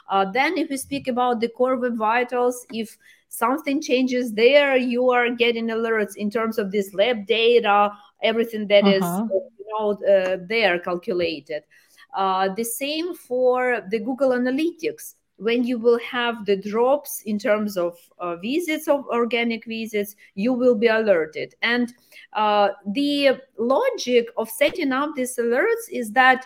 Uh, 0.10 0.30
then, 0.32 0.58
if 0.58 0.70
we 0.70 0.78
speak 0.78 1.10
about 1.10 1.42
the 1.42 1.50
core 1.50 1.76
web 1.76 1.98
vitals, 1.98 2.66
if 2.72 2.98
something 3.38 3.82
changes 3.82 4.34
there, 4.34 4.76
you 4.76 5.12
are 5.12 5.30
getting 5.30 5.68
alerts 5.68 6.16
in 6.16 6.30
terms 6.30 6.58
of 6.58 6.72
this 6.72 6.94
lab 6.94 7.28
data, 7.28 7.92
everything 8.24 8.68
that 8.68 8.84
uh-huh. 8.84 8.96
is 8.96 9.42
you 9.60 9.66
know 9.70 9.92
uh, 10.06 10.38
there 10.48 10.80
calculated. 10.80 11.64
Uh, 12.16 12.50
the 12.56 12.64
same 12.64 13.14
for 13.14 13.82
the 13.92 14.00
Google 14.00 14.32
Analytics. 14.32 15.16
When 15.40 15.64
you 15.64 15.78
will 15.78 16.00
have 16.00 16.48
the 16.48 16.56
drops 16.56 17.22
in 17.28 17.38
terms 17.38 17.78
of 17.78 17.96
uh, 18.18 18.38
visits 18.38 18.88
of 18.88 19.06
organic 19.06 19.66
visits, 19.66 20.16
you 20.34 20.52
will 20.52 20.74
be 20.74 20.88
alerted. 20.88 21.54
And 21.62 21.94
uh, 22.34 22.70
the 22.88 23.40
logic 23.60 24.30
of 24.36 24.50
setting 24.50 24.92
up 24.92 25.12
these 25.16 25.38
alerts 25.38 25.92
is 25.92 26.12
that 26.14 26.44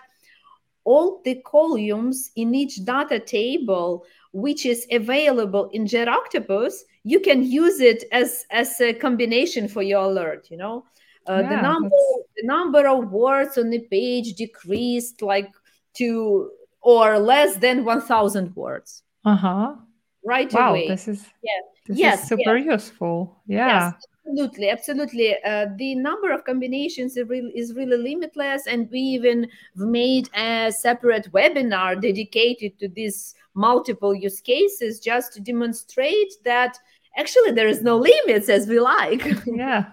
all 0.84 1.22
the 1.24 1.36
columns 1.46 2.32
in 2.36 2.54
each 2.54 2.84
data 2.84 3.20
table 3.20 4.04
which 4.34 4.66
is 4.66 4.88
available 4.92 5.70
in 5.74 5.86
JetOctopus 5.86 6.74
you 7.04 7.20
can 7.20 7.44
use 7.44 7.80
it 7.80 8.04
as 8.12 8.46
as 8.52 8.80
a 8.80 8.94
combination 8.94 9.68
for 9.68 9.82
your 9.82 10.04
alert 10.04 10.48
you 10.50 10.58
know? 10.58 10.86
Uh, 11.28 11.42
yeah, 11.42 11.50
the 11.50 11.62
number 11.62 11.90
the 12.38 12.44
number 12.44 12.88
of 12.88 13.12
words 13.12 13.58
on 13.58 13.70
the 13.70 13.80
page 13.80 14.34
decreased 14.34 15.22
like 15.22 15.52
to 15.94 16.50
or 16.82 17.20
less 17.20 17.58
than 17.58 17.86
1000 17.86 18.56
words. 18.56 19.04
Uh-huh. 19.24 19.76
Right 20.24 20.52
wow, 20.54 20.72
away. 20.72 20.88
this 20.88 21.08
is 21.08 21.26
yeah. 21.44 21.52
this 21.88 21.98
yes, 21.98 22.24
is 22.24 22.30
super 22.30 22.58
yes. 22.58 22.66
useful. 22.66 23.42
Yeah. 23.48 23.92
Yes, 23.92 24.06
absolutely 24.26 24.70
absolutely. 24.70 25.44
Uh, 25.44 25.68
the 25.78 25.96
number 25.96 26.32
of 26.32 26.44
combinations 26.44 27.18
is 27.18 27.28
really, 27.28 27.52
is 27.56 27.74
really 27.74 27.98
limitless 27.98 28.68
and 28.68 28.90
we 28.92 29.00
even 29.00 29.48
made 29.76 30.30
a 30.36 30.72
separate 30.72 31.32
webinar 31.32 32.00
dedicated 32.00 32.78
to 32.80 32.88
these 32.88 33.34
multiple 33.54 34.14
use 34.16 34.41
cases 34.41 34.99
just 34.99 35.34
to 35.34 35.39
demonstrate 35.39 36.34
that 36.43 36.78
actually 37.18 37.52
there 37.52 37.68
is 37.68 37.82
no 37.82 37.97
limits 37.97 38.49
as 38.49 38.68
we 38.68 38.80
like 38.80 39.24
yeah 39.45 39.86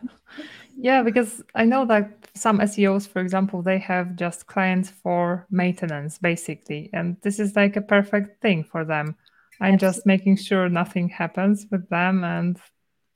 Yeah, 0.80 1.02
because 1.02 1.42
I 1.56 1.64
know 1.64 1.84
that 1.86 2.28
some 2.34 2.60
SEOs, 2.60 3.08
for 3.08 3.20
example, 3.20 3.62
they 3.62 3.78
have 3.78 4.14
just 4.14 4.46
clients 4.46 4.88
for 4.88 5.44
maintenance, 5.50 6.18
basically. 6.18 6.88
And 6.92 7.16
this 7.22 7.40
is 7.40 7.56
like 7.56 7.76
a 7.76 7.82
perfect 7.82 8.40
thing 8.40 8.62
for 8.62 8.84
them. 8.84 9.16
I'm 9.60 9.74
Absolutely. 9.74 9.78
just 9.78 10.06
making 10.06 10.36
sure 10.36 10.68
nothing 10.68 11.08
happens 11.08 11.66
with 11.68 11.88
them. 11.88 12.22
And 12.22 12.60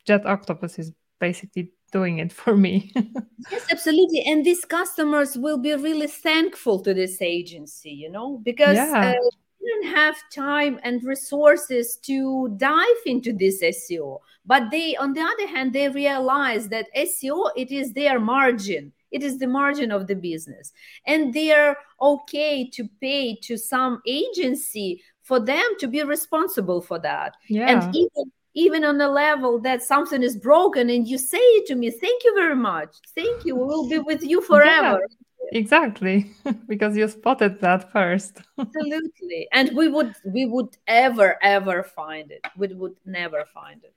JetOctopus 0.08 0.80
is 0.80 0.92
basically 1.20 1.70
doing 1.92 2.18
it 2.18 2.32
for 2.32 2.56
me. 2.56 2.90
yes, 3.52 3.66
absolutely. 3.70 4.24
And 4.26 4.44
these 4.44 4.64
customers 4.64 5.38
will 5.38 5.58
be 5.58 5.72
really 5.74 6.08
thankful 6.08 6.80
to 6.80 6.92
this 6.92 7.22
agency, 7.22 7.90
you 7.90 8.10
know, 8.10 8.40
because 8.42 8.74
yeah. 8.74 9.14
uh, 9.14 9.30
didn't 9.64 9.94
have 9.94 10.16
time 10.34 10.78
and 10.82 11.02
resources 11.04 11.96
to 12.02 12.54
dive 12.56 13.02
into 13.06 13.32
this 13.32 13.62
SEO. 13.62 14.18
But 14.44 14.70
they, 14.70 14.96
on 14.96 15.12
the 15.12 15.20
other 15.20 15.46
hand, 15.46 15.72
they 15.72 15.88
realize 15.88 16.68
that 16.68 16.88
SEO, 16.96 17.50
it 17.56 17.70
is 17.70 17.92
their 17.92 18.18
margin. 18.18 18.92
It 19.10 19.22
is 19.22 19.38
the 19.38 19.46
margin 19.46 19.92
of 19.92 20.06
the 20.06 20.16
business. 20.16 20.72
And 21.06 21.32
they're 21.34 21.76
okay 22.00 22.68
to 22.70 22.88
pay 23.00 23.36
to 23.42 23.56
some 23.56 24.00
agency 24.06 25.02
for 25.22 25.38
them 25.38 25.64
to 25.78 25.86
be 25.86 26.02
responsible 26.02 26.80
for 26.80 26.98
that. 27.00 27.36
Yeah. 27.48 27.68
And 27.68 27.94
even 27.94 28.32
even 28.54 28.84
on 28.84 29.00
a 29.00 29.08
level 29.08 29.58
that 29.60 29.82
something 29.82 30.22
is 30.22 30.36
broken 30.36 30.90
and 30.90 31.08
you 31.08 31.16
say 31.16 31.38
it 31.38 31.66
to 31.66 31.74
me 31.74 31.90
thank 31.90 32.22
you 32.22 32.34
very 32.34 32.54
much 32.54 32.94
thank 33.14 33.44
you 33.44 33.56
we 33.56 33.64
will 33.64 33.88
be 33.88 33.98
with 33.98 34.22
you 34.22 34.42
forever 34.42 35.00
yeah. 35.00 35.16
Exactly, 35.50 36.30
because 36.68 36.96
you 36.96 37.08
spotted 37.08 37.60
that 37.60 37.90
first. 37.92 38.42
Absolutely, 38.58 39.48
and 39.52 39.76
we 39.76 39.88
would 39.88 40.14
we 40.24 40.46
would 40.46 40.76
ever 40.86 41.36
ever 41.42 41.82
find 41.82 42.30
it. 42.30 42.42
We 42.56 42.68
would 42.74 42.96
never 43.04 43.44
find 43.52 43.82
it. 43.84 43.94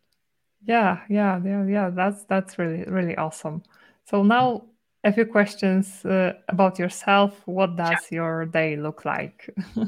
Yeah, 0.65 1.03
yeah, 1.09 1.39
yeah, 1.43 1.65
yeah. 1.65 1.89
That's 1.89 2.25
that's 2.25 2.57
really 2.57 2.83
really 2.85 3.15
awesome. 3.15 3.63
So 4.05 4.23
now 4.23 4.65
a 5.03 5.13
few 5.13 5.25
questions 5.25 6.03
uh, 6.05 6.33
about 6.49 6.79
yourself. 6.79 7.41
What 7.45 7.75
does 7.75 8.11
your 8.11 8.45
day 8.45 8.75
look 8.75 9.05
like? 9.05 9.49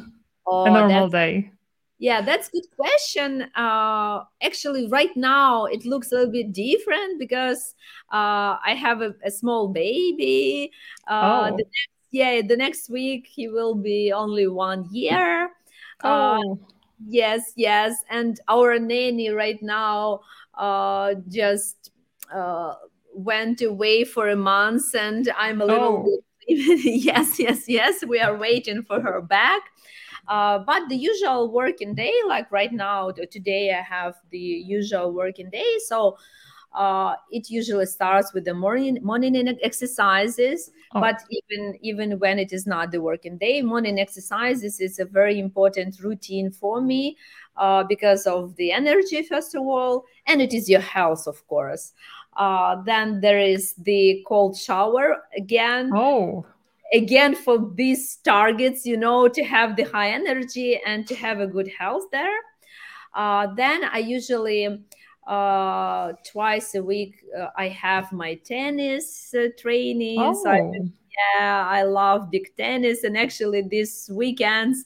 Oh, 0.49 0.63
a 0.65 0.71
normal 0.71 1.09
day. 1.09 1.51
Yeah, 1.99 2.21
that's 2.21 2.49
good 2.49 2.65
question. 2.75 3.43
Uh, 3.55 4.23
actually, 4.41 4.87
right 4.87 5.15
now 5.15 5.65
it 5.65 5.83
looks 5.83 6.11
a 6.11 6.15
little 6.15 6.31
bit 6.31 6.53
different 6.53 7.17
because 7.17 7.73
uh, 8.13 8.57
I 8.63 8.75
have 8.79 9.01
a, 9.01 9.15
a 9.25 9.31
small 9.31 9.69
baby. 9.69 10.71
Uh, 11.07 11.49
oh. 11.51 11.57
the 11.57 11.63
next, 11.63 11.89
yeah, 12.11 12.41
the 12.41 12.55
next 12.55 12.89
week 12.89 13.27
he 13.27 13.47
will 13.47 13.73
be 13.73 14.11
only 14.13 14.47
one 14.47 14.87
year. 14.91 15.49
Uh, 16.03 16.37
oh. 16.39 16.59
yes, 17.07 17.53
yes, 17.55 17.95
and 18.11 18.39
our 18.47 18.77
nanny 18.77 19.29
right 19.29 19.61
now 19.63 20.21
uh, 20.53 21.15
just 21.29 21.91
uh, 22.31 22.75
went 23.15 23.63
away 23.63 24.03
for 24.03 24.29
a 24.29 24.35
month, 24.35 24.93
and 24.93 25.31
I'm 25.35 25.61
a 25.61 25.65
little 25.65 25.87
oh. 25.87 26.03
bit. 26.03 26.23
yes, 26.85 27.39
yes, 27.39 27.67
yes. 27.67 28.05
We 28.05 28.19
are 28.19 28.37
waiting 28.37 28.83
for 28.83 29.01
her 29.01 29.19
back. 29.19 29.63
Uh, 30.27 30.59
but 30.59 30.89
the 30.89 30.95
usual 30.95 31.51
working 31.51 31.95
day, 31.95 32.13
like 32.27 32.51
right 32.51 32.73
now, 32.73 33.11
today 33.31 33.73
I 33.73 33.81
have 33.81 34.15
the 34.29 34.37
usual 34.37 35.13
working 35.13 35.49
day. 35.49 35.77
So 35.85 36.17
uh, 36.73 37.15
it 37.31 37.49
usually 37.49 37.85
starts 37.85 38.33
with 38.33 38.45
the 38.45 38.53
morning 38.53 38.99
morning 39.01 39.35
exercises. 39.63 40.69
Oh. 40.93 41.01
But 41.01 41.21
even 41.29 41.77
even 41.81 42.19
when 42.19 42.39
it 42.39 42.51
is 42.51 42.67
not 42.67 42.91
the 42.91 43.01
working 43.01 43.37
day, 43.37 43.61
morning 43.61 43.99
exercises 43.99 44.79
is 44.79 44.99
a 44.99 45.05
very 45.05 45.39
important 45.39 45.99
routine 46.01 46.51
for 46.51 46.81
me 46.81 47.17
uh, 47.55 47.83
because 47.83 48.27
of 48.27 48.55
the 48.57 48.71
energy, 48.71 49.23
first 49.23 49.55
of 49.55 49.61
all, 49.63 50.05
and 50.27 50.41
it 50.41 50.53
is 50.53 50.69
your 50.69 50.81
health, 50.81 51.25
of 51.25 51.45
course. 51.47 51.93
Uh, 52.35 52.81
then 52.83 53.21
there 53.21 53.39
is 53.39 53.73
the 53.75 54.23
cold 54.27 54.55
shower 54.57 55.23
again. 55.35 55.91
Oh 55.95 56.45
again 56.93 57.35
for 57.35 57.71
these 57.75 58.17
targets 58.17 58.85
you 58.85 58.97
know 58.97 59.27
to 59.27 59.43
have 59.43 59.75
the 59.75 59.83
high 59.83 60.09
energy 60.09 60.79
and 60.85 61.07
to 61.07 61.15
have 61.15 61.39
a 61.39 61.47
good 61.47 61.69
health 61.77 62.03
there 62.11 62.39
uh, 63.13 63.47
then 63.55 63.83
i 63.85 63.97
usually 63.97 64.83
uh, 65.27 66.13
twice 66.25 66.75
a 66.75 66.83
week 66.83 67.15
uh, 67.37 67.47
i 67.57 67.67
have 67.67 68.11
my 68.11 68.35
tennis 68.35 69.33
uh, 69.33 69.47
trainings 69.57 70.37
oh. 70.45 70.49
I, 70.49 70.71
yeah 71.37 71.67
i 71.67 71.83
love 71.83 72.31
big 72.31 72.55
tennis 72.55 73.03
and 73.03 73.17
actually 73.17 73.63
this 73.63 74.09
weekends 74.13 74.85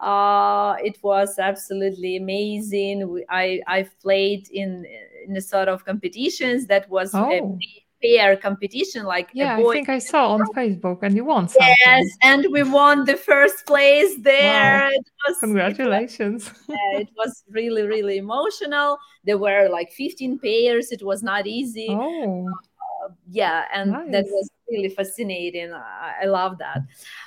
uh, 0.00 0.74
it 0.82 0.98
was 1.02 1.38
absolutely 1.38 2.16
amazing 2.16 3.22
i 3.28 3.60
i've 3.66 3.98
played 4.00 4.48
in 4.50 4.86
in 5.26 5.36
a 5.36 5.40
sort 5.40 5.68
of 5.68 5.84
competitions 5.84 6.66
that 6.66 6.88
was 6.88 7.14
oh. 7.14 7.30
a, 7.30 7.58
pair 8.02 8.36
competition 8.36 9.04
like 9.04 9.30
yeah 9.32 9.56
i 9.56 9.62
think 9.72 9.88
i 9.88 9.98
saw 9.98 10.32
on 10.34 10.40
facebook 10.54 10.98
and 11.02 11.14
you 11.14 11.24
won 11.24 11.48
something. 11.48 11.74
yes 11.86 12.06
and 12.22 12.46
we 12.50 12.62
won 12.62 13.04
the 13.04 13.16
first 13.16 13.66
place 13.66 14.16
there. 14.20 14.90
Wow. 14.90 15.02
was, 15.28 15.38
congratulations 15.38 16.46
it 16.46 16.52
was, 16.52 16.64
yeah, 16.68 17.00
it 17.00 17.08
was 17.16 17.44
really 17.50 17.82
really 17.82 18.18
emotional. 18.18 18.98
There 19.24 19.38
were 19.38 19.68
like 19.68 19.92
15 19.92 20.38
pairs. 20.38 20.90
It 20.90 21.02
was 21.02 21.22
not 21.22 21.46
easy. 21.46 21.88
Oh. 21.90 22.48
Uh, 22.48 23.08
yeah 23.30 23.64
and 23.74 23.92
nice. 23.92 24.12
that 24.12 24.24
was 24.26 24.50
really 24.70 24.88
fascinating. 24.88 25.72
I, 25.72 26.14
I 26.22 26.26
love 26.26 26.58
that. 26.58 26.80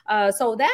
Uh, 0.07 0.31
so 0.31 0.55
then 0.55 0.69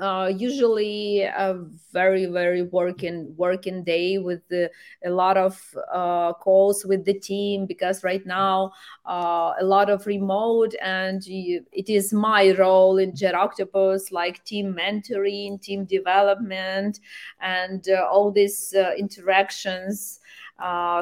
uh, 0.00 0.32
usually 0.34 1.22
a 1.22 1.62
very 1.92 2.26
very 2.26 2.62
working 2.62 3.34
working 3.36 3.84
day 3.84 4.18
with 4.18 4.40
the, 4.48 4.70
a 5.04 5.10
lot 5.10 5.36
of 5.36 5.60
uh, 5.92 6.32
calls 6.32 6.84
with 6.84 7.04
the 7.04 7.14
team 7.14 7.66
because 7.66 8.02
right 8.02 8.24
now 8.24 8.72
uh, 9.06 9.52
a 9.60 9.64
lot 9.64 9.90
of 9.90 10.06
remote 10.06 10.74
and 10.82 11.26
you, 11.26 11.64
it 11.72 11.88
is 11.88 12.12
my 12.12 12.52
role 12.52 12.98
in 12.98 13.12
JetOctopus 13.12 14.10
like 14.10 14.42
team 14.44 14.74
mentoring, 14.74 15.60
team 15.60 15.84
development, 15.84 17.00
and 17.40 17.86
uh, 17.88 18.06
all 18.10 18.30
these 18.30 18.74
uh, 18.74 18.92
interactions. 18.96 20.20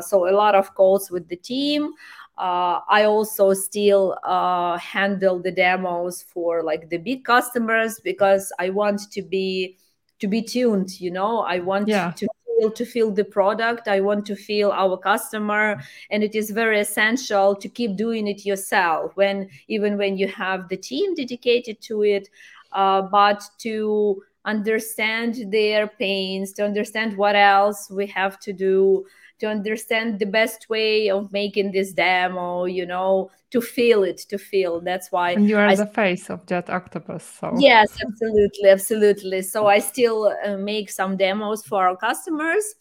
So 0.00 0.28
a 0.28 0.34
lot 0.34 0.54
of 0.54 0.74
calls 0.74 1.10
with 1.10 1.28
the 1.28 1.36
team 1.36 1.92
uh, 2.38 2.80
I 2.88 3.04
also 3.04 3.52
still 3.52 4.16
uh, 4.22 4.78
handle 4.78 5.40
the 5.40 5.50
demos 5.50 6.22
for 6.22 6.62
like 6.62 6.88
the 6.88 6.98
big 6.98 7.24
customers 7.24 7.98
because 7.98 8.52
I 8.60 8.70
want 8.70 9.10
to 9.10 9.22
be 9.22 9.76
to 10.20 10.28
be 10.28 10.42
tuned. 10.42 11.00
You 11.00 11.10
know, 11.10 11.40
I 11.40 11.58
want 11.58 11.88
yeah. 11.88 12.12
to 12.12 12.28
feel 12.46 12.70
to 12.70 12.84
feel 12.84 13.10
the 13.10 13.24
product. 13.24 13.88
I 13.88 14.00
want 14.00 14.24
to 14.26 14.36
feel 14.36 14.70
our 14.70 14.96
customer, 14.96 15.80
and 16.10 16.22
it 16.22 16.36
is 16.36 16.50
very 16.50 16.78
essential 16.78 17.56
to 17.56 17.68
keep 17.68 17.96
doing 17.96 18.28
it 18.28 18.46
yourself. 18.46 19.16
When 19.16 19.48
even 19.66 19.98
when 19.98 20.16
you 20.16 20.28
have 20.28 20.68
the 20.68 20.76
team 20.76 21.14
dedicated 21.16 21.80
to 21.82 22.04
it, 22.04 22.28
uh, 22.70 23.02
but 23.02 23.42
to 23.58 24.22
understand 24.44 25.52
their 25.52 25.88
pains, 25.88 26.52
to 26.52 26.64
understand 26.64 27.16
what 27.16 27.34
else 27.34 27.90
we 27.90 28.06
have 28.06 28.38
to 28.40 28.52
do 28.52 29.04
to 29.38 29.46
understand 29.46 30.18
the 30.18 30.26
best 30.26 30.68
way 30.68 31.10
of 31.10 31.32
making 31.32 31.72
this 31.72 31.92
demo 31.92 32.64
you 32.64 32.86
know 32.86 33.30
to 33.50 33.60
feel 33.60 34.02
it 34.04 34.18
to 34.18 34.36
feel. 34.36 34.80
That's 34.80 35.10
why 35.10 35.32
and 35.32 35.48
you 35.48 35.56
are 35.56 35.66
I, 35.66 35.74
the 35.74 35.86
face 35.86 36.28
of 36.28 36.44
JetOctopus 36.46 37.22
so. 37.22 37.54
Yes 37.58 37.96
absolutely 38.06 38.68
absolutely. 38.68 39.42
So 39.42 39.66
i 39.66 39.78
still 39.78 40.34
uh, 40.44 40.56
make 40.56 40.90
some 40.90 41.16
demos 41.16 41.64
for 41.64 41.86
our 41.88 41.96
customers. 41.96 42.74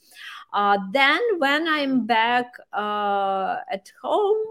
Uh, 0.53 0.77
then 0.93 1.19
when 1.39 1.67
i'm 1.67 2.05
back 2.05 2.47
uh, 2.73 3.57
at 3.69 3.91
home 4.01 4.47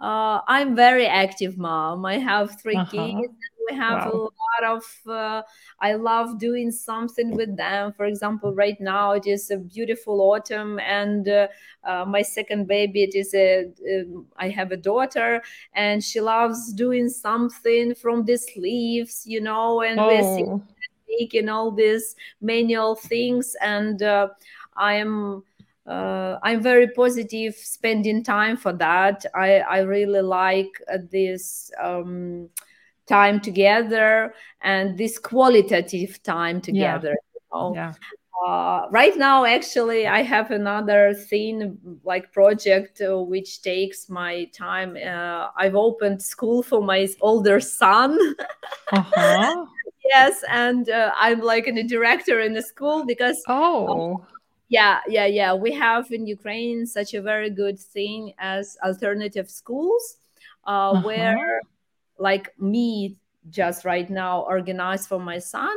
uh, 0.00 0.40
i'm 0.48 0.74
very 0.74 1.06
active 1.06 1.58
mom. 1.58 2.06
I 2.06 2.18
have 2.18 2.60
3 2.60 2.76
uh-huh. 2.76 2.90
kids 2.90 3.34
have 3.74 4.06
wow. 4.06 4.12
a 4.12 4.16
lot 4.16 4.76
of 4.76 4.84
uh, 5.08 5.42
i 5.80 5.94
love 5.94 6.38
doing 6.38 6.70
something 6.70 7.34
with 7.34 7.56
them 7.56 7.92
for 7.92 8.06
example 8.06 8.54
right 8.54 8.80
now 8.80 9.12
it 9.12 9.26
is 9.26 9.50
a 9.50 9.56
beautiful 9.56 10.20
autumn 10.20 10.78
and 10.80 11.28
uh, 11.28 11.46
uh, 11.84 12.04
my 12.04 12.22
second 12.22 12.66
baby 12.66 13.02
it 13.02 13.14
is 13.14 13.34
a 13.34 13.66
um, 14.00 14.26
I 14.36 14.48
have 14.50 14.72
a 14.72 14.76
daughter 14.76 15.42
and 15.74 16.02
she 16.02 16.20
loves 16.20 16.72
doing 16.72 17.08
something 17.08 17.94
from 17.94 18.24
these 18.24 18.46
leaves 18.56 19.24
you 19.26 19.40
know 19.40 19.82
and 19.82 19.98
oh. 20.00 20.62
making 21.08 21.48
all 21.48 21.70
these 21.70 22.16
manual 22.40 22.94
things 22.94 23.56
and 23.60 24.02
uh, 24.02 24.28
i 24.76 24.94
am 24.94 25.42
uh, 25.88 26.38
I'm 26.42 26.62
very 26.62 26.88
positive 26.88 27.54
spending 27.54 28.22
time 28.22 28.56
for 28.56 28.74
that. 28.74 29.24
I, 29.34 29.60
I 29.60 29.78
really 29.80 30.20
like 30.20 30.82
uh, 30.92 30.98
this 31.10 31.70
um, 31.82 32.50
time 33.08 33.40
together 33.40 34.34
and 34.62 34.96
this 34.98 35.18
qualitative 35.18 36.22
time 36.22 36.60
together 36.60 37.08
yeah. 37.08 37.34
You 37.34 37.60
know? 37.60 37.74
yeah. 37.74 37.94
Uh, 38.46 38.86
right 38.92 39.16
now 39.16 39.44
actually 39.44 40.06
i 40.06 40.22
have 40.22 40.52
another 40.52 41.12
thing 41.12 41.76
like 42.04 42.32
project 42.32 43.00
uh, 43.00 43.20
which 43.20 43.62
takes 43.62 44.08
my 44.08 44.44
time 44.56 44.96
uh, 44.96 45.48
i've 45.56 45.74
opened 45.74 46.22
school 46.22 46.62
for 46.62 46.80
my 46.80 47.08
older 47.20 47.58
son 47.58 48.16
uh-huh. 48.92 49.66
yes 50.08 50.44
and 50.48 50.88
uh, 50.88 51.10
i'm 51.16 51.40
like 51.40 51.66
a 51.66 51.82
director 51.82 52.38
in 52.38 52.52
the 52.52 52.62
school 52.62 53.04
because 53.04 53.42
oh 53.48 54.24
yeah 54.68 55.00
yeah 55.08 55.26
yeah 55.26 55.52
we 55.52 55.72
have 55.72 56.10
in 56.12 56.24
ukraine 56.24 56.86
such 56.86 57.14
a 57.14 57.20
very 57.20 57.50
good 57.50 57.78
thing 57.78 58.32
as 58.38 58.76
alternative 58.84 59.50
schools 59.50 60.18
uh, 60.66 60.92
uh-huh. 60.92 61.02
where 61.02 61.60
like 62.18 62.52
me 62.58 63.16
just 63.50 63.84
right 63.84 64.10
now 64.10 64.42
organize 64.42 65.06
for 65.06 65.18
my 65.18 65.38
son 65.38 65.76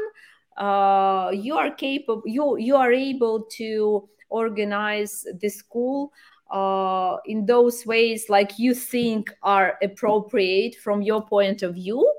uh, 0.57 1.31
you 1.33 1.55
are 1.55 1.71
capable 1.71 2.23
you 2.25 2.57
you 2.57 2.75
are 2.75 2.91
able 2.91 3.43
to 3.43 4.07
organize 4.29 5.25
the 5.39 5.49
school 5.49 6.11
uh, 6.51 7.17
in 7.25 7.45
those 7.45 7.85
ways 7.85 8.25
like 8.29 8.59
you 8.59 8.73
think 8.73 9.31
are 9.43 9.77
appropriate 9.81 10.75
from 10.75 11.01
your 11.01 11.25
point 11.25 11.63
of 11.63 11.75
view. 11.75 12.11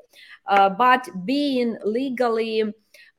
Uh, 0.47 0.69
but 0.71 1.09
being 1.25 1.77
legally 1.85 2.65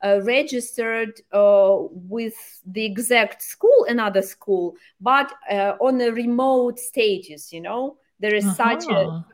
uh, 0.04 0.20
registered 0.24 1.20
uh, 1.32 1.76
with 1.90 2.34
the 2.66 2.84
exact 2.84 3.42
school 3.42 3.86
another 3.88 4.20
school 4.20 4.74
but 5.00 5.32
uh, 5.50 5.72
on 5.80 5.98
a 6.02 6.10
remote 6.10 6.78
status 6.78 7.50
you 7.50 7.62
know 7.62 7.96
there 8.20 8.34
is 8.34 8.44
uh-huh. 8.44 8.80
such 8.80 8.90
a 8.90 9.24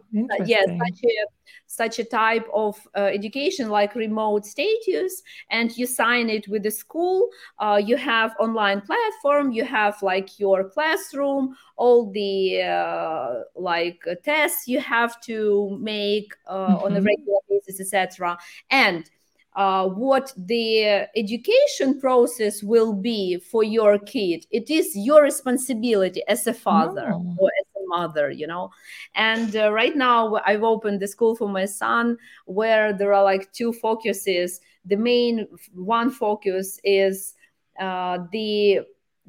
yes 0.44 0.66
such 0.66 1.00
a 1.04 1.26
such 1.66 1.98
a 2.00 2.04
type 2.04 2.46
of 2.52 2.76
uh, 2.96 3.02
education 3.02 3.68
like 3.68 3.94
remote 3.94 4.44
status 4.44 5.22
and 5.50 5.76
you 5.78 5.86
sign 5.86 6.28
it 6.28 6.48
with 6.48 6.64
the 6.64 6.70
school 6.70 7.28
uh, 7.60 7.80
you 7.82 7.96
have 7.96 8.34
online 8.40 8.80
platform 8.80 9.52
you 9.52 9.64
have 9.64 10.00
like 10.02 10.38
your 10.40 10.68
classroom 10.68 11.54
all 11.76 12.10
the 12.10 12.60
uh, 12.62 13.42
like 13.54 14.00
uh, 14.10 14.14
tests 14.24 14.66
you 14.66 14.80
have 14.80 15.20
to 15.20 15.78
make 15.80 16.34
mm-hmm. 16.48 16.84
on 16.84 16.92
a 16.92 16.96
mm-hmm. 16.96 17.06
regular 17.06 17.38
basis 17.48 17.80
etc 17.80 18.36
and 18.70 19.10
uh, 19.56 19.86
what 19.86 20.32
the 20.36 21.06
education 21.16 22.00
process 22.00 22.62
will 22.62 22.92
be 22.92 23.36
for 23.38 23.64
your 23.64 23.98
kid. 23.98 24.46
It 24.50 24.70
is 24.70 24.92
your 24.94 25.22
responsibility 25.22 26.22
as 26.28 26.46
a 26.46 26.54
father 26.54 27.10
oh. 27.12 27.36
or 27.38 27.50
mother, 27.90 28.30
you 28.30 28.46
know. 28.46 28.70
And 29.14 29.54
uh, 29.54 29.72
right 29.72 29.96
now, 29.96 30.40
I've 30.46 30.62
opened 30.62 31.00
the 31.00 31.08
school 31.08 31.34
for 31.36 31.48
my 31.48 31.66
son 31.66 32.16
where 32.46 32.92
there 32.92 33.12
are 33.12 33.24
like 33.24 33.52
two 33.52 33.72
focuses. 33.72 34.60
The 34.84 34.96
main 34.96 35.46
one 35.74 36.10
focus 36.10 36.80
is 36.84 37.34
uh, 37.78 38.18
the 38.32 38.80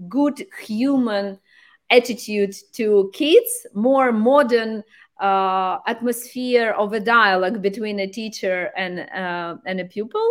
good 0.08 0.46
human 0.66 1.40
attitude 1.90 2.56
to 2.74 3.12
kids, 3.14 3.68
more 3.74 4.12
modern 4.12 4.84
uh, 5.22 5.78
atmosphere 5.86 6.72
of 6.72 6.94
a 6.94 7.00
dialogue 7.00 7.62
between 7.62 8.00
a 8.00 8.08
teacher 8.08 8.72
and 8.76 9.02
uh, 9.12 9.56
and 9.66 9.80
a 9.80 9.86
pupil 9.86 10.28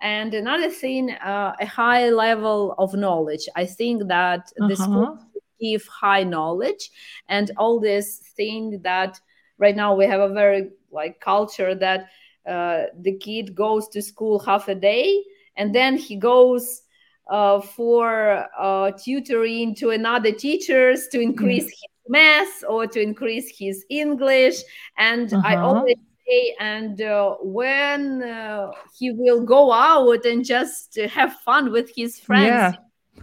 and 0.00 0.34
another 0.34 0.68
thing 0.68 1.10
uh, 1.10 1.54
a 1.60 1.66
high 1.66 2.10
level 2.10 2.74
of 2.78 2.94
knowledge 2.94 3.48
i 3.54 3.64
think 3.64 4.06
that 4.08 4.40
uh-huh. 4.40 4.68
the 4.68 4.76
school 4.76 5.18
give 5.60 5.86
high 5.86 6.24
knowledge 6.24 6.90
and 7.28 7.50
all 7.56 7.80
this 7.80 8.18
thing 8.36 8.80
that 8.82 9.20
right 9.58 9.76
now 9.76 9.94
we 9.94 10.04
have 10.06 10.20
a 10.20 10.32
very 10.32 10.70
like 10.90 11.20
culture 11.20 11.74
that 11.74 12.08
uh, 12.46 12.84
the 13.00 13.16
kid 13.16 13.54
goes 13.54 13.88
to 13.88 14.02
school 14.02 14.38
half 14.38 14.68
a 14.68 14.74
day 14.74 15.22
and 15.56 15.74
then 15.74 15.96
he 15.96 16.16
goes 16.16 16.82
uh, 17.30 17.60
for 17.60 18.46
uh, 18.58 18.90
tutoring 18.92 19.74
to 19.76 19.90
another 19.90 20.32
teachers 20.32 21.08
to 21.08 21.20
increase 21.20 21.64
his 21.64 21.84
math 22.08 22.64
or 22.68 22.86
to 22.86 23.00
increase 23.00 23.56
his 23.56 23.84
English. 23.88 24.56
And 24.98 25.32
uh-huh. 25.32 25.42
I 25.46 25.56
always 25.56 25.96
say, 26.28 26.54
and 26.60 27.00
uh, 27.00 27.36
when 27.40 28.22
uh, 28.22 28.72
he 28.98 29.12
will 29.12 29.44
go 29.44 29.72
out 29.72 30.24
and 30.24 30.44
just 30.44 30.96
have 30.96 31.34
fun 31.40 31.72
with 31.72 31.90
his 31.94 32.18
friends. 32.18 32.46
Yeah. 32.46 32.72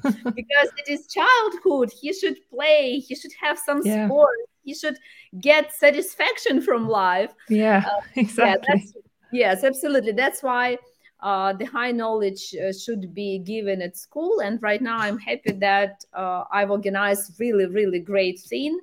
because 0.35 0.69
it 0.77 0.87
is 0.87 1.07
childhood 1.07 1.91
he 2.01 2.13
should 2.13 2.37
play 2.49 2.99
he 2.99 3.15
should 3.15 3.31
have 3.41 3.57
some 3.57 3.81
yeah. 3.83 4.07
sport 4.07 4.37
he 4.63 4.73
should 4.73 4.97
get 5.39 5.73
satisfaction 5.73 6.61
from 6.61 6.87
life 6.87 7.31
yeah 7.49 7.83
uh, 7.87 8.01
exactly 8.15 8.83
yeah, 9.31 9.53
yes 9.53 9.63
absolutely 9.63 10.11
that's 10.11 10.43
why 10.43 10.77
uh, 11.21 11.53
the 11.53 11.65
high 11.65 11.91
knowledge 11.91 12.55
uh, 12.55 12.73
should 12.73 13.13
be 13.13 13.39
given 13.39 13.81
at 13.81 13.95
school. 13.95 14.39
And 14.39 14.61
right 14.61 14.81
now, 14.81 14.97
I'm 14.97 15.19
happy 15.19 15.51
that 15.51 16.03
uh, 16.13 16.45
I've 16.51 16.71
organized 16.71 17.39
really, 17.39 17.67
really 17.67 17.99
great 17.99 18.39
thing. 18.39 18.79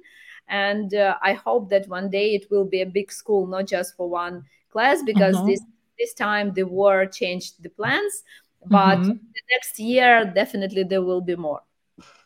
And 0.48 0.94
uh, 0.94 1.16
I 1.20 1.32
hope 1.32 1.68
that 1.70 1.88
one 1.88 2.10
day 2.10 2.34
it 2.34 2.50
will 2.50 2.64
be 2.64 2.80
a 2.80 2.86
big 2.86 3.12
school, 3.12 3.46
not 3.46 3.66
just 3.66 3.96
for 3.96 4.08
one 4.08 4.44
class, 4.70 5.02
because 5.02 5.36
mm-hmm. 5.36 5.48
this 5.48 5.62
this 5.98 6.14
time 6.14 6.52
the 6.54 6.62
war 6.62 7.06
changed 7.06 7.62
the 7.62 7.68
plans. 7.70 8.22
But 8.66 8.98
mm-hmm. 8.98 9.10
the 9.10 9.42
next 9.52 9.78
year, 9.78 10.30
definitely 10.34 10.84
there 10.84 11.02
will 11.02 11.20
be 11.20 11.36
more. 11.36 11.60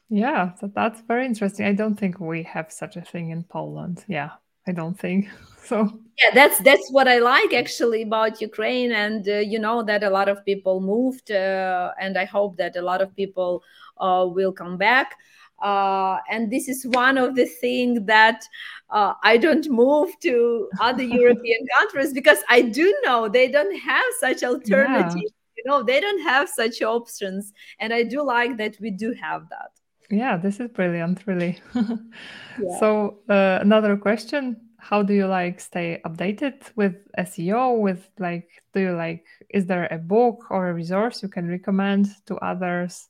Yeah, 0.09 0.55
so 0.57 0.71
that's 0.75 1.01
very 1.03 1.25
interesting. 1.25 1.65
I 1.65 1.73
don't 1.73 1.99
think 1.99 2.21
we 2.21 2.43
have 2.43 2.71
such 2.71 2.97
a 2.97 3.01
thing 3.01 3.31
in 3.31 3.45
Poland. 3.45 4.05
Yeah, 4.09 4.31
I 4.67 4.73
don't 4.73 4.99
think 4.99 5.29
so. 5.65 5.91
Yeah, 6.19 6.31
that's 6.35 6.59
that's 6.61 6.91
what 6.91 7.09
I 7.09 7.19
like 7.19 7.55
actually 7.55 8.03
about 8.03 8.41
Ukraine, 8.41 8.93
and 8.93 9.27
uh, 9.27 9.39
you 9.39 9.59
know 9.59 9.83
that 9.83 10.05
a 10.05 10.11
lot 10.11 10.29
of 10.29 10.45
people 10.45 10.81
moved, 10.81 11.31
uh, 11.31 11.93
and 11.99 12.19
I 12.19 12.27
hope 12.27 12.57
that 12.59 12.77
a 12.77 12.83
lot 12.83 13.01
of 13.01 13.17
people 13.17 13.63
uh, 13.99 14.27
will 14.29 14.53
come 14.53 14.77
back. 14.77 15.17
Uh, 15.63 16.19
and 16.29 16.51
this 16.51 16.69
is 16.69 16.85
one 16.89 17.17
of 17.17 17.37
the 17.37 17.47
things 17.47 18.01
that 18.07 18.45
uh, 18.91 19.15
I 19.23 19.37
don't 19.37 19.69
move 19.71 20.11
to 20.23 20.69
other 20.81 21.03
European 21.21 21.67
countries 21.79 22.13
because 22.13 22.39
I 22.49 22.63
do 22.63 22.93
know 23.05 23.29
they 23.29 23.49
don't 23.49 23.75
have 23.79 24.05
such 24.21 24.43
alternatives. 24.43 25.15
Yeah. 25.17 25.42
You 25.65 25.71
know, 25.71 25.83
they 25.83 26.01
don't 26.01 26.23
have 26.23 26.49
such 26.49 26.83
options, 26.83 27.53
and 27.79 27.93
I 27.93 28.03
do 28.03 28.23
like 28.23 28.57
that 28.59 28.77
we 28.81 28.91
do 28.91 29.13
have 29.21 29.49
that. 29.51 29.71
Yeah, 30.11 30.37
this 30.37 30.61
is 30.61 30.69
brilliant, 30.69 31.27
really. 31.27 31.61
yeah. 31.75 32.79
So, 32.81 33.21
uh, 33.29 33.59
another 33.61 33.97
question 33.97 34.57
How 34.79 35.03
do 35.03 35.15
you 35.15 35.27
like 35.27 35.61
stay 35.61 36.01
updated 36.05 36.71
with 36.77 37.07
SEO? 37.19 37.79
With 37.79 38.11
like, 38.19 38.49
do 38.75 38.81
you 38.81 38.93
like, 38.93 39.25
is 39.49 39.67
there 39.67 39.87
a 39.91 39.99
book 39.99 40.51
or 40.51 40.69
a 40.69 40.75
resource 40.75 41.23
you 41.23 41.29
can 41.29 41.49
recommend 41.49 42.09
to 42.27 42.37
others? 42.37 43.09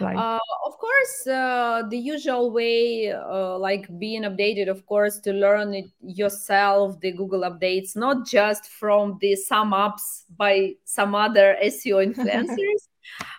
Like, 0.00 0.16
uh, 0.16 0.38
of 0.66 0.78
course, 0.78 1.26
uh, 1.26 1.82
the 1.88 1.96
usual 1.96 2.50
way, 2.50 3.12
uh, 3.12 3.58
like 3.58 3.86
being 3.98 4.22
updated, 4.22 4.68
of 4.68 4.84
course, 4.86 5.18
to 5.20 5.32
learn 5.32 5.74
it 5.74 5.86
yourself, 6.02 7.00
the 7.00 7.12
Google 7.12 7.42
updates, 7.42 7.96
not 7.96 8.26
just 8.26 8.66
from 8.66 9.18
the 9.20 9.36
sum 9.36 9.72
ups 9.72 10.24
by 10.36 10.74
some 10.84 11.14
other 11.14 11.56
SEO 11.64 12.14
influencers 12.14 12.88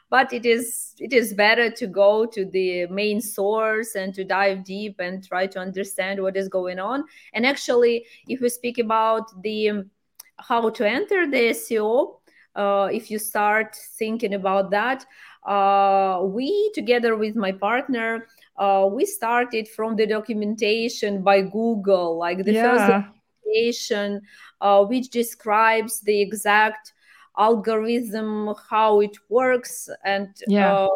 but 0.09 0.31
it 0.31 0.45
is 0.45 0.93
it 0.99 1.13
is 1.13 1.33
better 1.33 1.69
to 1.69 1.87
go 1.87 2.25
to 2.25 2.45
the 2.45 2.87
main 2.87 3.21
source 3.21 3.95
and 3.95 4.13
to 4.13 4.23
dive 4.23 4.63
deep 4.63 4.95
and 4.99 5.25
try 5.27 5.45
to 5.45 5.59
understand 5.59 6.21
what 6.21 6.37
is 6.37 6.47
going 6.47 6.79
on. 6.79 7.03
And 7.33 7.45
actually 7.45 8.05
if 8.27 8.41
we 8.41 8.49
speak 8.49 8.77
about 8.77 9.29
the 9.43 9.69
um, 9.69 9.91
how 10.39 10.69
to 10.69 10.87
enter 10.87 11.29
the 11.29 11.49
seo 11.49 12.19
uh, 12.55 12.89
if 12.91 13.11
you 13.11 13.19
start 13.19 13.75
thinking 13.97 14.33
about 14.35 14.69
that 14.71 15.05
uh, 15.47 16.21
we 16.23 16.71
together 16.73 17.15
with 17.15 17.35
my 17.35 17.51
partner 17.51 18.27
uh, 18.57 18.87
we 18.91 19.05
started 19.05 19.67
from 19.67 19.95
the 19.95 20.05
documentation 20.05 21.23
by 21.23 21.41
google 21.41 22.17
like 22.17 22.43
the 22.43 22.53
yeah. 22.53 22.63
first 22.63 22.87
documentation 22.87 24.21
uh, 24.61 24.83
which 24.83 25.09
describes 25.09 26.01
the 26.01 26.21
exact 26.21 26.93
algorithm 27.37 28.53
how 28.69 28.99
it 28.99 29.15
works 29.29 29.89
and 30.03 30.27
yeah. 30.47 30.73
uh, 30.73 30.87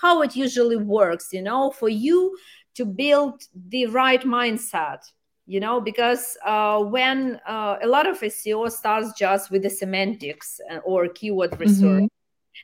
how 0.00 0.22
it 0.22 0.36
usually 0.36 0.76
works 0.76 1.32
you 1.32 1.42
know 1.42 1.70
for 1.70 1.88
you 1.88 2.36
to 2.74 2.84
build 2.84 3.42
the 3.68 3.86
right 3.86 4.22
mindset 4.22 4.98
you 5.46 5.60
know 5.60 5.80
because 5.80 6.36
uh, 6.44 6.78
when 6.80 7.40
uh, 7.48 7.76
a 7.82 7.86
lot 7.86 8.06
of 8.06 8.20
seo 8.20 8.70
starts 8.70 9.12
just 9.18 9.50
with 9.50 9.62
the 9.62 9.70
semantics 9.70 10.60
uh, 10.70 10.76
or 10.78 11.08
keyword 11.08 11.58
research 11.58 12.02
mm-hmm. 12.02 12.15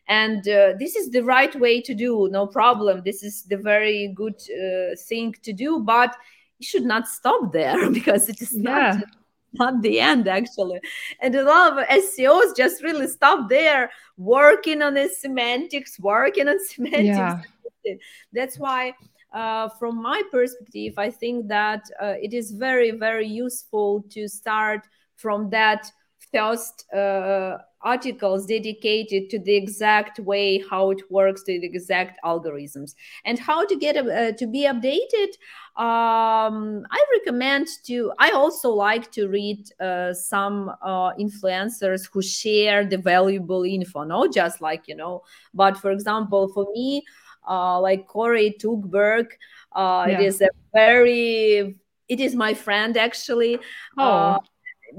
And 0.09 0.49
uh, 0.49 0.73
this 0.79 0.97
is 0.97 1.11
the 1.11 1.23
right 1.23 1.55
way 1.61 1.81
to 1.81 1.95
do 1.95 2.29
no 2.31 2.47
problem 2.47 3.03
this 3.05 3.23
is 3.23 3.45
the 3.45 3.57
very 3.57 4.13
good 4.15 4.35
uh, 4.35 4.95
thing 5.09 5.35
to 5.43 5.53
do 5.53 5.81
but 5.81 6.17
you 6.59 6.67
should 6.67 6.85
not 6.85 7.09
stop 7.09 7.53
there 7.53 7.91
because 7.99 8.29
it 8.29 8.41
is 8.41 8.53
yeah. 8.53 8.63
not 8.63 9.05
not 9.55 9.83
the 9.83 10.01
end 10.01 10.29
actually 10.29 10.81
and 11.21 11.35
a 11.35 11.43
lot 11.43 11.79
of 11.79 11.87
seos 12.03 12.57
just 12.57 12.83
really 12.83 13.07
stop 13.07 13.51
there 13.51 13.91
working 14.17 14.81
on 14.81 14.95
the 14.95 15.07
semantics 15.09 16.01
working 16.01 16.49
on 16.49 16.59
semantics 16.67 17.47
yeah. 17.85 17.95
that's 18.33 18.59
why 18.59 18.95
uh, 19.35 19.69
from 19.79 20.01
my 20.01 20.23
perspective 20.31 20.95
i 20.97 21.11
think 21.11 21.49
that 21.49 21.83
uh, 22.01 22.15
it 22.23 22.33
is 22.33 22.53
very 22.53 22.93
very 22.93 23.27
useful 23.27 24.03
to 24.09 24.27
start 24.27 24.81
from 25.17 25.51
that 25.51 25.91
first 26.33 26.93
uh, 26.93 27.59
articles 27.83 28.47
dedicated 28.47 29.29
to 29.31 29.39
the 29.41 29.55
exact 29.55 30.21
way 30.21 30.63
how 30.71 30.91
it 30.91 31.11
works 31.11 31.43
to 31.43 31.59
the 31.59 31.67
exact 31.67 32.19
algorithms 32.25 32.95
and 33.25 33.39
how 33.39 33.67
to 33.67 33.77
get 33.77 33.97
uh, 33.97 34.33
to 34.33 34.47
be 34.47 34.67
updated 34.67 35.33
um, 35.77 36.87
i 36.91 37.05
recommend 37.19 37.67
to 37.85 38.13
i 38.19 38.31
also 38.31 38.71
like 38.71 39.11
to 39.11 39.27
read 39.29 39.67
uh, 39.81 40.13
some 40.13 40.71
uh, 40.83 41.13
influencers 41.15 42.09
who 42.13 42.23
share 42.23 42.85
the 42.85 42.99
valuable 42.99 43.65
info 43.65 44.05
not 44.05 44.33
just 44.33 44.61
like 44.61 44.87
you 44.87 44.95
know 44.95 45.23
but 45.53 45.77
for 45.77 45.91
example 45.91 46.49
for 46.49 46.67
me 46.73 47.03
uh, 47.49 47.81
like 47.81 48.07
Koray 48.07 48.57
Tugberk, 48.57 49.33
uh, 49.73 50.07
yeah. 50.09 50.21
it 50.21 50.27
is 50.27 50.41
a 50.41 50.49
very 50.73 51.77
it 52.09 52.21
is 52.21 52.35
my 52.35 52.55
friend 52.55 52.97
actually. 52.97 53.59
Oh. 53.99 54.39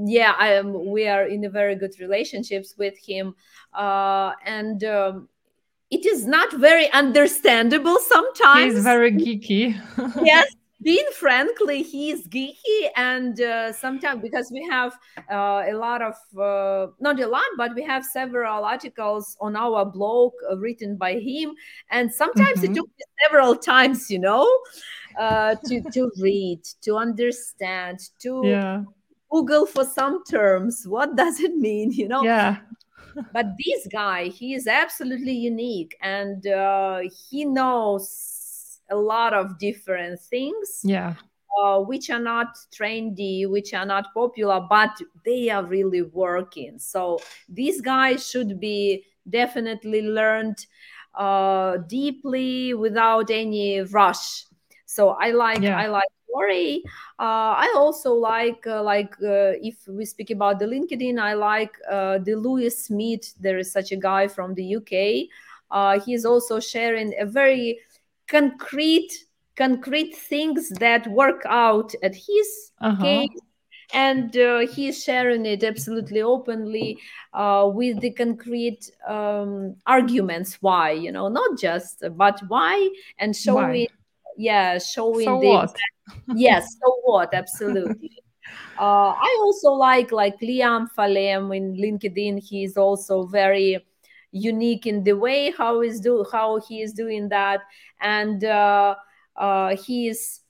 Yeah, 0.06 0.34
I 0.38 0.54
am. 0.54 0.92
We 0.92 1.08
are 1.08 1.24
in 1.24 1.46
a 1.46 1.50
very 1.50 1.76
good 1.76 1.94
relationships 2.00 2.76
with 2.78 2.98
him, 2.98 3.36
uh, 3.74 4.32
and 4.46 4.84
um, 4.84 5.30
it 5.92 6.06
is 6.06 6.26
not 6.26 6.52
very 6.54 6.92
understandable 6.92 8.00
sometimes. 8.00 8.74
He's 8.74 8.84
very 8.84 9.12
geeky. 9.12 9.80
yes, 10.24 10.48
being 10.82 11.06
frankly, 11.14 11.84
he's 11.84 12.28
geeky, 12.28 12.90
and 12.96 13.40
uh, 13.40 13.72
sometimes 13.72 14.22
because 14.22 14.50
we 14.52 14.68
have 14.70 14.98
uh, 15.32 15.64
a 15.68 15.74
lot 15.74 16.02
of 16.02 16.16
uh, 16.38 16.92
not 17.00 17.20
a 17.20 17.28
lot, 17.28 17.46
but 17.58 17.76
we 17.76 17.84
have 17.84 18.04
several 18.04 18.66
articles 18.66 19.38
on 19.40 19.56
our 19.56 19.86
blog 19.86 20.32
uh, 20.50 20.58
written 20.58 20.98
by 20.98 21.14
him, 21.20 21.54
and 21.92 22.12
sometimes 22.12 22.60
mm-hmm. 22.60 22.72
it 22.72 22.76
took 22.76 22.88
me 22.88 23.06
several 23.28 23.56
times, 23.56 24.10
you 24.10 24.20
know, 24.20 24.48
uh, 25.20 25.56
to 25.66 25.82
to 25.92 26.12
read, 26.20 26.62
to 26.82 26.96
understand, 26.98 28.00
to 28.20 28.42
yeah. 28.44 28.84
Google 29.34 29.66
for 29.66 29.84
some 29.84 30.24
terms. 30.24 30.86
What 30.88 31.16
does 31.22 31.40
it 31.40 31.56
mean? 31.56 31.92
You 31.92 32.08
know. 32.08 32.24
Yeah 32.24 32.58
but 33.32 33.46
this 33.64 33.88
guy 33.92 34.26
he 34.26 34.56
is 34.56 34.66
absolutely 34.66 35.34
unique 35.34 35.96
and 36.02 36.48
uh, 36.48 37.02
he 37.30 37.46
knows 37.46 38.80
a 38.90 38.96
lot 38.96 39.34
of 39.34 39.58
different 39.60 40.20
things. 40.20 40.82
Yeah. 40.84 41.16
Uh, 41.64 41.80
which 41.82 42.10
are 42.10 42.20
not 42.20 42.48
trendy, 42.76 43.48
which 43.48 43.76
are 43.76 43.86
not 43.86 44.12
popular, 44.16 44.66
but 44.68 44.90
they 45.24 45.50
are 45.50 45.64
really 45.64 46.02
working. 46.02 46.80
So 46.80 47.20
these 47.48 47.80
guys 47.80 48.28
should 48.28 48.60
be 48.60 49.04
definitely 49.30 50.02
learned 50.02 50.66
uh, 51.14 51.78
deeply 51.88 52.74
without 52.74 53.30
any 53.30 53.82
rush. 53.82 54.46
So 54.88 55.10
I 55.10 55.30
like 55.30 55.62
yeah. 55.62 55.78
I 55.78 55.88
like 55.88 56.10
Rory. 56.34 56.84
Uh, 57.20 57.54
I 57.58 57.74
also 57.76 58.14
like 58.14 58.66
uh, 58.66 58.82
like 58.84 59.14
uh, 59.22 59.54
if 59.62 59.88
we 59.88 60.06
speak 60.06 60.32
about 60.32 60.60
the 60.60 60.66
LinkedIn, 60.66 61.20
I 61.20 61.34
like 61.34 61.78
uh, 61.90 62.18
the 62.20 62.36
Louis 62.36 62.70
Smith. 62.70 63.34
There 63.40 63.58
is 63.58 63.72
such 63.72 63.92
a 63.92 63.98
guy 63.98 64.28
from 64.28 64.54
the 64.56 64.64
UK. 64.64 65.30
Uh, 65.72 66.00
is 66.08 66.26
also 66.26 66.60
sharing 66.60 67.14
a 67.20 67.26
very 67.26 67.80
concrete 68.28 69.12
concrete 69.56 70.16
things 70.16 70.70
that 70.80 71.08
work 71.08 71.42
out 71.48 71.94
at 72.04 72.16
his 72.16 72.72
uh-huh. 72.82 73.02
case 73.02 73.30
and 73.94 74.36
uh, 74.38 74.60
he's 74.60 75.04
sharing 75.04 75.46
it 75.46 75.64
absolutely 75.64 76.22
openly 76.22 76.98
uh, 77.34 77.70
with 77.72 78.00
the 78.02 78.10
concrete 78.12 78.90
um, 79.08 79.76
arguments 79.86 80.58
why 80.62 80.92
you 80.92 81.12
know 81.12 81.28
not 81.28 81.60
just 81.60 82.04
but 82.16 82.40
why 82.48 82.90
and 83.20 83.36
showing? 83.36 83.88
Yeah 84.38 84.78
showing 84.78 85.26
so 85.26 85.40
the 85.40 85.48
what? 85.48 85.76
yes 86.36 86.76
so 86.82 87.00
what 87.04 87.34
absolutely 87.34 88.12
uh, 88.80 89.14
i 89.16 89.38
also 89.42 89.72
like 89.72 90.12
like 90.12 90.40
liam 90.40 90.88
falem 90.98 91.56
in 91.56 91.76
linkedin 91.76 92.42
he's 92.42 92.78
also 92.78 93.26
very 93.26 93.86
unique 94.32 94.88
in 94.88 95.04
the 95.04 95.14
way 95.14 95.52
how 95.52 95.82
is 95.82 96.00
do 96.00 96.26
how 96.32 96.60
he 96.62 96.82
is 96.82 96.94
doing 96.94 97.30
that 97.30 97.62
and 98.02 98.44
uh, 98.44 98.96
uh, 99.36 99.76
he 99.76 100.08
is 100.08 100.42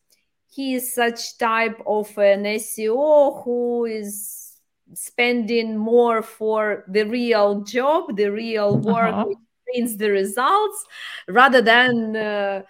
he 0.54 0.76
is 0.76 0.94
such 0.94 1.38
type 1.38 1.82
of 1.86 2.16
an 2.18 2.44
SEO 2.44 3.44
who 3.44 3.86
is 3.86 4.60
spending 4.94 5.76
more 5.76 6.22
for 6.22 6.86
the 6.88 7.04
real 7.04 7.62
job, 7.62 8.16
the 8.16 8.30
real 8.30 8.78
work, 8.78 9.14
uh-huh. 9.14 9.26
which 9.26 9.38
brings 9.66 9.98
the 9.98 10.12
results, 10.12 10.86
rather 11.28 11.62
than 11.62 12.16
uh, 12.16 12.62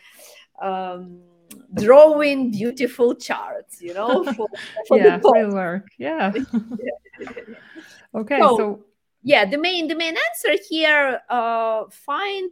um, 0.63 1.19
drawing 1.73 2.51
beautiful 2.51 3.15
charts. 3.15 3.81
You 3.81 3.93
know, 3.93 4.23
for, 4.35 4.47
for 4.87 4.97
yeah, 4.97 5.19
real 5.23 5.51
work. 5.51 5.87
Yeah. 5.97 6.31
okay, 8.15 8.39
so, 8.39 8.57
so 8.57 8.83
yeah 9.23 9.45
the 9.45 9.57
main 9.57 9.87
the 9.87 9.95
main 9.95 10.15
answer 10.29 10.61
here 10.69 11.21
uh, 11.29 11.83
find 11.89 12.51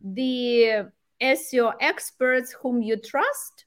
the 0.00 0.86
seo 1.20 1.72
experts 1.80 2.52
whom 2.52 2.80
you 2.80 2.96
trust 2.96 3.66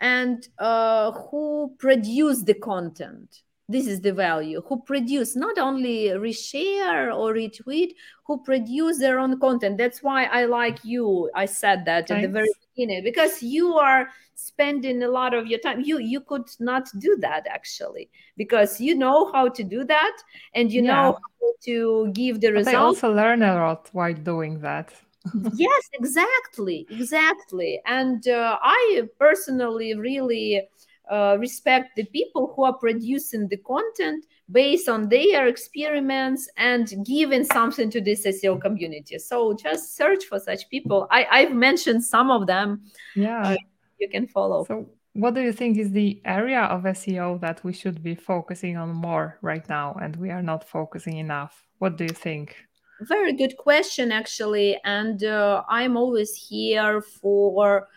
and 0.00 0.48
uh, 0.58 1.12
who 1.12 1.74
produce 1.78 2.42
the 2.42 2.54
content 2.54 3.42
this 3.68 3.86
is 3.86 4.00
the 4.00 4.12
value 4.12 4.62
who 4.66 4.80
produce 4.82 5.34
not 5.36 5.58
only 5.58 6.08
reshare 6.08 7.14
or 7.14 7.32
retweet 7.34 7.92
who 8.26 8.42
produce 8.42 8.98
their 8.98 9.18
own 9.18 9.38
content 9.40 9.76
that's 9.78 10.02
why 10.02 10.24
i 10.24 10.44
like 10.44 10.78
you 10.84 11.30
i 11.34 11.44
said 11.44 11.84
that 11.84 12.08
Thanks. 12.08 12.10
at 12.10 12.22
the 12.22 12.32
very 12.32 12.48
beginning 12.74 13.02
because 13.04 13.42
you 13.42 13.74
are 13.74 14.08
spending 14.34 15.02
a 15.02 15.08
lot 15.08 15.34
of 15.34 15.46
your 15.46 15.58
time 15.60 15.80
you 15.80 15.98
you 15.98 16.20
could 16.20 16.48
not 16.60 16.88
do 16.98 17.16
that 17.20 17.46
actually 17.48 18.08
because 18.36 18.80
you 18.80 18.94
know 18.94 19.30
how 19.32 19.48
to 19.48 19.62
do 19.62 19.84
that 19.84 20.16
and 20.54 20.72
you 20.72 20.82
yeah. 20.82 20.92
know 20.92 21.12
how 21.12 21.52
to 21.64 22.10
give 22.12 22.40
the 22.40 22.52
results. 22.52 22.74
i 22.74 22.78
also 22.78 23.12
learn 23.12 23.42
a 23.42 23.54
lot 23.54 23.88
while 23.92 24.14
doing 24.14 24.60
that 24.60 24.92
yes 25.54 25.88
exactly 25.92 26.86
exactly 26.90 27.80
and 27.86 28.26
uh, 28.28 28.58
i 28.62 29.02
personally 29.18 29.94
really 29.94 30.62
uh, 31.10 31.36
respect 31.38 31.90
the 31.96 32.04
people 32.06 32.52
who 32.54 32.64
are 32.64 32.74
producing 32.74 33.46
the 33.48 33.56
content 33.58 34.24
based 34.52 34.88
on 34.88 35.08
their 35.08 35.48
experiments 35.48 36.48
and 36.56 36.92
giving 37.04 37.44
something 37.44 37.90
to 37.90 38.00
this 38.00 38.26
SEO 38.26 38.60
community. 38.60 39.18
So 39.18 39.54
just 39.54 39.96
search 39.96 40.24
for 40.24 40.38
such 40.38 40.68
people. 40.68 41.08
I, 41.10 41.26
I've 41.30 41.52
mentioned 41.52 42.04
some 42.04 42.30
of 42.30 42.46
them. 42.46 42.82
Yeah. 43.16 43.56
You 43.98 44.08
can 44.08 44.26
follow. 44.26 44.64
So 44.64 44.90
what 45.14 45.34
do 45.34 45.40
you 45.40 45.52
think 45.52 45.78
is 45.78 45.90
the 45.92 46.20
area 46.24 46.62
of 46.62 46.82
SEO 46.82 47.40
that 47.40 47.62
we 47.64 47.72
should 47.72 48.02
be 48.02 48.14
focusing 48.14 48.76
on 48.76 48.90
more 48.90 49.38
right 49.42 49.66
now 49.68 49.96
and 50.00 50.16
we 50.16 50.30
are 50.30 50.42
not 50.42 50.68
focusing 50.68 51.18
enough? 51.18 51.66
What 51.78 51.96
do 51.96 52.04
you 52.04 52.14
think? 52.14 52.56
Very 53.02 53.32
good 53.32 53.56
question, 53.56 54.12
actually. 54.12 54.78
And 54.84 55.24
uh, 55.24 55.64
I'm 55.68 55.96
always 55.96 56.34
here 56.34 57.02
for 57.02 57.88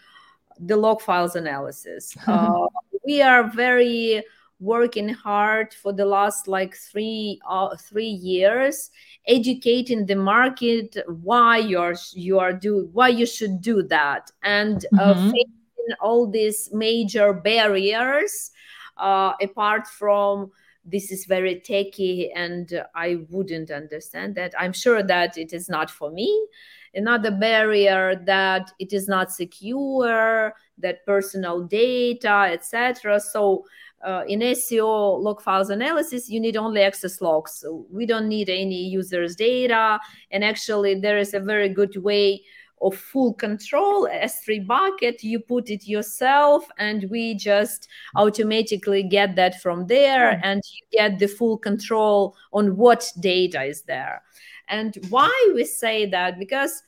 the 0.59 0.77
log 0.77 1.01
files 1.01 1.35
analysis. 1.35 2.15
Uh, 2.27 2.67
we 3.05 3.21
are 3.21 3.43
very 3.51 4.23
working 4.59 5.09
hard 5.09 5.73
for 5.73 5.91
the 5.91 6.05
last 6.05 6.47
like 6.47 6.75
three 6.75 7.39
uh, 7.47 7.75
three 7.75 8.07
years 8.07 8.89
educating 9.27 10.05
the 10.05 10.15
market 10.15 10.97
why 11.23 11.57
you're 11.57 11.95
you 12.13 12.39
are 12.39 12.53
do 12.53 12.89
why 12.93 13.09
you 13.09 13.25
should 13.25 13.61
do 13.61 13.83
that. 13.83 14.31
And 14.43 14.85
uh, 14.99 15.13
mm-hmm. 15.13 15.31
facing 15.31 15.95
all 15.99 16.29
these 16.29 16.69
major 16.73 17.33
barriers 17.33 18.51
uh, 18.97 19.33
apart 19.41 19.87
from 19.87 20.51
this 20.87 21.11
is 21.11 21.25
very 21.25 21.59
techy 21.61 22.31
and 22.31 22.83
i 22.93 23.17
wouldn't 23.29 23.71
understand 23.71 24.35
that. 24.35 24.53
I'm 24.57 24.73
sure 24.73 25.03
that 25.03 25.37
it 25.37 25.51
is 25.51 25.67
not 25.67 25.89
for 25.89 26.11
me. 26.11 26.47
Another 26.93 27.31
barrier 27.31 28.15
that 28.25 28.71
it 28.79 28.93
is 28.93 29.07
not 29.09 29.31
secure 29.31 30.53
that 30.77 31.05
personal 31.05 31.63
data 31.63 32.49
etc 32.51 33.19
so 33.19 33.65
uh, 34.05 34.23
in 34.27 34.39
SEO 34.39 35.19
log 35.21 35.41
files 35.41 35.69
analysis, 35.69 36.29
you 36.29 36.39
need 36.39 36.55
only 36.55 36.81
access 36.81 37.21
logs. 37.21 37.53
So 37.53 37.85
we 37.91 38.05
don't 38.05 38.27
need 38.27 38.49
any 38.49 38.83
users' 38.85 39.35
data. 39.35 39.99
And 40.31 40.43
actually, 40.43 40.95
there 40.95 41.17
is 41.17 41.33
a 41.33 41.39
very 41.39 41.69
good 41.69 41.97
way 41.97 42.43
of 42.81 42.95
full 42.95 43.33
control 43.33 44.07
s3 44.07 44.67
bucket 44.67 45.23
you 45.23 45.39
put 45.39 45.69
it 45.69 45.87
yourself 45.87 46.67
and 46.77 47.05
we 47.09 47.33
just 47.33 47.87
automatically 48.15 49.01
get 49.01 49.35
that 49.35 49.61
from 49.61 49.87
there 49.87 50.35
hmm. 50.35 50.41
and 50.43 50.61
you 50.73 50.99
get 50.99 51.17
the 51.17 51.27
full 51.27 51.57
control 51.57 52.35
on 52.51 52.75
what 52.75 53.09
data 53.21 53.63
is 53.63 53.83
there 53.83 54.21
and 54.67 54.97
why 55.09 55.51
we 55.53 55.63
say 55.63 56.05
that 56.05 56.37
because 56.37 56.83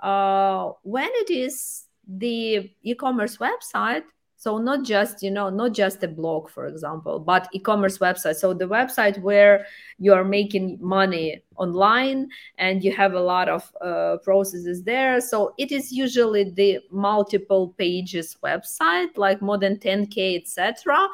uh, 0.00 0.70
when 0.82 1.08
it 1.14 1.30
is 1.30 1.86
the 2.06 2.70
e-commerce 2.82 3.38
website 3.38 4.02
so 4.40 4.56
not 4.56 4.82
just 4.84 5.22
you 5.22 5.30
know 5.30 5.50
not 5.50 5.74
just 5.74 6.02
a 6.02 6.08
blog 6.08 6.48
for 6.48 6.66
example 6.66 7.18
but 7.18 7.46
e-commerce 7.52 7.98
website. 7.98 8.36
So 8.36 8.54
the 8.54 8.64
website 8.64 9.20
where 9.20 9.66
you 9.98 10.14
are 10.14 10.24
making 10.24 10.78
money 10.80 11.42
online 11.56 12.30
and 12.56 12.82
you 12.82 12.90
have 12.90 13.12
a 13.12 13.20
lot 13.20 13.50
of 13.50 13.70
uh, 13.82 14.16
processes 14.24 14.82
there. 14.82 15.20
So 15.20 15.52
it 15.58 15.70
is 15.70 15.92
usually 15.92 16.44
the 16.44 16.78
multiple 16.90 17.74
pages 17.76 18.38
website 18.42 19.18
like 19.18 19.42
more 19.42 19.58
than 19.58 19.76
10k 19.76 20.40
etc 20.40 21.06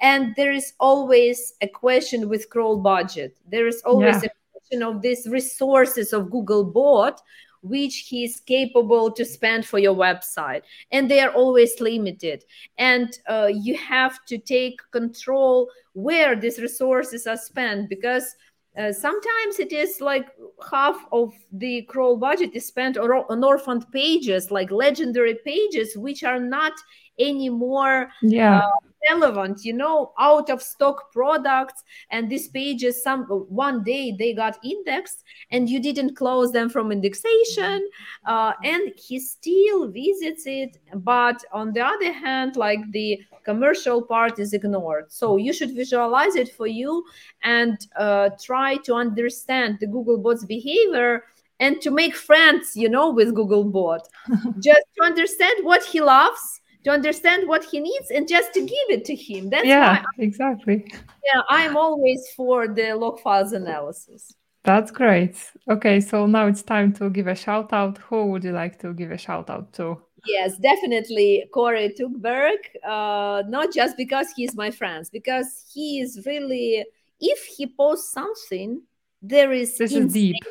and 0.00 0.34
there 0.36 0.52
is 0.52 0.72
always 0.80 1.52
a 1.60 1.68
question 1.68 2.30
with 2.30 2.48
crawl 2.48 2.78
budget. 2.78 3.36
There 3.46 3.68
is 3.68 3.82
always 3.84 4.22
yeah. 4.22 4.30
a 4.30 4.58
question 4.58 4.82
of 4.82 5.02
these 5.02 5.28
resources 5.28 6.14
of 6.14 6.30
google 6.30 6.64
bot 6.64 7.20
which 7.62 8.06
he 8.08 8.24
is 8.24 8.40
capable 8.40 9.10
to 9.12 9.24
spend 9.24 9.66
for 9.66 9.78
your 9.78 9.94
website. 9.94 10.62
And 10.90 11.10
they 11.10 11.20
are 11.20 11.32
always 11.32 11.80
limited. 11.80 12.44
And 12.78 13.16
uh, 13.28 13.50
you 13.52 13.76
have 13.76 14.24
to 14.26 14.38
take 14.38 14.80
control 14.92 15.68
where 15.92 16.36
these 16.36 16.58
resources 16.58 17.26
are 17.26 17.36
spent 17.36 17.88
because 17.88 18.34
uh, 18.78 18.92
sometimes 18.92 19.58
it 19.58 19.72
is 19.72 20.00
like 20.00 20.28
half 20.70 21.04
of 21.10 21.34
the 21.52 21.82
crawl 21.82 22.16
budget 22.16 22.50
is 22.54 22.66
spent 22.66 22.96
on, 22.96 23.10
on 23.10 23.42
orphaned 23.42 23.84
pages 23.90 24.52
like 24.52 24.70
legendary 24.70 25.36
pages 25.44 25.96
which 25.96 26.22
are 26.22 26.38
not 26.38 26.72
any 27.20 27.50
more 27.50 28.10
yeah. 28.22 28.58
uh, 28.58 28.70
relevant 29.08 29.64
you 29.64 29.72
know 29.72 30.12
out 30.18 30.50
of 30.50 30.62
stock 30.62 31.12
products. 31.12 31.84
And 32.10 32.28
these 32.30 32.48
pages 32.48 33.02
some 33.02 33.24
one 33.24 33.82
day 33.84 34.14
they 34.18 34.34
got 34.34 34.58
indexed 34.64 35.24
and 35.50 35.68
you 35.68 35.80
didn't 35.80 36.16
close 36.16 36.52
them 36.52 36.68
from 36.68 36.92
indexation. 36.92 37.88
Uh, 38.26 38.52
and 38.64 38.92
he 38.96 39.18
still 39.18 39.88
visits 39.88 40.44
it 40.46 40.78
but 40.94 41.42
on 41.52 41.72
the 41.72 41.80
other 41.80 42.12
hand 42.12 42.56
like 42.56 42.80
the 42.92 43.20
commercial 43.44 44.02
part 44.02 44.38
is 44.38 44.52
ignored. 44.52 45.10
So 45.10 45.36
you 45.36 45.52
should 45.52 45.74
visualize 45.74 46.36
it 46.36 46.52
for 46.54 46.66
you 46.66 47.04
and 47.42 47.78
uh, 47.96 48.30
try 48.42 48.76
to 48.78 48.94
understand 48.94 49.78
the 49.80 49.86
google 49.86 50.18
bot's 50.18 50.44
behavior 50.44 51.24
and 51.58 51.80
to 51.82 51.90
make 51.90 52.14
friends 52.14 52.74
you 52.76 52.88
know 52.88 53.10
with 53.10 53.34
google 53.34 53.64
bot. 53.64 54.06
Just 54.60 54.84
to 54.98 55.04
understand 55.04 55.64
what 55.64 55.84
he 55.84 56.00
loves 56.00 56.60
to 56.84 56.90
understand 56.90 57.48
what 57.48 57.64
he 57.64 57.80
needs 57.80 58.10
and 58.10 58.28
just 58.28 58.52
to 58.54 58.60
give 58.60 58.88
it 58.88 59.04
to 59.06 59.14
him. 59.14 59.50
That's 59.50 59.66
yeah, 59.66 60.02
exactly. 60.18 60.92
Yeah, 61.24 61.42
I'm 61.48 61.76
always 61.76 62.26
for 62.36 62.68
the 62.68 62.94
log 62.94 63.20
files 63.20 63.52
analysis. 63.52 64.34
That's 64.62 64.90
great. 64.90 65.36
Okay, 65.70 66.00
so 66.00 66.26
now 66.26 66.46
it's 66.46 66.62
time 66.62 66.92
to 66.94 67.08
give 67.08 67.26
a 67.26 67.34
shout 67.34 67.72
out. 67.72 67.98
Who 67.98 68.26
would 68.26 68.44
you 68.44 68.52
like 68.52 68.78
to 68.80 68.92
give 68.92 69.10
a 69.10 69.18
shout 69.18 69.48
out 69.48 69.72
to? 69.74 70.02
Yes, 70.26 70.58
definitely 70.58 71.44
Koray 71.54 71.96
Tugberk. 71.98 72.58
Uh, 72.86 73.42
not 73.48 73.72
just 73.72 73.96
because 73.96 74.28
he's 74.36 74.54
my 74.54 74.70
friend, 74.70 75.08
because 75.12 75.64
he 75.72 76.00
is 76.00 76.22
really, 76.26 76.84
if 77.20 77.44
he 77.44 77.66
posts 77.66 78.12
something, 78.12 78.82
there 79.22 79.52
is 79.52 79.78
this 79.78 79.92
insane, 79.92 80.06
is 80.06 80.12
deep, 80.12 80.44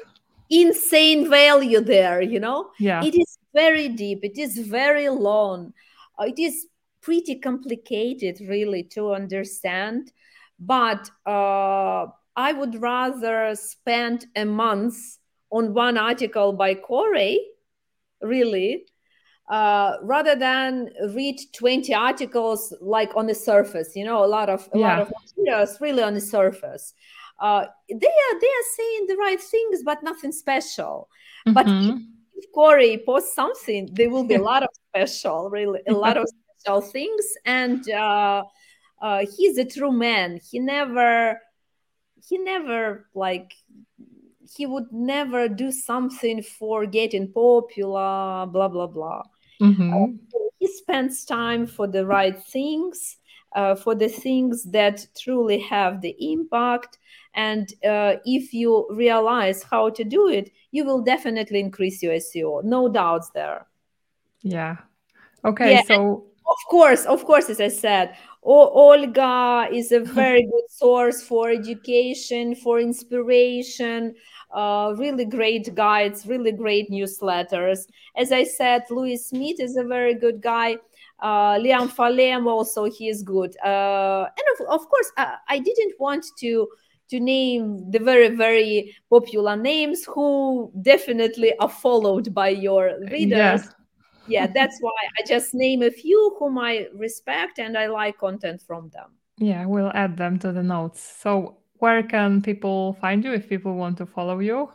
insane 0.50 1.30
value 1.30 1.82
there. 1.82 2.22
You 2.22 2.40
know, 2.40 2.72
yeah, 2.80 3.04
it 3.04 3.16
is 3.16 3.38
very 3.54 3.90
deep. 3.90 4.22
It 4.24 4.40
is 4.40 4.58
very 4.58 5.10
long. 5.10 5.74
It 6.20 6.40
is 6.40 6.68
pretty 7.02 7.36
complicated 7.36 8.42
really 8.48 8.84
to 8.84 9.14
understand 9.14 10.12
but 10.60 11.10
uh, 11.26 12.06
i 12.36 12.52
would 12.52 12.82
rather 12.82 13.56
spend 13.56 14.26
a 14.36 14.46
month 14.46 14.96
on 15.52 15.74
one 15.74 15.98
article 15.98 16.54
by 16.54 16.76
Koray 16.76 17.38
really 18.22 18.86
uh, 19.50 19.94
rather 20.04 20.36
than 20.36 20.90
read 21.16 21.40
20 21.54 21.92
articles 21.94 22.74
like 22.82 23.16
on 23.16 23.26
the 23.26 23.34
surface 23.34 23.96
you 23.96 24.06
know 24.06 24.24
a 24.24 24.28
lot 24.28 24.50
of 24.50 24.70
a 24.74 24.78
yeah. 24.78 24.88
lot 24.88 25.02
of 25.02 25.14
materials 25.24 25.80
really 25.80 26.04
on 26.04 26.14
the 26.14 26.22
surface 26.22 26.94
uh, 27.40 27.66
they 27.90 27.96
are 27.96 28.40
they 28.42 28.48
are 28.48 28.70
saying 28.76 29.06
the 29.08 29.16
right 29.16 29.42
things 29.42 29.82
but 29.84 30.04
nothing 30.04 30.34
special 30.34 31.10
mm-hmm. 31.48 31.54
but 31.54 31.66
if 32.40 32.52
Koray 32.54 33.06
posts 33.06 33.36
something, 33.36 33.90
there 33.94 34.10
will 34.10 34.24
be 34.24 34.36
a 34.36 34.42
lot 34.42 34.64
of 34.64 34.70
special, 34.90 35.50
really, 35.50 35.82
a 35.88 35.94
lot 35.94 36.18
of 36.18 36.26
special 36.60 36.82
things. 36.82 37.26
And 37.46 37.90
uh, 37.90 38.44
uh, 39.02 39.26
he's 39.38 39.58
a 39.58 39.66
true 39.66 39.92
man. 39.92 40.40
He 40.50 40.60
never, 40.60 41.40
he 42.28 42.38
never 42.38 43.08
like, 43.14 43.54
he 44.56 44.66
would 44.66 44.92
never 44.92 45.48
do 45.48 45.72
something 45.72 46.42
for 46.42 46.86
getting 46.86 47.32
popular, 47.32 48.46
blah 48.48 48.68
blah 48.68 48.88
blah. 48.88 49.24
Mm-hmm. 49.62 49.94
Uh, 49.94 50.40
he 50.60 50.68
spends 50.68 51.24
time 51.26 51.68
for 51.68 51.88
the 51.88 52.06
right 52.06 52.42
things, 52.42 53.18
uh, 53.56 53.76
for 53.76 53.96
the 53.96 54.10
things 54.10 54.64
that 54.72 55.06
truly 55.16 55.60
have 55.60 56.02
the 56.02 56.16
impact 56.20 56.98
and 57.34 57.72
uh, 57.86 58.16
if 58.26 58.54
you 58.54 58.88
realize 58.90 59.64
how 59.64 59.90
to 59.92 60.04
do 60.04 60.28
it, 60.30 60.52
you 60.72 60.84
will 60.84 61.02
definitely 61.02 61.60
increase 61.60 62.02
your 62.02 62.14
SEO. 62.14 62.64
No 62.64 62.90
doubts 62.90 63.30
there. 63.30 63.68
Yeah. 64.42 64.78
Okay. 65.44 65.74
Yeah, 65.74 65.82
so, 65.84 66.26
of 66.48 66.58
course, 66.70 67.06
of 67.06 67.26
course, 67.26 67.50
as 67.50 67.62
I 67.62 67.70
said, 67.70 68.16
Olga 68.44 69.68
is 69.72 69.92
a 69.92 70.00
very 70.22 70.44
good 70.44 70.70
source 70.70 71.24
for 71.24 71.50
education, 71.50 72.56
for 72.56 72.80
inspiration. 72.80 74.16
Uh, 74.52 74.96
really 74.98 75.26
great 75.26 75.76
guides, 75.76 76.26
really 76.26 76.52
great 76.52 76.90
newsletters. 76.90 77.86
As 78.16 78.32
I 78.32 78.44
said, 78.44 78.84
Louis 78.90 79.18
Smith 79.18 79.60
is 79.60 79.78
a 79.78 79.84
very 79.84 80.16
good 80.16 80.42
guy. 80.42 80.78
Uh, 81.20 81.56
Liam 81.60 81.88
Falem 81.88 82.48
also 82.48 82.86
he 82.86 83.10
is 83.10 83.22
good. 83.22 83.56
Uh, 83.64 84.26
and 84.26 84.68
of, 84.68 84.82
of 84.82 84.90
course, 84.90 85.12
I, 85.18 85.36
I 85.50 85.60
didn't 85.60 85.94
want 86.00 86.26
to 86.40 86.68
to 87.10 87.20
name 87.20 87.90
the 87.90 87.98
very 88.00 88.30
very 88.30 88.96
popular 89.10 89.56
names 89.56 90.06
who 90.06 90.72
definitely 90.82 91.58
are 91.58 91.70
followed 91.70 92.34
by 92.34 92.50
your 92.50 93.00
readers 93.10 93.68
yeah 94.30 94.48
that's 94.48 94.78
why 94.82 94.92
i 95.18 95.24
just 95.26 95.54
name 95.54 95.82
a 95.82 95.92
few 95.92 96.36
whom 96.40 96.58
i 96.58 96.88
respect 96.94 97.60
and 97.60 97.78
i 97.78 97.88
like 97.88 98.18
content 98.18 98.62
from 98.62 98.90
them 98.90 99.10
yeah 99.38 99.66
we'll 99.66 99.92
add 99.94 100.18
them 100.18 100.38
to 100.38 100.52
the 100.52 100.64
notes 100.64 101.02
so 101.02 101.58
where 101.76 102.04
can 102.04 102.42
people 102.42 102.98
find 103.00 103.24
you 103.24 103.34
if 103.34 103.48
people 103.48 103.76
want 103.76 103.98
to 103.98 104.06
follow 104.06 104.40
you 104.40 104.70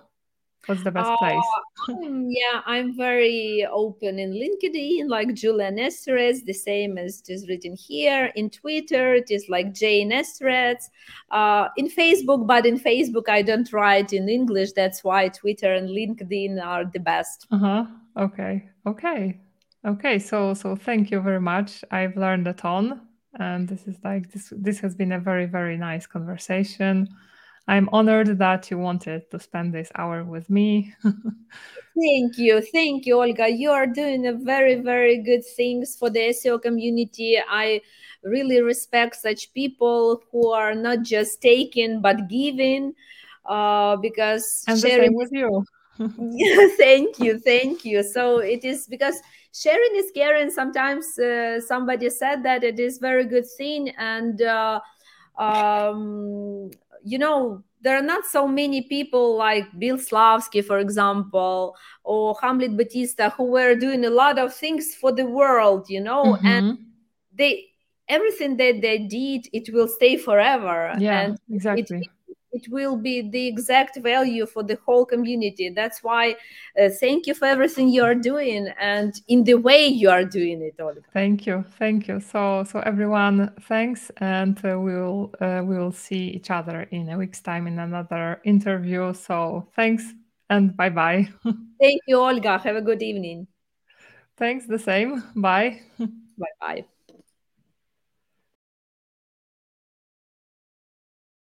What's 0.66 0.82
the 0.82 0.90
best 0.90 1.10
uh, 1.10 1.16
place? 1.18 1.44
um, 1.88 2.26
yeah, 2.30 2.62
I'm 2.64 2.96
very 2.96 3.66
open 3.70 4.18
in 4.18 4.32
LinkedIn, 4.32 5.08
like 5.08 5.34
Julia 5.34 5.70
Nesterets, 5.70 6.44
the 6.44 6.54
same 6.54 6.96
as 6.96 7.20
it 7.20 7.32
is 7.32 7.48
written 7.48 7.76
here. 7.76 8.32
In 8.34 8.48
Twitter, 8.48 9.14
it 9.14 9.30
is 9.30 9.46
like 9.50 9.74
Jay 9.74 10.04
Nesterets. 10.04 10.88
Uh, 11.30 11.68
in 11.76 11.90
Facebook, 11.90 12.46
but 12.46 12.64
in 12.64 12.78
Facebook, 12.80 13.28
I 13.28 13.42
don't 13.42 13.70
write 13.74 14.14
in 14.14 14.28
English. 14.28 14.72
That's 14.72 15.04
why 15.04 15.28
Twitter 15.28 15.74
and 15.74 15.90
LinkedIn 15.90 16.64
are 16.64 16.86
the 16.86 17.00
best. 17.00 17.46
Uh 17.50 17.58
huh. 17.58 17.84
Okay. 18.16 18.64
Okay. 18.86 19.40
Okay. 19.84 20.18
So, 20.18 20.54
so 20.54 20.76
thank 20.76 21.10
you 21.10 21.20
very 21.20 21.40
much. 21.40 21.84
I've 21.90 22.16
learned 22.16 22.48
a 22.48 22.52
ton, 22.52 23.02
and 23.38 23.68
this 23.68 23.86
is 23.86 23.96
like 24.02 24.30
this. 24.32 24.52
This 24.56 24.80
has 24.80 24.94
been 24.94 25.12
a 25.12 25.20
very, 25.20 25.46
very 25.46 25.76
nice 25.76 26.06
conversation. 26.06 27.08
I'm 27.66 27.88
honored 27.92 28.38
that 28.38 28.70
you 28.70 28.78
wanted 28.78 29.30
to 29.30 29.38
spend 29.38 29.72
this 29.72 29.90
hour 29.94 30.22
with 30.22 30.50
me. 30.50 30.94
thank 31.02 32.36
you. 32.36 32.60
Thank 32.60 33.06
you, 33.06 33.22
Olga. 33.22 33.48
You 33.48 33.70
are 33.70 33.86
doing 33.86 34.26
a 34.26 34.34
very, 34.34 34.74
very 34.76 35.22
good 35.22 35.44
things 35.56 35.96
for 35.96 36.10
the 36.10 36.20
SEO 36.20 36.60
community. 36.60 37.38
I 37.48 37.80
really 38.22 38.60
respect 38.60 39.16
such 39.16 39.52
people 39.54 40.22
who 40.30 40.50
are 40.50 40.74
not 40.74 41.02
just 41.02 41.40
taking 41.40 42.00
but 42.00 42.28
giving 42.28 42.94
uh, 43.46 43.96
because 43.96 44.64
and 44.66 44.78
sharing 44.78 45.14
with 45.14 45.30
you. 45.32 45.64
Yeah, 45.98 46.68
thank 46.76 47.18
you, 47.18 47.38
thank 47.38 47.84
you. 47.84 48.02
So 48.02 48.38
it 48.38 48.64
is 48.64 48.86
because 48.86 49.16
sharing 49.52 49.94
is 49.94 50.10
caring. 50.14 50.50
Sometimes 50.50 51.18
uh, 51.18 51.60
somebody 51.60 52.10
said 52.10 52.42
that 52.42 52.64
it 52.64 52.78
is 52.80 52.98
very 52.98 53.24
good 53.24 53.46
thing, 53.56 53.90
and 53.90 54.40
uh, 54.42 54.80
um, 55.38 56.70
you 57.04 57.18
know, 57.18 57.62
there 57.82 57.96
are 57.96 58.02
not 58.02 58.24
so 58.24 58.48
many 58.48 58.82
people 58.82 59.36
like 59.36 59.66
Bill 59.78 59.98
Slawski, 59.98 60.64
for 60.64 60.78
example, 60.78 61.76
or 62.02 62.34
Hamlet 62.40 62.76
Batista, 62.76 63.30
who 63.30 63.44
were 63.44 63.74
doing 63.74 64.04
a 64.04 64.10
lot 64.10 64.38
of 64.38 64.54
things 64.54 64.94
for 64.94 65.12
the 65.12 65.26
world, 65.26 65.88
you 65.90 66.00
know, 66.00 66.24
mm-hmm. 66.24 66.46
and 66.46 66.78
they 67.32 67.66
everything 68.08 68.56
that 68.56 68.80
they 68.80 68.98
did, 68.98 69.48
it 69.52 69.72
will 69.72 69.88
stay 69.88 70.16
forever. 70.16 70.94
Yeah, 70.98 71.20
and 71.20 71.38
exactly. 71.50 71.98
It, 71.98 72.08
it 72.54 72.68
will 72.70 72.96
be 72.96 73.28
the 73.28 73.46
exact 73.46 73.98
value 73.98 74.46
for 74.46 74.62
the 74.62 74.78
whole 74.86 75.04
community. 75.04 75.68
That's 75.70 76.02
why 76.02 76.36
uh, 76.80 76.88
thank 77.00 77.26
you 77.26 77.34
for 77.34 77.46
everything 77.46 77.88
you 77.88 78.04
are 78.04 78.14
doing 78.14 78.68
and 78.80 79.12
in 79.28 79.44
the 79.44 79.54
way 79.54 79.86
you 79.86 80.08
are 80.08 80.24
doing 80.24 80.62
it, 80.62 80.80
Olga. 80.80 81.00
Thank 81.12 81.46
you, 81.46 81.64
thank 81.78 82.08
you. 82.08 82.20
So, 82.20 82.64
so 82.64 82.80
everyone, 82.80 83.52
thanks, 83.62 84.10
and 84.18 84.58
uh, 84.64 84.78
we'll 84.78 85.32
uh, 85.40 85.62
we'll 85.64 85.92
see 85.92 86.28
each 86.28 86.50
other 86.50 86.82
in 86.90 87.08
a 87.10 87.18
week's 87.18 87.40
time 87.40 87.66
in 87.66 87.78
another 87.78 88.40
interview. 88.44 89.12
So, 89.14 89.68
thanks 89.76 90.04
and 90.48 90.76
bye 90.76 90.90
bye. 90.90 91.28
thank 91.80 92.00
you, 92.06 92.18
Olga. 92.18 92.58
Have 92.58 92.76
a 92.76 92.82
good 92.82 93.02
evening. 93.02 93.46
Thanks. 94.36 94.66
The 94.66 94.78
same. 94.78 95.22
Bye. 95.36 95.80
Bye 96.36 96.46
bye. 96.60 96.84